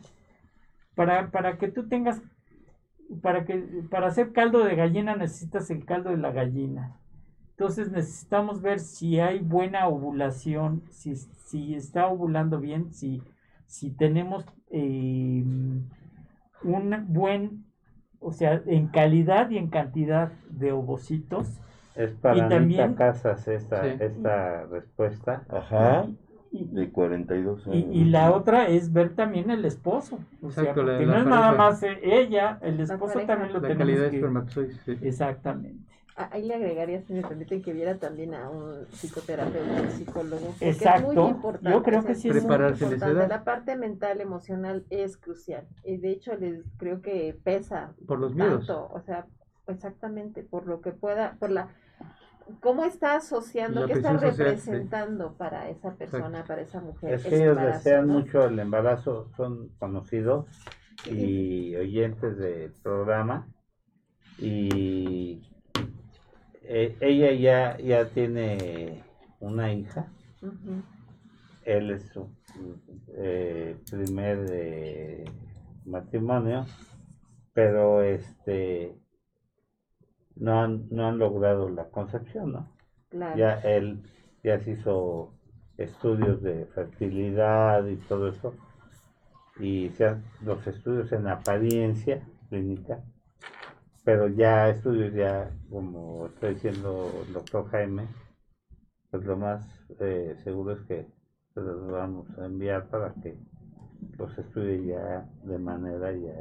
[0.95, 2.21] para, para que tú tengas
[3.21, 3.55] para que
[3.89, 6.97] para hacer caldo de gallina necesitas el caldo de la gallina.
[7.61, 13.21] Entonces necesitamos ver si hay buena ovulación, si, si está ovulando bien, si,
[13.67, 15.43] si tenemos eh,
[16.63, 17.65] un buen,
[18.19, 21.61] o sea, en calidad y en cantidad de ovocitos.
[21.95, 23.89] Es para también- Anita Casas esta, Sí.
[23.99, 25.43] esta respuesta.
[25.47, 26.07] Ajá.
[26.51, 27.85] Y, De 42 y, años.
[27.95, 30.17] y la otra es ver también el esposo.
[30.41, 33.67] O sea, Exacto, la no es nada más eh, ella, el esposo también lo La
[33.67, 34.81] tenemos calidad de que- espermatozoides.
[34.83, 34.97] sí.
[35.03, 35.91] Exactamente.
[36.15, 40.45] Ah, Ahí le agregaría, si me permiten, que viera también a un psicoterapeuta, un psicólogo.
[40.47, 41.13] porque es Exacto.
[41.23, 43.27] muy importante, Yo creo que sí es es muy importante.
[43.27, 45.67] La parte mental, emocional es crucial.
[45.83, 48.67] Y de hecho, les creo que pesa Por los miedos.
[48.67, 49.25] tanto, o sea,
[49.67, 51.69] exactamente, por lo que pueda, por la
[52.59, 54.71] cómo está asociando, La qué está presión social, sí.
[54.71, 57.13] representando para esa persona, para esa mujer.
[57.13, 58.13] Es que ellos embarazo, desean ¿no?
[58.13, 60.45] mucho el embarazo, son conocidos
[61.09, 63.47] y oyentes del programa.
[64.37, 65.41] Y
[66.63, 69.03] eh, ella ya, ya tiene
[69.39, 70.11] una hija.
[71.63, 72.27] Él es su
[73.15, 75.25] eh, primer eh,
[75.85, 76.65] matrimonio,
[77.53, 78.95] pero este
[80.35, 82.67] no han, no han logrado la concepción, ¿no?
[83.09, 83.37] Claro.
[83.37, 84.01] Ya él
[84.43, 85.33] ya se hizo
[85.77, 88.53] estudios de fertilidad y todo eso,
[89.59, 93.03] y se han- los estudios en apariencia clínica,
[94.03, 98.07] pero ya estudios ya, como está diciendo el doctor Jaime,
[99.09, 99.63] pues lo más
[99.99, 101.05] eh, seguro es que
[101.53, 103.35] se los vamos a enviar para que
[104.17, 106.33] los estudie ya de manera ya.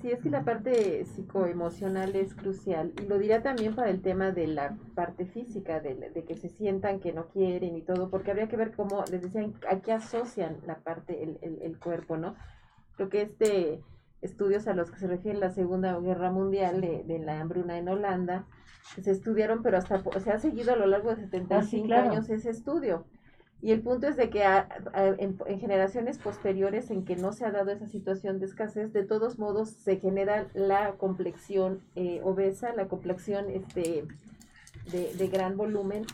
[0.00, 4.30] Sí, es que la parte psicoemocional es crucial y lo diría también para el tema
[4.32, 8.30] de la parte física, de, de que se sientan que no quieren y todo, porque
[8.30, 12.16] habría que ver cómo, les decían, a qué asocian la parte, el, el, el cuerpo,
[12.16, 12.34] ¿no?
[12.96, 13.82] Creo que este
[14.22, 17.88] estudios a los que se refiere la Segunda Guerra Mundial de, de la hambruna en
[17.88, 18.44] Holanda,
[18.94, 22.10] que se estudiaron, pero hasta se ha seguido a lo largo de 75 claro.
[22.10, 23.04] años ese estudio.
[23.62, 27.32] Y el punto es de que a- a- en, en generaciones posteriores en que no
[27.32, 32.20] se ha dado esa situación de escasez, de todos modos se genera la complexión eh,
[32.24, 34.06] obesa, la complexión este,
[34.90, 36.06] de, de gran volumen,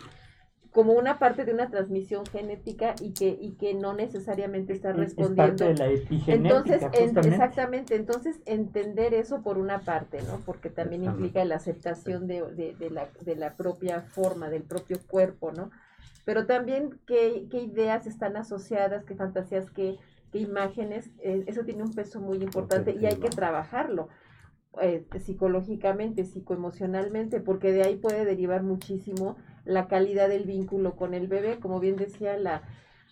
[0.76, 4.96] como una parte de una transmisión genética y que, y que no necesariamente está Es-
[4.96, 5.64] Es respondiendo.
[5.64, 10.42] parte de la epigenética, Entonces, en- exactamente, entonces entender eso por una parte, ¿no?
[10.44, 14.98] Porque también implica la aceptación de, de- de la, de la propia forma, del propio
[15.08, 15.70] cuerpo, ¿no?
[16.26, 19.96] Pero también qué, qué ideas están asociadas, qué fantasías, qué,
[20.30, 24.08] qué imágenes, eh, eso tiene un peso muy importante y hay que trabajarlo
[24.82, 29.36] eh, psicológicamente, psicoemocionalmente, porque de ahí puede derivar muchísimo
[29.66, 32.62] la calidad del vínculo con el bebé, como bien decía la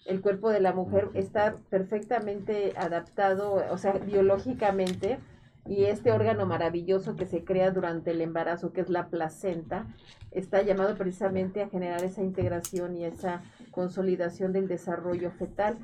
[0.05, 5.19] el cuerpo de la mujer está perfectamente adaptado, o sea, biológicamente,
[5.67, 9.87] y este órgano maravilloso que se crea durante el embarazo, que es la placenta,
[10.31, 13.41] está llamado precisamente a generar esa integración y esa
[13.71, 15.79] consolidación del desarrollo fetal.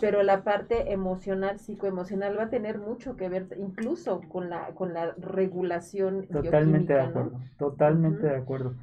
[0.00, 4.92] Pero la parte emocional, psicoemocional, va a tener mucho que ver incluso con la, con
[4.92, 8.74] la regulación Totalmente de acuerdo, totalmente de acuerdo.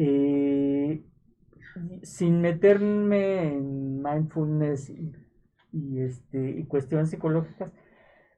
[0.00, 1.04] Eh,
[2.02, 5.12] sin meterme en mindfulness y,
[5.72, 7.72] y, este, y cuestiones psicológicas,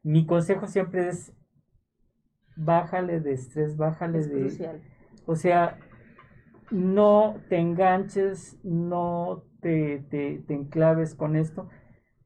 [0.02, 1.34] mi consejo siempre es
[2.56, 4.40] bájale de estrés, bájale Es de...
[4.40, 4.82] crucial.
[5.26, 5.78] O sea,
[6.70, 11.68] no te enganches, no te, te, te enclaves con esto,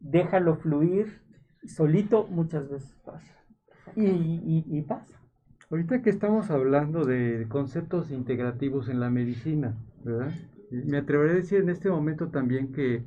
[0.01, 1.23] déjalo fluir,
[1.66, 3.35] solito muchas veces pasa.
[3.97, 5.23] Y, y, y pasa.
[5.70, 9.74] Ahorita que estamos hablando de conceptos integrativos en la medicina,
[10.05, 10.32] ¿verdad?
[10.70, 13.05] Me atreveré a decir en este momento también que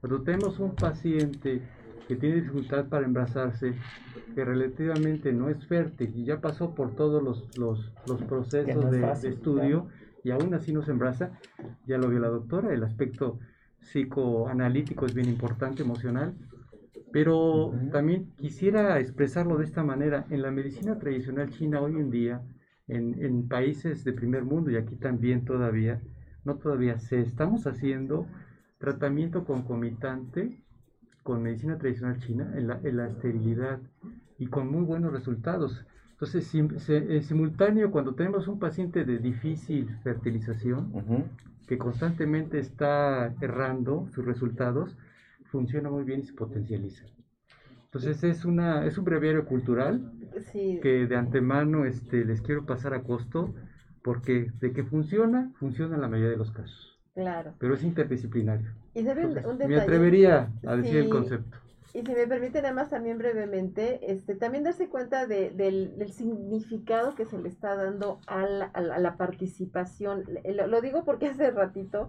[0.00, 1.62] cuando tenemos un paciente
[2.08, 3.74] que tiene dificultad para embarazarse,
[4.34, 8.74] que relativamente no es fértil y ya pasó por todos los, los, los procesos Que
[8.74, 9.86] no es de, estudio
[10.24, 11.38] y aún así no se embaraza,
[11.86, 13.38] ya lo vio la doctora, el aspecto
[13.80, 16.34] psicoanalítico es bien importante, emocional,
[17.12, 20.26] pero también quisiera expresarlo de esta manera.
[20.30, 22.42] En la medicina tradicional china hoy en día,
[22.88, 26.00] en, en países de primer mundo y aquí también todavía,
[26.44, 28.26] no todavía se estamos haciendo
[28.78, 30.62] tratamiento concomitante
[31.22, 33.78] con medicina tradicional china en la, en la esterilidad
[34.38, 35.84] y con muy buenos resultados.
[36.12, 41.24] Entonces, sim- se- en simultáneo, cuando tenemos un paciente de difícil fertilización, Ujú.
[41.66, 44.96] que constantemente está errando sus resultados,
[45.50, 47.04] funciona muy bien y se potencializa.
[47.84, 50.12] Entonces es una es un breviario cultural
[50.52, 53.52] Sí, que de antemano este, les quiero pasar a costo
[54.02, 57.52] porque de que funciona, funciona en la mayoría de los casos, claro.
[57.58, 58.70] pero es interdisciplinario.
[58.94, 61.10] Y Entonces, un me atrevería a decir el Sí.
[61.10, 61.58] concepto.
[61.92, 66.12] Y si me permite nada más también brevemente, este, también darse cuenta de- del, del
[66.12, 70.24] significado que se le está dando a la, a la- participación.
[70.44, 72.08] Lo, lo digo porque hace ratito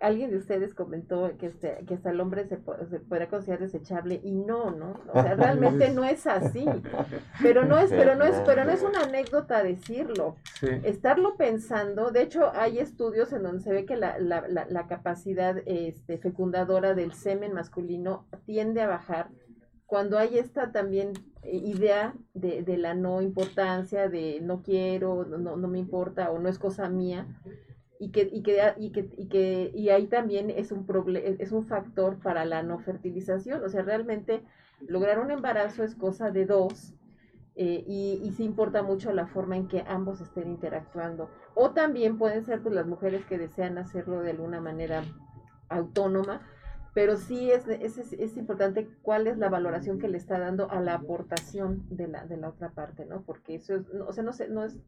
[0.00, 4.32] alguien de ustedes comentó que, este, que hasta el hombre se, se considerar desechable y
[4.32, 5.00] no, ¿no?
[5.12, 6.64] O sea, realmente no es así.
[7.42, 10.66] Pero no es, pero no es, pero no es una anécdota decirlo Sí.
[10.82, 14.86] estarlo pensando, de hecho hay estudios en donde se ve que la, la, la, la
[14.88, 19.28] capacidad este, fecundadora del semen masculino tiende a bajar
[19.86, 21.12] cuando hay esta también
[21.42, 26.30] eh, idea de, de la no importancia, de no quiero, no, no, no me importa
[26.30, 27.26] o no es cosa mía.
[27.98, 31.52] Y que, y que, y que, y que, y ahí también es un proble- es
[31.52, 33.62] un factor para la no fertilización.
[33.64, 34.42] O sea, realmente
[34.86, 36.94] lograr un embarazo es cosa de dos,
[37.60, 41.28] eh, y, y sí importa mucho la forma en que ambos estén interactuando.
[41.56, 45.02] O también pueden ser pues, las mujeres que desean hacerlo de alguna manera
[45.68, 46.40] autónoma,
[46.94, 50.80] pero sí es, es, es, importante cuál es la valoración que le está dando a
[50.80, 53.22] la aportación de la, de la otra parte, ¿no?
[53.22, 54.78] Porque eso es, no, o sea, no, sé, no es,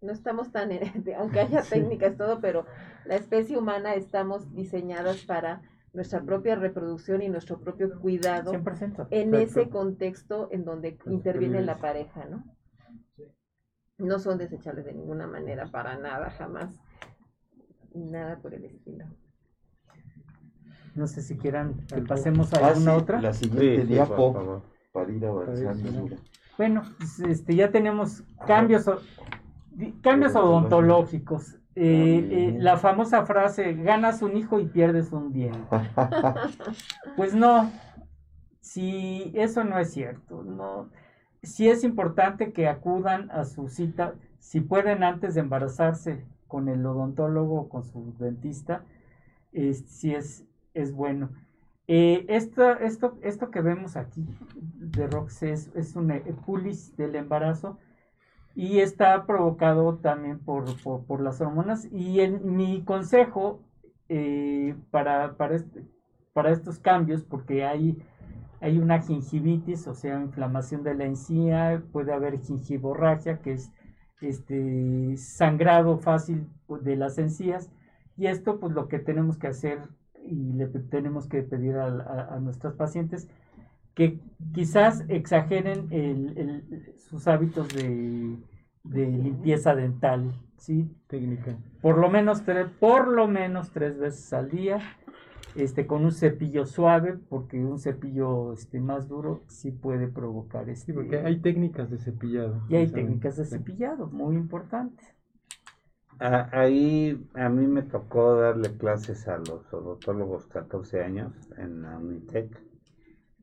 [0.00, 0.70] no estamos tan,
[1.18, 1.70] aunque haya Sí.
[1.70, 2.66] técnicas, todo, pero
[3.04, 5.62] la especie humana estamos diseñadas para
[5.92, 9.06] nuestra propia reproducción y nuestro propio cuidado 100%.
[9.10, 12.44] en ese contexto en donde interviene la pareja, ¿no?
[13.98, 16.78] No son desechables de ninguna manera, para nada, jamás.
[17.94, 19.06] Nada por el estilo.
[20.94, 23.20] No sé si quieran que pasemos a Ah, alguna sí, otra.
[23.22, 24.62] La siguiente Sí, diapo.
[26.58, 28.84] Bueno, pues, este, ya tenemos cambios,
[30.02, 31.56] cambios odontológicos.
[31.74, 35.58] Eh, eh, la famosa frase, ganas un hijo y pierdes un diente.
[37.16, 37.70] Pues no,
[38.60, 40.88] si eso no es cierto, no.
[41.42, 46.84] Sí es importante que acudan a su cita, si pueden antes de embarazarse con el
[46.84, 48.84] odontólogo o con su dentista,
[49.52, 50.44] sí es,
[50.74, 51.30] es bueno.
[51.88, 54.26] Eh, esto, esto, esto que vemos aquí
[54.56, 56.08] de Rox es, es un
[56.44, 57.78] pulis del embarazo
[58.56, 61.86] y está provocado también por, por, las hormonas.
[61.92, 63.60] Y en mi consejo
[64.10, 65.84] eh, para, para, este-
[66.34, 67.98] para estos cambios, porque hay,
[68.60, 73.72] hay una gingivitis, o sea, inflamación de la encía, puede haber gingivorragia, que es
[74.22, 76.48] este sangrado fácil
[76.82, 77.70] de las encías,
[78.16, 79.80] y esto pues lo que tenemos que hacer
[80.24, 83.28] y le tenemos que pedir a, a- a nuestros pacientes
[83.96, 84.20] que
[84.52, 88.36] quizás exageren el- el- sus hábitos de,
[88.84, 90.88] de limpieza dental, ¿sí?
[91.08, 91.56] Técnica.
[91.80, 94.78] por lo menos tres, por lo menos tres veces al día,
[95.56, 100.86] este, con un cepillo suave, porque un cepillo este, más duro sí puede provocar este.
[100.86, 102.60] Sí, porque hay técnicas de cepillado.
[102.68, 105.02] y hay técnicas de cepillado, muy importante.
[106.18, 111.96] A- Ahí a mí me tocó darle clases a los odontólogos 14 años en la
[111.98, 112.65] Unitec.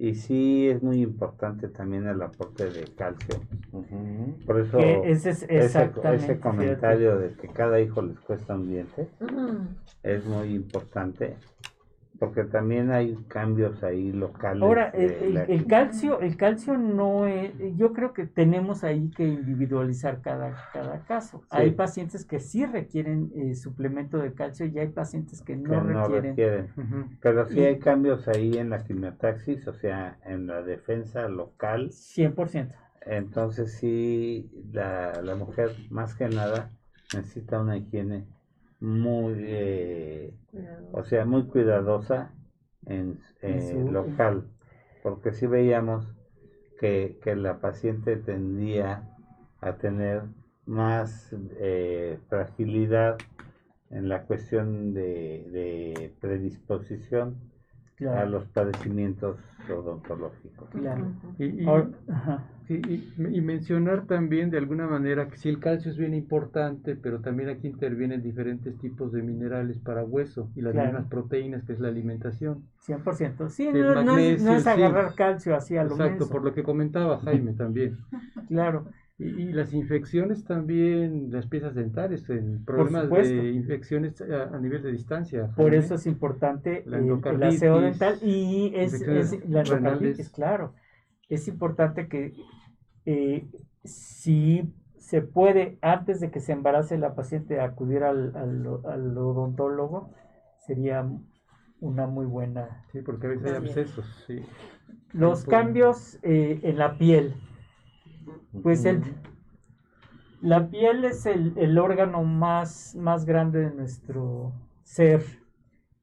[0.04, 3.40] Y sí es muy importante también el aporte de calcio.
[3.72, 4.36] Ujú.
[4.46, 6.26] Por eso ese es ese, exactamente.
[6.26, 6.40] ese fíjate.
[6.42, 9.08] comentario de que cada hijo les cuesta un diente
[10.04, 11.38] es muy importante.
[12.19, 14.61] Porque también hay cambios ahí locales.
[14.64, 20.56] Ahora, el, calcio, el calcio no es, yo creo que tenemos ahí que individualizar cada,
[20.72, 21.41] cada caso.
[21.49, 25.81] Hay pacientes que sí requieren eh, suplemento de calcio y hay pacientes que que no
[25.84, 26.30] no requieren.
[26.31, 26.68] requieren.
[27.22, 31.90] Pero sí Y- hay cambios ahí en la quimiotaxis, o sea, en la defensa local.
[31.91, 32.73] 100%.
[33.06, 36.72] Entonces sí, la, la mujer más que nada
[37.14, 38.26] necesita una higiene
[38.84, 40.34] muy, eh,
[40.94, 42.32] o sea, muy cuidadosa
[42.88, 44.44] en, En eh, local,
[45.04, 46.06] porque sí veíamos
[46.80, 49.04] que, que la paciente tendía
[49.62, 50.24] a tener
[50.66, 53.20] más eh, fragilidad
[53.92, 57.38] en la cuestión de, de predisposición
[58.08, 59.38] a los padecimientos
[59.70, 60.70] odontológicos.
[60.72, 61.08] claro.
[61.40, 62.44] Y, y- Ahora- ajá.
[62.68, 66.95] Sí, y- y mencionar también de alguna manera que sí el calcio es bien importante,
[66.95, 70.88] pero también aquí intervienen diferentes tipos de minerales para hueso y las Claro.
[70.91, 72.64] mismas proteínas que es la alimentación.
[72.80, 73.49] 100%.
[73.49, 74.69] Sí, El no, no es, no sí.
[74.69, 76.30] agarrar calcio así a lo Exacto, menso.
[76.30, 77.98] por lo que comentaba Jaime también.
[78.49, 78.85] Claro,
[79.19, 84.81] Y, y las infecciones también, las piezas dentales, en problemas de infecciones a, a nivel
[84.81, 85.49] de distancia.
[85.56, 88.99] por eso es importante La el- el, aseo dental y es,
[89.48, 90.30] la renales.
[90.30, 90.73] claro.
[91.34, 92.34] Es importante que
[93.06, 93.46] eh,
[93.84, 100.10] si se puede, antes de que se embarace la paciente, acudir al, al, al odontólogo,
[100.60, 101.08] sería
[101.82, 104.40] una muy buena Sí, porque a veces hay abscesos, sí.
[105.14, 105.50] Los Ujú.
[105.50, 107.36] cambios eh, en la piel.
[108.62, 109.02] Pues el,
[110.42, 114.54] la piel es el, el órgano más, más grande de nuestro
[114.84, 115.24] ser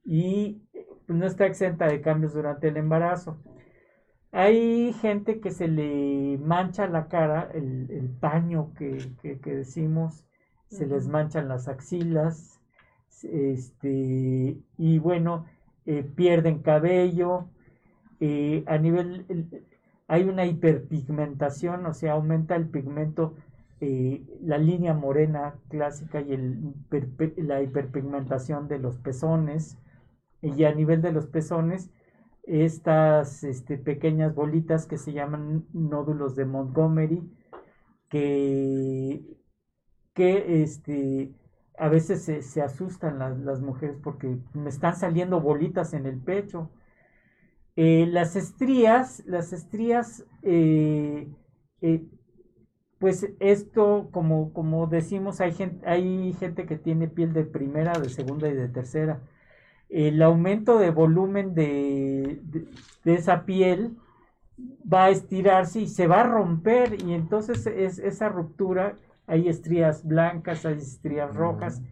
[0.05, 0.63] y
[1.07, 3.37] pues, no está exenta de cambios durante el embarazo.
[4.33, 10.25] Hay gente que se le mancha la cara, el, el paño que, que- que decimos,
[10.69, 12.61] se les manchan las axilas,
[13.25, 15.47] este, y bueno,
[15.87, 17.47] eh, pierden cabello,
[18.21, 19.67] eh, a nivel, el-
[20.09, 23.35] hay una hiperpigmentación, o sea, aumenta el pigmento,
[23.81, 26.75] eh, la línea morena clásica y el,
[27.37, 29.79] la hiperpigmentación de los pezones,
[30.43, 31.91] y a nivel de los pezones,
[32.51, 37.23] estas este, pequeñas bolitas que se llaman nódulos de Montgomery,
[38.09, 39.23] que,
[40.15, 41.33] que este,
[41.79, 46.71] a veces se, asustan las, las mujeres porque me están saliendo bolitas en el pecho.
[47.77, 51.29] Eh, las estrías, las estrías, eh,
[51.81, 52.05] eh,
[52.99, 58.11] pues esto, como, como decimos, hay gente, hay gente que tiene piel de primera, de
[58.11, 59.23] segunda y de tercera.
[59.91, 62.69] El aumento de volumen de, de,
[63.05, 63.97] de esa piel
[64.93, 68.97] va a estirarse y se va a romper y entonces es, esa ruptura,
[69.27, 71.83] hay estrías blancas, hay estrías rojas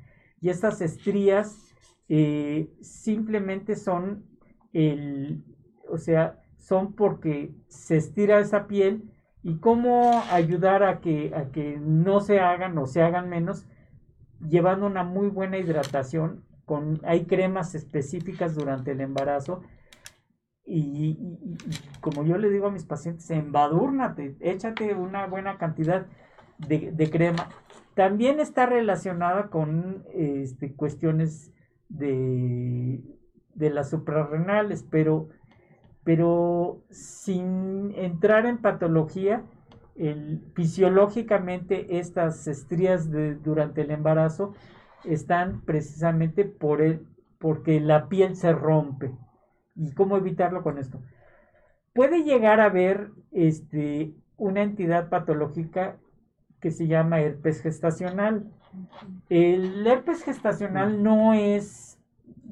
[0.41, 1.75] y estas estrías
[2.09, 4.25] eh, simplemente son
[4.73, 5.45] el,
[5.89, 9.11] o sea, son porque se estira esa piel
[9.43, 13.67] y cómo ayudar a que, a que no se hagan o se hagan menos
[14.41, 16.45] llevando una muy buena hidratación.
[17.05, 19.63] Hay cremas específicas durante el embarazo
[20.65, 21.17] y,
[22.01, 26.07] como yo le digo a mis pacientes, embadúrnate, échate una buena cantidad
[26.59, 27.49] de, crema.
[27.95, 31.53] También está relacionada con este, cuestiones
[31.89, 33.03] de,
[33.55, 35.29] de las suprarrenales, pero,
[36.05, 39.43] pero sin entrar en patología,
[40.55, 43.11] fisiológicamente estas estrías
[43.43, 44.55] durante el embarazo
[45.05, 47.07] están precisamente por el,
[47.39, 49.13] porque la piel se rompe.
[49.75, 51.01] ¿Y cómo evitarlo con esto?
[51.93, 55.97] Puede llegar a haber este, una entidad patológica
[56.61, 58.51] que se llama herpes gestacional.
[59.29, 61.99] El herpes gestacional no es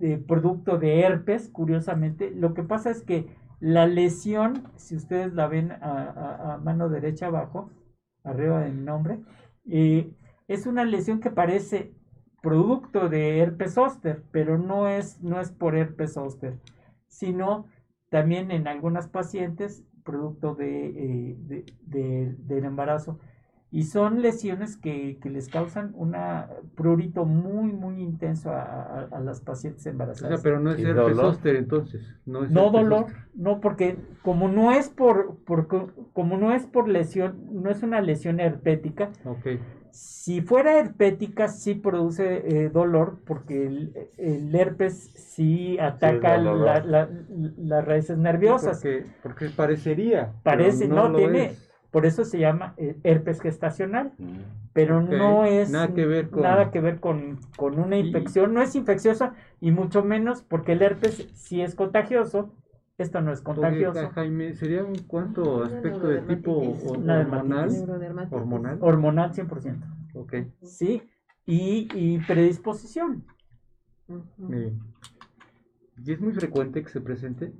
[0.00, 2.30] eh, producto de herpes, curiosamente.
[2.30, 7.70] Lo que pasa es que la lesión, si ustedes la ven a, mano derecha abajo,
[8.22, 9.18] arriba del nombre,
[9.68, 10.12] eh,
[10.48, 11.95] es una lesión que parece
[12.46, 16.54] producto de herpes zóster, pero no es, no es por herpes zóster,
[17.08, 17.66] sino
[18.10, 23.18] también en algunas pacientes producto de, eh, de- de- del embarazo.
[23.72, 26.14] Y son lesiones que, que les causan un
[26.76, 30.40] prurito muy, muy intenso a, a- a las pacientes O sea, embarazadas.
[30.42, 31.32] pero no es ¿Y herpes dolor?
[31.34, 32.02] zóster entonces.
[32.24, 36.52] No, es No herpes dolor, no, porque como no es por, por co- como no
[36.54, 39.46] es por lesión, no es una lesión herpética, Ok.
[39.96, 46.64] Si fuera herpética sí produce eh, dolor porque el, el herpes sí ataca doloroso.
[46.64, 47.08] la- la-
[47.56, 48.76] las raíces nerviosas.
[48.82, 50.32] Porque, porque parecería.
[50.42, 51.70] Parece, no, tiene- es.
[51.90, 54.40] Por eso se llama eh, herpes gestacional, Mm.
[54.74, 58.52] pero no es nada que ver con- nada que ver con, con una Y- infección,
[58.52, 59.32] no es infecciosa
[59.62, 62.52] y mucho menos porque el herpes sí es contagioso,
[62.98, 66.52] esto no es Oye, contagioso, Jaime, ¿sería un cuánto Una aspecto de tipo
[66.86, 67.70] hormonal?
[68.30, 68.78] Hormonal.
[68.80, 71.02] hormonal 100%, Ok, ¿sí?
[71.44, 73.24] Y, y predisposición.
[76.04, 77.52] ¿Y es muy frecuente que se presente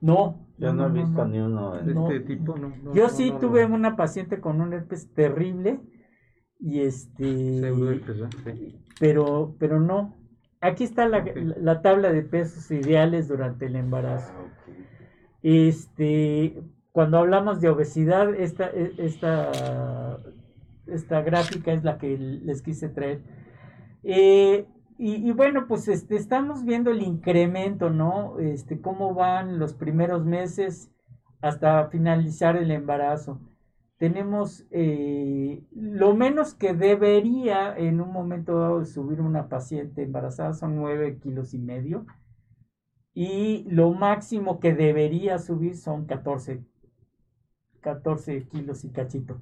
[0.00, 1.72] No, Yo no he visto ni uno.
[1.74, 2.10] de No.
[2.10, 2.56] este tipo?
[2.56, 3.74] No, no, Yo no, sí no, tuve no.
[3.74, 5.80] una paciente con un herpes terrible
[6.58, 7.60] y este
[8.98, 10.16] pero pero no.
[10.62, 11.30] Aquí está la, Ok.
[11.34, 14.32] la- la tabla de pesos ideales durante el embarazo.
[14.34, 14.72] Ah.
[15.42, 16.62] Este,
[16.92, 20.20] cuando hablamos de obesidad, esta, e- esta,
[20.86, 23.20] esta gráfica es la que les quise traer.
[24.04, 24.66] Eh,
[24.98, 28.38] y, y bueno, pues este, estamos viendo el incremento, ¿no?
[28.38, 30.90] Este, cómo van los primeros meses
[31.40, 33.40] hasta finalizar el embarazo.
[34.02, 40.74] Tenemos eh, lo menos que debería en un momento dado subir una paciente embarazada son
[40.74, 42.04] 9 kilos y medio
[43.14, 46.62] y lo máximo que debería subir son 14,
[47.80, 49.40] 14 kilos y cachito.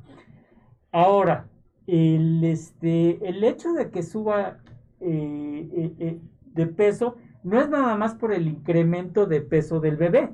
[0.92, 1.48] Ahora,
[1.86, 4.60] el, este, el hecho de que suba
[5.00, 6.20] eh, eh,
[6.54, 10.30] de peso no es nada más por el incremento de peso del bebé,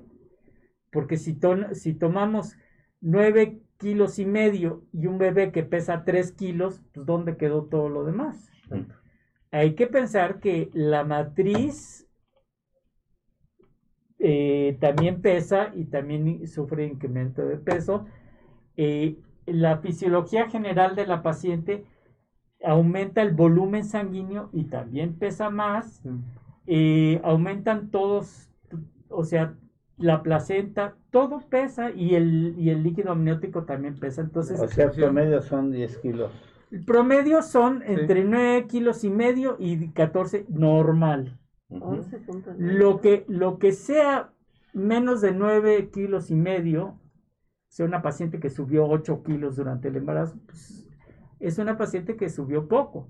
[0.92, 2.56] porque si, to- si tomamos
[3.00, 7.88] 9 kilos y medio y un bebé que pesa 3 kilos, pues ¿dónde quedó todo
[7.88, 8.50] lo demás?
[9.50, 12.06] Hay que pensar que la matriz
[14.18, 18.06] eh, también pesa y también sufre incremento de peso.
[18.76, 21.84] Eh, la fisiología general de la paciente
[22.64, 26.04] aumenta el volumen sanguíneo y también pesa más.
[26.04, 26.18] Mm.
[26.66, 28.50] Eh, aumentan todos,
[29.08, 29.54] o sea,
[29.98, 34.20] la placenta, todo pesa y el, y el líquido amniótico también pesa.
[34.23, 36.31] Entonces, O sea, promedio son 10 kilos.
[36.70, 41.39] el promedio son entre 9 kilos y medio y 14 normal.
[41.68, 41.97] Ujú.
[41.97, 42.55] 11.9.
[42.59, 44.32] Lo que, lo que sea
[44.73, 47.01] menos de 9 kilos y medio,
[47.68, 50.89] sea una paciente que subió 8 kilos durante el embarazo, pues,
[51.40, 53.09] es una paciente que subió poco.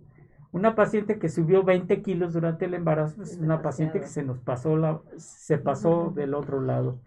[0.53, 4.39] Una paciente que subió 20 kilos durante el embarazo es una paciente que se nos
[4.41, 7.01] pasó la, se pasó del otro lado.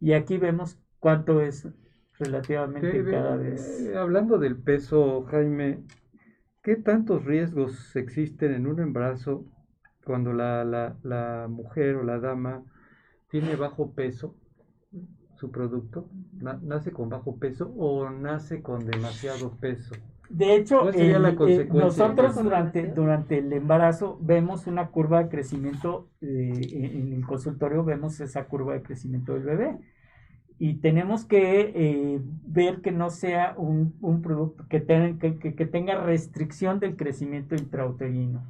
[0.00, 1.68] Y aquí vemos cuánto es
[2.18, 3.80] relativamente Sí, cada ve- vez.
[3.80, 5.82] eh, hablando del peso, Jaime,
[6.62, 9.44] ¿qué tantos riesgos existen en un embarazo
[10.04, 12.64] cuando la, la, la mujer o la dama
[13.30, 14.36] tiene bajo peso
[15.36, 16.08] su producto?
[16.40, 19.96] Na- ¿Nace con bajo peso o nace con demasiado peso?
[20.32, 25.22] De hecho, ¿Cuál sería el- la eh, nosotros durante, durante el embarazo vemos una curva
[25.22, 26.52] de crecimiento, eh,
[26.94, 29.76] en el consultorio vemos esa curva de crecimiento del bebé.
[30.58, 35.54] Y tenemos que eh, ver que no sea un, un producto que, ten- que- que-
[35.54, 38.42] que tenga restricción del crecimiento intrauterino.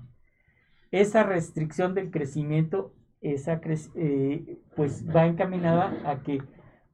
[0.92, 6.42] Esa restricción del crecimiento, esa cre- pues va encaminada a que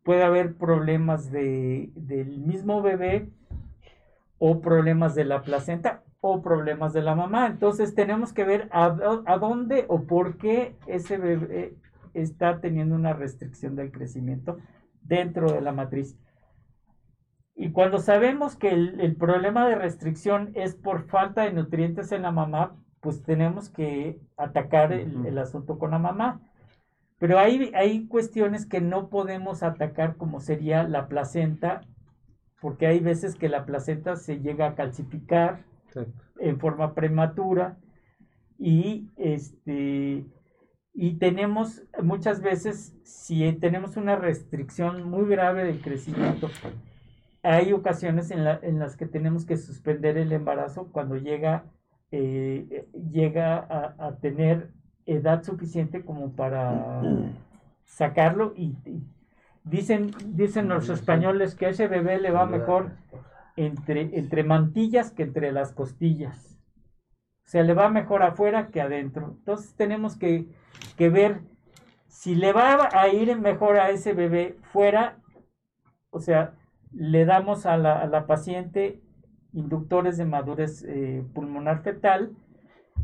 [0.03, 3.29] pueda haber problemas de, del mismo bebé
[4.39, 7.47] o problemas de la placenta o problemas de la mamá.
[7.47, 11.75] Entonces tenemos que ver a, dó- a dónde o por qué ese bebé
[12.15, 14.59] está teniendo una restricción del crecimiento
[15.03, 16.17] dentro de la matriz.
[17.55, 22.23] Y cuando sabemos que el, el problema de restricción es por falta de nutrientes en
[22.23, 26.41] la mamá, pues tenemos que atacar el, el asunto con la mamá.
[27.19, 31.81] Pero hay, hay cuestiones que no podemos atacar como sería la placenta,
[32.61, 36.13] porque hay veces que la placenta se llega a calcificar Exacto.
[36.41, 37.77] en forma prematura
[38.59, 40.25] y este
[40.95, 46.49] y tenemos muchas veces si tenemos una restricción muy grave del crecimiento
[47.45, 51.65] hay ocasiones en, la- en las que tenemos que suspender el embarazo cuando llega
[52.11, 54.71] eh, llega a, a tener
[55.07, 57.03] edad suficiente como para
[57.85, 59.03] sacarlo y, y
[59.69, 62.93] dicen dicen los españoles que a ese bebé le va mejor
[63.57, 66.59] entre, entre mantillas que entre las costillas.
[67.47, 69.37] O sea, le va mejor afuera que adentro.
[69.39, 70.47] Entonces tenemos que,
[70.97, 71.41] que ver
[72.07, 75.19] si le va a ir mejor a ese bebé fuera,
[76.11, 76.55] o sea,
[76.93, 79.01] le damos a la, a la paciente
[79.53, 82.33] inductores de madurez eh, pulmonar fetal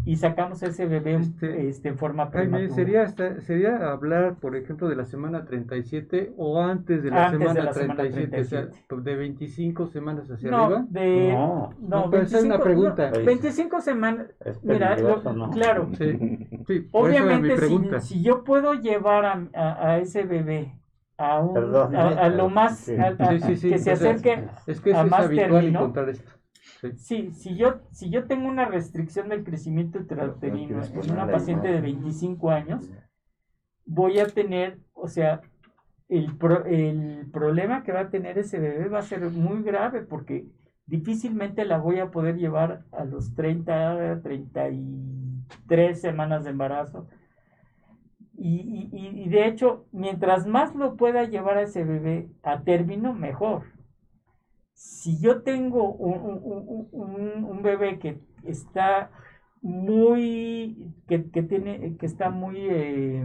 [0.04, 2.68] y sacamos ese bebé Este, este, en forma prematura.
[2.74, 7.40] ¿sería, hasta- ¿sería hablar, por ejemplo, de la semana 37 o antes de la, Antes
[7.40, 8.40] de semana, la semana 37?
[8.40, 9.10] O sea, 37.
[9.10, 10.86] de 25 semanas hacia no, arriba.
[10.90, 11.70] de, No.
[11.80, 12.64] no, No, pero esa es una 25
[12.94, 13.10] pregunta.
[13.18, 14.26] no, 25 semanas.
[14.62, 15.50] Mira, lo- ¿no?
[15.50, 16.18] claro, Sí,
[16.66, 20.78] sí, Obviamente, si, si yo puedo llevar a, a- a ese bebé
[21.16, 22.96] a, un, Perdón, a, a lo más Sí.
[22.96, 25.50] a- a- Sí, sí, sí, que se acerque Es que a eso es más habitual
[25.50, 25.78] término.
[25.78, 26.30] encontrar esto.
[26.92, 26.98] Sí.
[26.98, 31.80] Sí, si yo, si yo tengo una restricción del crecimiento intrauterino en una paciente de
[31.80, 32.90] 25 años,
[33.86, 35.40] voy a tener, o sea,
[36.08, 40.02] el, pro- el problema que va a tener ese bebé va a ser muy grave
[40.02, 40.46] porque
[40.86, 47.06] difícilmente la voy a poder llevar a los 30, 33 semanas de embarazo.
[48.36, 53.62] Y- y de hecho, mientras más lo pueda llevar a ese bebé a término, mejor
[54.74, 59.10] si yo tengo un, un- un- un- bebé que está
[59.62, 63.24] muy que, que tiene que está muy eh,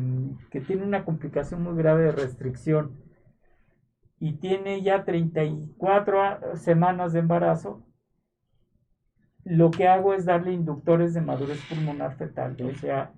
[0.52, 2.98] que tiene una complicación muy grave de restricción
[4.20, 7.84] y tiene ya 34 a- semanas de embarazo
[9.44, 13.14] lo que hago es darle inductores de madurez pulmonar fetal o sea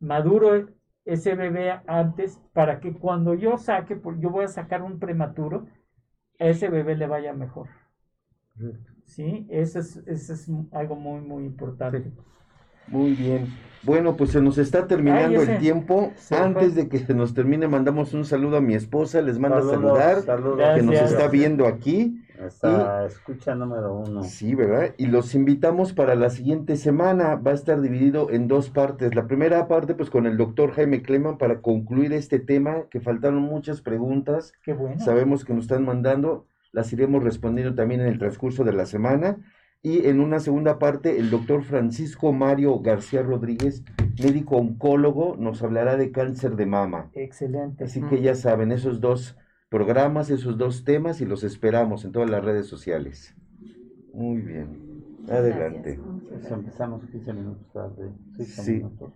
[0.00, 0.68] maduro
[1.04, 5.66] ese bebé antes para que cuando yo saque yo voy a sacar un prematuro
[6.38, 7.68] a ese bebé le vaya mejor.
[9.06, 12.12] Sí, eso es, eso es algo muy, muy importante.
[12.86, 13.58] Muy bien.
[13.82, 16.20] Bueno, pues se nos está terminando Ay, el tiempo.
[16.30, 16.74] Antes fue.
[16.74, 19.70] de que se nos termine, mandamos un saludo a mi esposa, les manda a Saludos,
[19.70, 20.72] saludar, saludos.
[20.72, 22.23] que nos está viendo aquí.
[22.38, 24.22] Esta escucha número uno.
[24.22, 24.94] Sí, ¿verdad?
[24.96, 27.36] Y los invitamos para la siguiente semana.
[27.36, 29.14] Va a estar dividido en dos partes.
[29.14, 33.42] La primera parte, pues con el doctor Jaime Cleman para concluir este tema, que faltaron
[33.42, 34.52] muchas preguntas.
[34.62, 35.00] Qué bueno.
[35.00, 39.38] Sabemos que nos están mandando, las iremos respondiendo también en el transcurso de la semana.
[39.82, 43.84] Y en una segunda parte, el doctor Francisco Mario García Rodríguez,
[44.22, 47.10] médico oncólogo, nos hablará de cáncer de mama.
[47.12, 47.84] Excelente.
[47.84, 49.36] Así que ya saben, esos dos
[49.74, 53.34] programas, esos dos temas y los esperamos en todas las redes sociales.
[54.12, 54.68] Muy bien.
[55.28, 55.98] Adelante.
[55.98, 56.28] Gracias.
[56.30, 58.12] Pues empezamos 15 minutos tarde.
[58.38, 58.72] Sí.
[58.74, 59.12] minutos.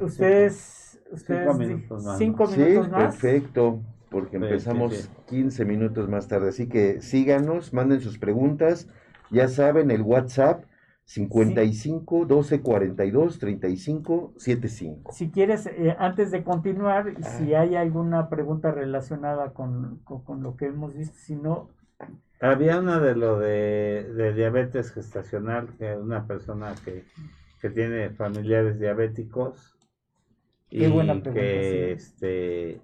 [0.00, 2.46] Ustedes, ustedes di- minutos más, cinco.
[2.46, 2.88] Sí, más.
[2.90, 5.08] perfecto, porque empezamos sí, sí.
[5.30, 6.50] 15 minutos más tarde.
[6.50, 8.88] Así que síganos, manden sus preguntas.
[9.32, 10.62] Ya saben, el WhatsApp
[11.06, 15.12] 55 12 42 35 75.
[15.12, 17.22] Si quieres, eh, antes de continuar, Ah.
[17.22, 21.70] si hay alguna pregunta relacionada con, con- con lo que hemos visto, si no,
[22.38, 27.04] Había una de lo de, de diabetes gestacional, que una persona que,
[27.62, 29.78] que tiene familiares diabéticos
[30.68, 32.02] y Qué buena pregunta, que sí.
[32.04, 32.80] este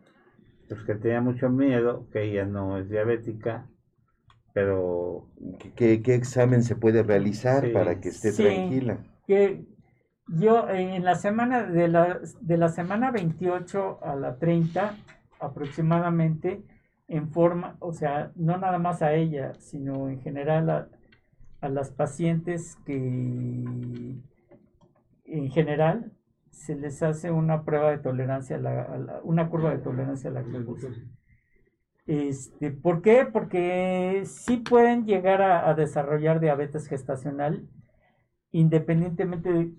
[0.70, 3.66] pues que tenía mucho miedo, que ella no es diabética,
[4.52, 5.26] pero
[5.76, 7.70] ¿Qué- ¿Qué, examen se puede realizar Sí.
[7.72, 8.42] para que esté Sí.
[8.44, 8.98] tranquila?
[9.26, 9.64] que
[10.28, 14.96] yo eh, en la semana de la, de la semana 28 a la 30
[15.40, 16.62] aproximadamente
[17.08, 20.88] en forma, o sea, no nada más a ella, sino en general a,
[21.60, 22.94] a las pacientes que
[25.24, 26.12] en general
[26.50, 30.30] se les hace una prueba de tolerancia a la, a la- una curva de tolerancia
[30.30, 30.88] a la glucosa.
[32.06, 33.26] Este, ¿Por qué?
[33.32, 37.68] Porque sí pueden llegar a, desarrollar diabetes gestacional
[38.50, 39.72] independientemente de,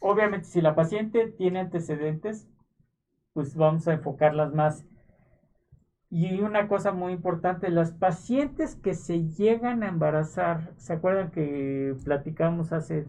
[0.00, 2.48] obviamente si la paciente tiene antecedentes,
[3.34, 4.86] pues vamos a enfocarlas más.
[6.10, 11.94] Y una cosa muy importante, las pacientes que se llegan a embarazar, ¿se acuerdan que
[12.04, 13.08] platicamos hace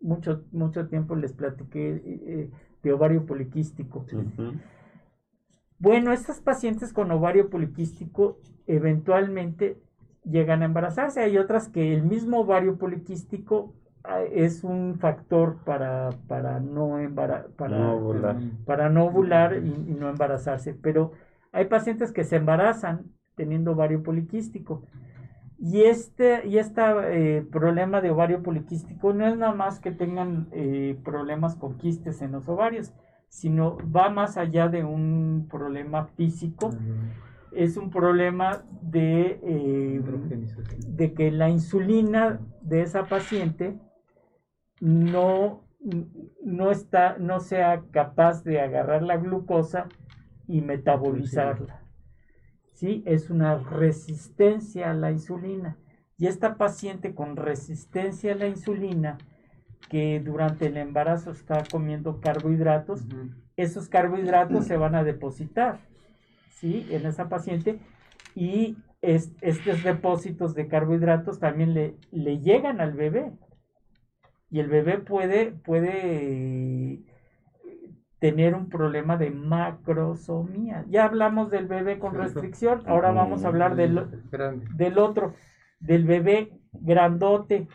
[0.00, 2.50] mucho, mucho tiempo, les platiqué eh, eh,
[2.82, 4.06] de ovario poliquístico?
[5.78, 9.76] Bueno, estas pacientes con ovario poliquístico eventualmente
[10.24, 11.20] llegan a embarazarse.
[11.20, 13.74] Hay otras que el mismo ovario poliquístico
[14.04, 18.36] ah, es un factor para, para no embara- para, No ovular.
[18.66, 20.74] para no ovular y, y no embarazarse.
[20.74, 21.12] Pero
[21.52, 23.04] hay pacientes que se embarazan
[23.36, 24.82] teniendo ovario poliquístico.
[25.60, 30.96] Y este, y este problema de ovario poliquístico no es nada más que tengan eh,
[31.04, 32.92] problemas con quistes en los ovarios,
[33.28, 36.70] sino va más allá de un problema físico,
[37.52, 40.02] es un problema de, eh,
[40.88, 43.78] de que la insulina de esa paciente
[44.80, 45.64] no,
[46.44, 49.88] no, está, no sea capaz de agarrar la glucosa
[50.46, 51.82] y metabolizarla.
[52.72, 53.02] ¿Sí?
[53.06, 55.76] Es una resistencia a la insulina.
[56.16, 59.18] Y esta paciente con resistencia a la insulina,
[59.90, 63.06] que durante el embarazo está comiendo carbohidratos,
[63.56, 65.80] esos carbohidratos se van a depositar,
[66.50, 66.86] ¿sí?
[66.90, 67.78] En esa paciente
[68.34, 73.32] y es- estos depósitos de carbohidratos también le, le llegan al bebé
[74.50, 75.90] y el bebé puede, puede
[76.94, 77.00] eh,
[78.18, 80.84] tener un problema de macrosomía.
[80.88, 83.94] Ya hablamos del bebé con restricción, ahora vamos a hablar del,
[84.76, 85.34] del otro,
[85.80, 87.68] del bebé grandote.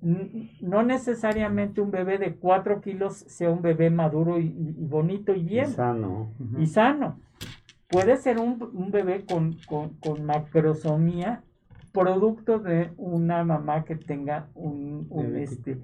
[0.00, 5.34] No necesariamente un bebé de 4 kilos sea un bebé maduro y, y- y bonito
[5.34, 6.32] y bien Sano.
[6.58, 7.18] y sano.
[7.88, 11.42] puede ser un, un bebé con, con, con macrosomía
[11.92, 15.80] producto de una mamá que tenga un, este,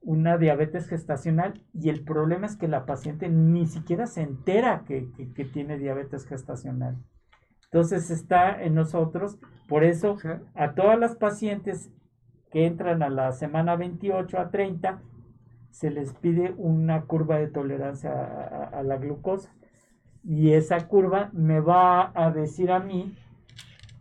[0.00, 5.08] una diabetes gestacional y el problema es que la paciente ni siquiera se entera que,
[5.16, 6.96] que- que tiene diabetes gestacional.
[7.64, 10.16] Entonces está en nosotros, por eso
[10.54, 11.92] a todas las pacientes
[12.50, 15.00] que entran a la semana 28 a 30
[15.70, 18.24] se les pide una curva de tolerancia a,
[18.74, 19.52] a- a la glucosa
[20.24, 23.14] y esa curva me va a decir a mí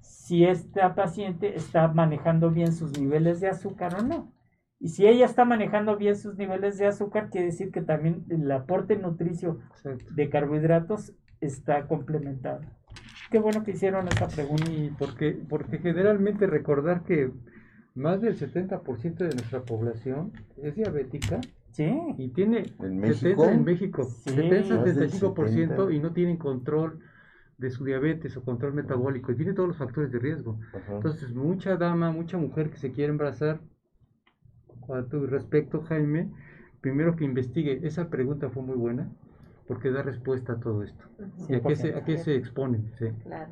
[0.02, 4.32] si esta paciente está manejando bien sus niveles de azúcar o no.
[4.80, 8.52] Y si ella está manejando bien sus niveles de azúcar, quiere decir que también el
[8.52, 10.06] aporte nutricio exacto.
[10.14, 12.62] de carbohidratos está complementado.
[13.32, 14.72] Qué bueno que hicieron esa pregunta.
[14.72, 17.32] Y porque, porque generalmente recordar que
[17.96, 20.32] más del 70% de nuestra población
[20.62, 21.42] es diabética
[21.72, 23.46] Sí, y tiene ¿En 70 México?
[23.50, 24.30] en México, Sí.
[24.32, 25.94] 70, Más del 75% 70.
[25.94, 27.00] y no tienen control
[27.58, 30.58] de su diabetes o control metabólico y tiene todos los factores de riesgo.
[30.74, 30.96] Ajá.
[30.96, 33.60] Entonces, mucha dama, mucha mujer que se quiere embarazar,
[34.90, 36.30] a tu respecto, Jaime,
[36.82, 39.10] primero que investigue, esa pregunta fue muy buena,
[39.68, 41.04] porque da respuesta a todo esto.
[41.50, 42.92] ¿Y a qué se, a qué se exponen?
[43.00, 43.08] Sí.
[43.24, 43.52] Claro.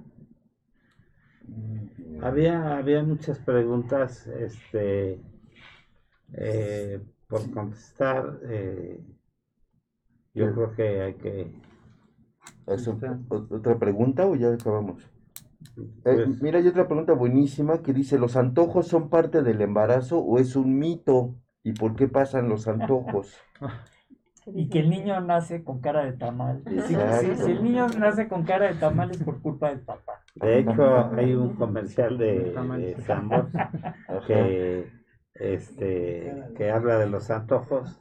[2.22, 5.20] Había, había muchas preguntas este,
[6.34, 8.40] eh, por contestar.
[8.44, 9.00] eh,
[10.34, 10.54] yo Sí.
[10.54, 11.52] creo que hay que...
[12.68, 13.20] ¿Eso- Está.
[13.30, 15.04] o- ¿Otra pregunta o ya acabamos?
[15.78, 20.20] Eh, pues, mira, hay otra pregunta buenísima que dice, ¿los antojos son parte del embarazo
[20.20, 21.36] o es un mito?
[21.64, 23.38] ¿Y por qué pasan los antojos?
[24.46, 26.62] y que el niño nace con cara de tamal.
[26.68, 27.46] Si, si- Exacto.
[27.46, 30.22] si el niño nace con cara de tamal es por culpa del papá.
[30.36, 32.96] de hecho, hay un comercial de, de
[34.28, 34.90] que,
[35.36, 38.00] este, que habla de los antojos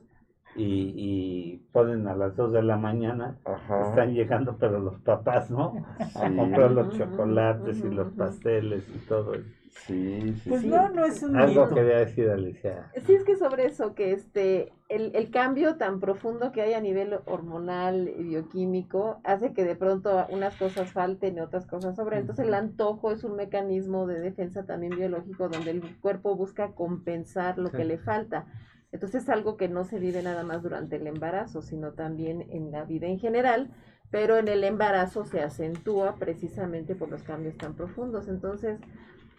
[0.55, 3.39] y, y ponen a las 2 de la mañana.
[3.45, 3.89] Ajá.
[3.91, 5.73] Están llegando, pero los papás, ¿no?
[5.99, 6.37] A Sí.
[6.37, 9.35] comprar los chocolates y los pasteles y todo.
[9.35, 9.45] eso.
[9.87, 10.69] Sí, sí, Pues sí.
[10.69, 11.75] no, no es un Algo mito.
[11.75, 12.91] quería decir Alicia.
[13.07, 16.81] Sí, es que sobre eso, que este, el, el cambio tan profundo que hay a
[16.81, 22.21] nivel hormonal y bioquímico hace que de pronto unas cosas falten y otras cosas sobren.
[22.21, 27.59] Entonces el antojo es un mecanismo de defensa también biológico donde el cuerpo busca compensar
[27.59, 27.77] lo Sí.
[27.79, 28.47] que le falta.
[28.93, 32.71] Entonces es algo que no se vive nada más durante el embarazo, sino también en
[32.71, 33.71] la vida en general,
[34.11, 38.29] pero en el embarazo se acentúa precisamente por los cambios tan profundos.
[38.29, 38.79] Entonces,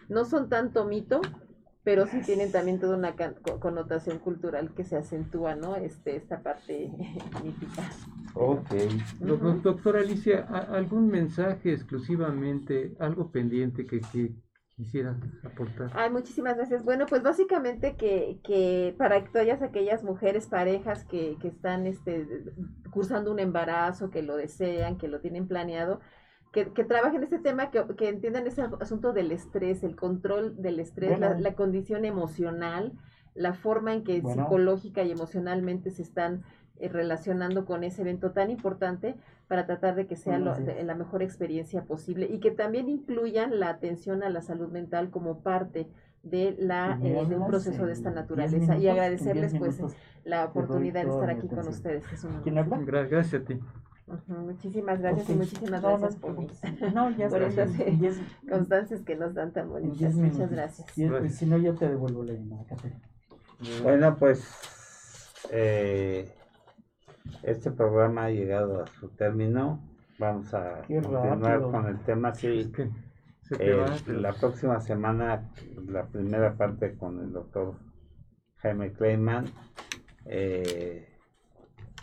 [0.08, 1.20] no son tanto mito,
[1.84, 3.14] pero sí tienen también toda una
[3.60, 5.76] connotación cultural que se acentúa, ¿no?
[5.76, 6.90] Este, esta parte
[7.44, 7.82] mítica.
[8.34, 8.70] Ok.
[9.20, 9.60] Ujú.
[9.62, 14.32] Doctora Alicia, ¿a- ¿algún mensaje exclusivamente, algo pendiente que, que
[14.76, 15.90] quisiera aportar?
[15.94, 16.84] Ay, muchísimas gracias.
[16.84, 22.26] Bueno, pues básicamente que, que para todas aquellas mujeres, parejas que, que están este,
[22.90, 26.00] cursando un embarazo, que lo desean, que lo tienen planeado,
[26.54, 30.78] que, que trabajen este tema, que, que entiendan ese asunto del estrés, el control del
[30.80, 31.42] estrés, la, Bueno.
[31.42, 32.92] la condición emocional,
[33.34, 34.44] la forma en que Bueno.
[34.44, 36.44] psicológica y emocionalmente se están
[36.78, 39.16] eh, relacionando con ese evento tan importante
[39.48, 42.88] para tratar de que sea Bueno, lo- de- la mejor experiencia posible y que también
[42.88, 45.88] incluyan la atención a la salud mental como parte
[46.22, 49.96] de la eh, de un proceso de esta 10 naturaleza y minutos, agradecerles 10 pues
[50.24, 52.06] la oportunidad de estar aquí con ustedes.
[52.08, 52.74] que es un ¿Quién honor.
[52.74, 52.86] habla?
[52.86, 53.58] Gra- Gracias a ti.
[54.28, 58.20] Muchísimas gracias y muchísimas No, no gracias te por No, ya por estas, eh, 10
[58.50, 59.98] constancias que nos dan tan bonitas.
[59.98, 60.98] 10 Muchas gracias.
[60.98, 61.34] Y- Gracias.
[61.36, 63.00] Si no, yo te devuelvo la llamada, Caterina.
[63.82, 64.44] Bueno, pues
[65.50, 66.30] eh,
[67.42, 69.80] este programa ha llegado a su término.
[70.18, 71.72] Vamos a Qué continuar rápido.
[71.72, 72.34] con el tema.
[72.34, 72.90] Sí, Es que
[73.42, 75.50] se te Eh, la próxima semana,
[75.88, 77.74] la primera parte con el doctor
[78.58, 79.46] Jaime Kleiman,
[80.26, 81.08] eh,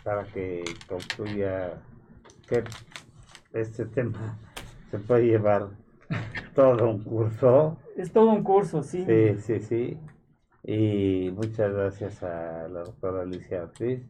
[0.04, 1.80] para que concluya
[2.52, 2.64] que
[3.58, 4.38] este tema
[4.90, 5.68] se puede llevar
[6.54, 7.78] todo un curso.
[7.96, 9.04] Es todo un curso, sí.
[9.06, 9.98] Sí, sí, sí.
[10.64, 14.00] Y muchas gracias a la doctora Alicia Ortiz,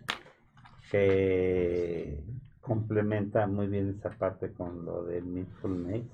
[0.91, 2.21] que
[2.61, 6.05] complementa muy bien esta parte con lo del Mindfulness.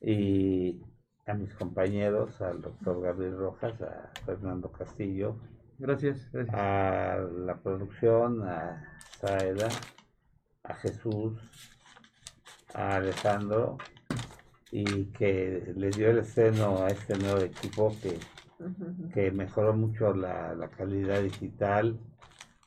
[0.00, 0.80] Y
[1.26, 5.36] a mis compañeros, al doctor Gabriel Rojas, a Fernando Castillo,
[5.78, 6.54] Gracias, gracias.
[6.54, 9.68] a la producción, a Saeda,
[10.70, 11.34] a Jesús,
[12.74, 13.78] a Alejandro,
[14.70, 18.18] y que le dio el estreno a este nuevo equipo que
[19.14, 21.98] que mejoró mucho la, la calidad digital,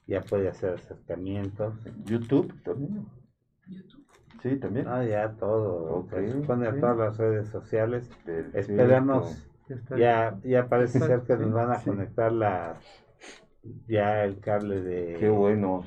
[0.08, 1.76] ya puede hacer acercamientos.
[2.06, 3.06] YouTube también.
[4.42, 4.86] Sí, también.
[4.86, 8.10] No, ya todo, Ok, se supone a todas las redes sociales.
[8.26, 8.58] Perfecto.
[8.58, 9.48] Esperamos,
[9.96, 11.90] Ya ya, parece ser que nos van a sí.
[11.90, 12.80] conectar la
[13.88, 15.86] ya el cable de, Qué bueno.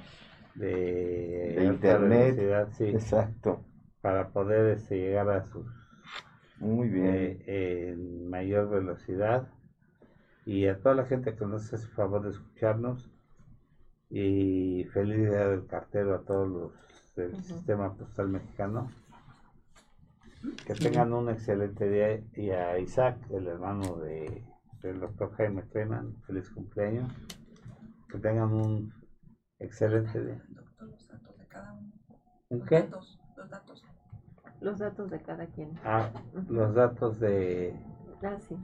[0.56, 2.68] De, internet.
[2.72, 3.64] sí, Exacto.
[4.00, 5.66] para poder este, llegar a sus
[6.58, 7.06] Muy bien.
[7.06, 9.48] eh, en mayor velocidad
[10.44, 13.10] y a toda la gente que nos hace el favor de escucharnos
[14.10, 16.72] y feliz día del cartero a todos los
[17.16, 18.90] del sistema postal mexicano
[20.64, 24.44] que tengan un excelente día y a Isaac el hermano de
[24.82, 27.10] del doctor Jaime Cleman feliz cumpleaños
[28.08, 28.92] que tengan un
[29.58, 31.92] excelente día Doctor, los datos de cada uno.
[32.50, 32.80] ¿Un Los qué?
[32.82, 33.84] datos, los datos.
[34.60, 35.70] Los datos de cada quien.
[35.84, 36.10] Ah,
[36.48, 37.78] los datos de
[38.22, 38.56] Ah, sí.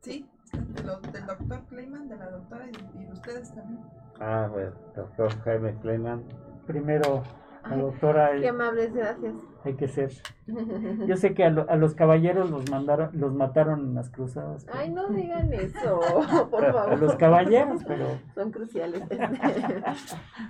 [0.00, 3.80] Sí, de lo- del doctor Clayman, de la doctora y, y de ustedes también.
[4.20, 6.24] ah bueno doctor Jaime Cleman
[6.66, 7.22] Primero,
[7.68, 9.34] la doctora, Qué eh, amables, gracias.
[9.64, 10.10] hay que ser.
[11.06, 14.64] Yo sé que a, lo- a los caballeros los mandaron, los mataron en las cruzadas.
[14.64, 16.00] pero- Ay, no digan eso,
[16.50, 16.98] por a favor.
[17.00, 19.02] los caballeros, pero Son cruciales.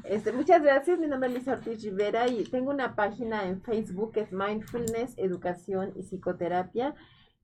[0.05, 0.99] Este, muchas gracias.
[0.99, 5.15] Mi nombre es Lisa Ortiz Rivera y tengo una página en Facebook que es Mindfulness,
[5.19, 6.95] Educación y Psicoterapia.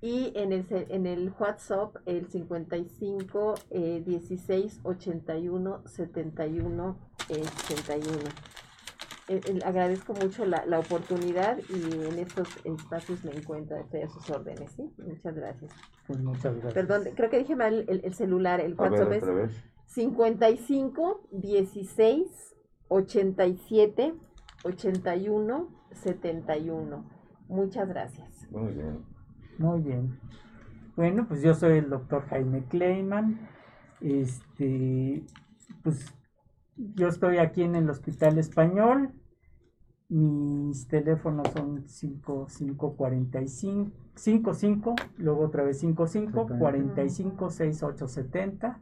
[0.02, 6.98] Y en el, en el WhatsApp, el 55 eh, 16 81 71
[7.28, 8.18] eh, 61.
[9.28, 14.08] Eh, eh, agradezco mucho la, la oportunidad y en estos espacios me encuentro, estoy a
[14.08, 14.92] sus órdenes, ¿sí?
[14.98, 15.72] Muchas gracias.
[16.08, 16.74] pues muchas gracias.
[16.74, 19.64] Perdón, creo que dije mal el, el celular, el A ver, WhatsApp es otra vez.
[19.86, 22.56] 55 16
[22.88, 24.14] 87
[24.64, 27.04] 81 71.
[27.48, 28.50] Muchas gracias.
[28.50, 29.11] Muy bien.
[29.58, 30.18] Muy bien.
[30.96, 33.40] Bueno, pues yo soy el doctor Jaime Kleiman.
[34.00, 35.24] Este,
[35.82, 36.14] pues
[36.76, 39.12] yo estoy aquí en el Hospital Español.
[40.08, 48.78] Mis teléfonos son 5545, 55, luego otra vez 55, 45, 6870.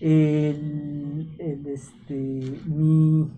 [0.00, 3.30] El, el, este, mi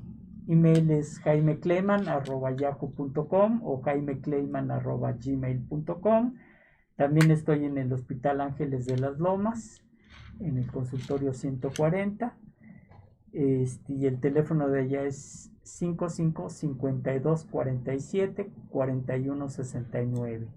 [0.48, 6.34] email es jaimecleman.yahoo.com o jaimecleman.gmail.com.
[6.96, 9.84] También estoy en el Hospital Ángeles de las Lomas,
[10.40, 12.36] en el consultorio 140.
[13.32, 20.48] Este, y el teléfono de ella es 55 52 47 41 69.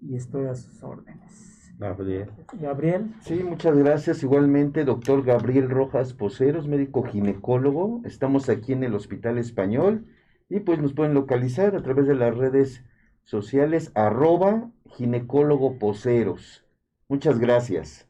[0.00, 1.51] Y estoy a sus órdenes.
[1.78, 2.30] Gabriel
[2.60, 4.22] Gabriel, Sí, muchas gracias.
[4.22, 8.02] Igualmente, doctor Gabriel Rojas Poceros, médico ginecólogo.
[8.04, 10.06] Estamos aquí en el Hospital Español
[10.48, 12.84] y pues nos pueden localizar a través de las redes
[13.24, 16.64] sociales arroba ginecólogo poceros.
[17.08, 18.08] Muchas gracias.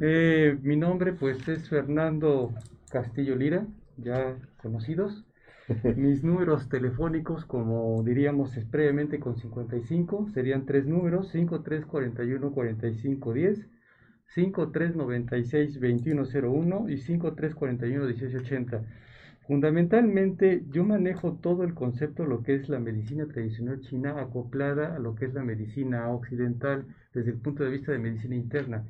[0.00, 2.52] Eh, mi nombre pues es Fernando
[2.90, 3.66] Castillo Lira,
[3.96, 5.24] ya conocidos.
[5.96, 13.68] Mis números telefónicos, como diríamos previamente con 55, serían tres números, 5341 4510,
[14.34, 18.82] 5396 2101 y 5341 1880.
[19.46, 24.94] Fundamentalmente yo manejo todo el concepto de lo que es la medicina tradicional china acoplada
[24.94, 28.84] a lo que es la medicina occidental desde el punto de vista de medicina interna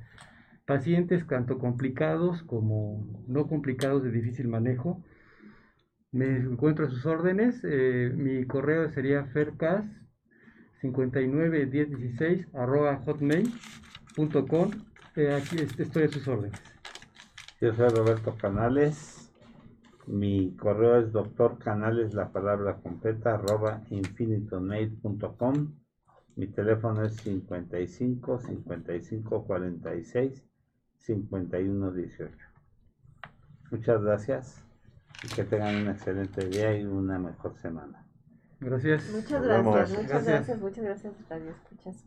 [0.69, 5.03] pacientes tanto complicados como no complicados de difícil manejo.
[6.13, 7.61] Me encuentro a sus órdenes.
[7.65, 9.85] eh, mi correo sería fercas
[10.81, 14.71] 591016 arroba hotmail.com.
[15.17, 16.61] Eh, aquí est- estoy a sus órdenes.
[17.61, 19.31] Yo soy Roberto Canales.
[20.07, 25.75] Mi correo es doctor canales, la palabra completa, arroba infinitonmail.com.
[26.37, 30.43] Mi teléfono es 55 55 46
[30.97, 32.35] 51 18.
[33.71, 34.65] Muchas gracias
[35.23, 38.07] y que tengan un excelente día y una mejor semana.
[38.61, 39.09] Gracias.
[39.11, 40.25] Muchas gracias, muchas Gracias.
[40.25, 42.05] gracias, muchas gracias, Radio Escuchas.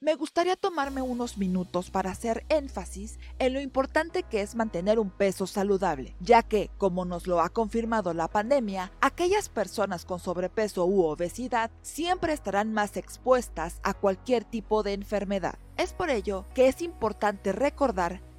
[0.00, 5.10] Me gustaría tomarme unos minutos para hacer énfasis en lo importante que es mantener un
[5.10, 10.86] peso saludable, ya que, como nos lo ha confirmado la pandemia, aquellas personas con sobrepeso
[10.86, 15.58] u obesidad siempre estarán más expuestas a cualquier tipo de enfermedad.
[15.76, 18.20] Es por ello que es importante recordar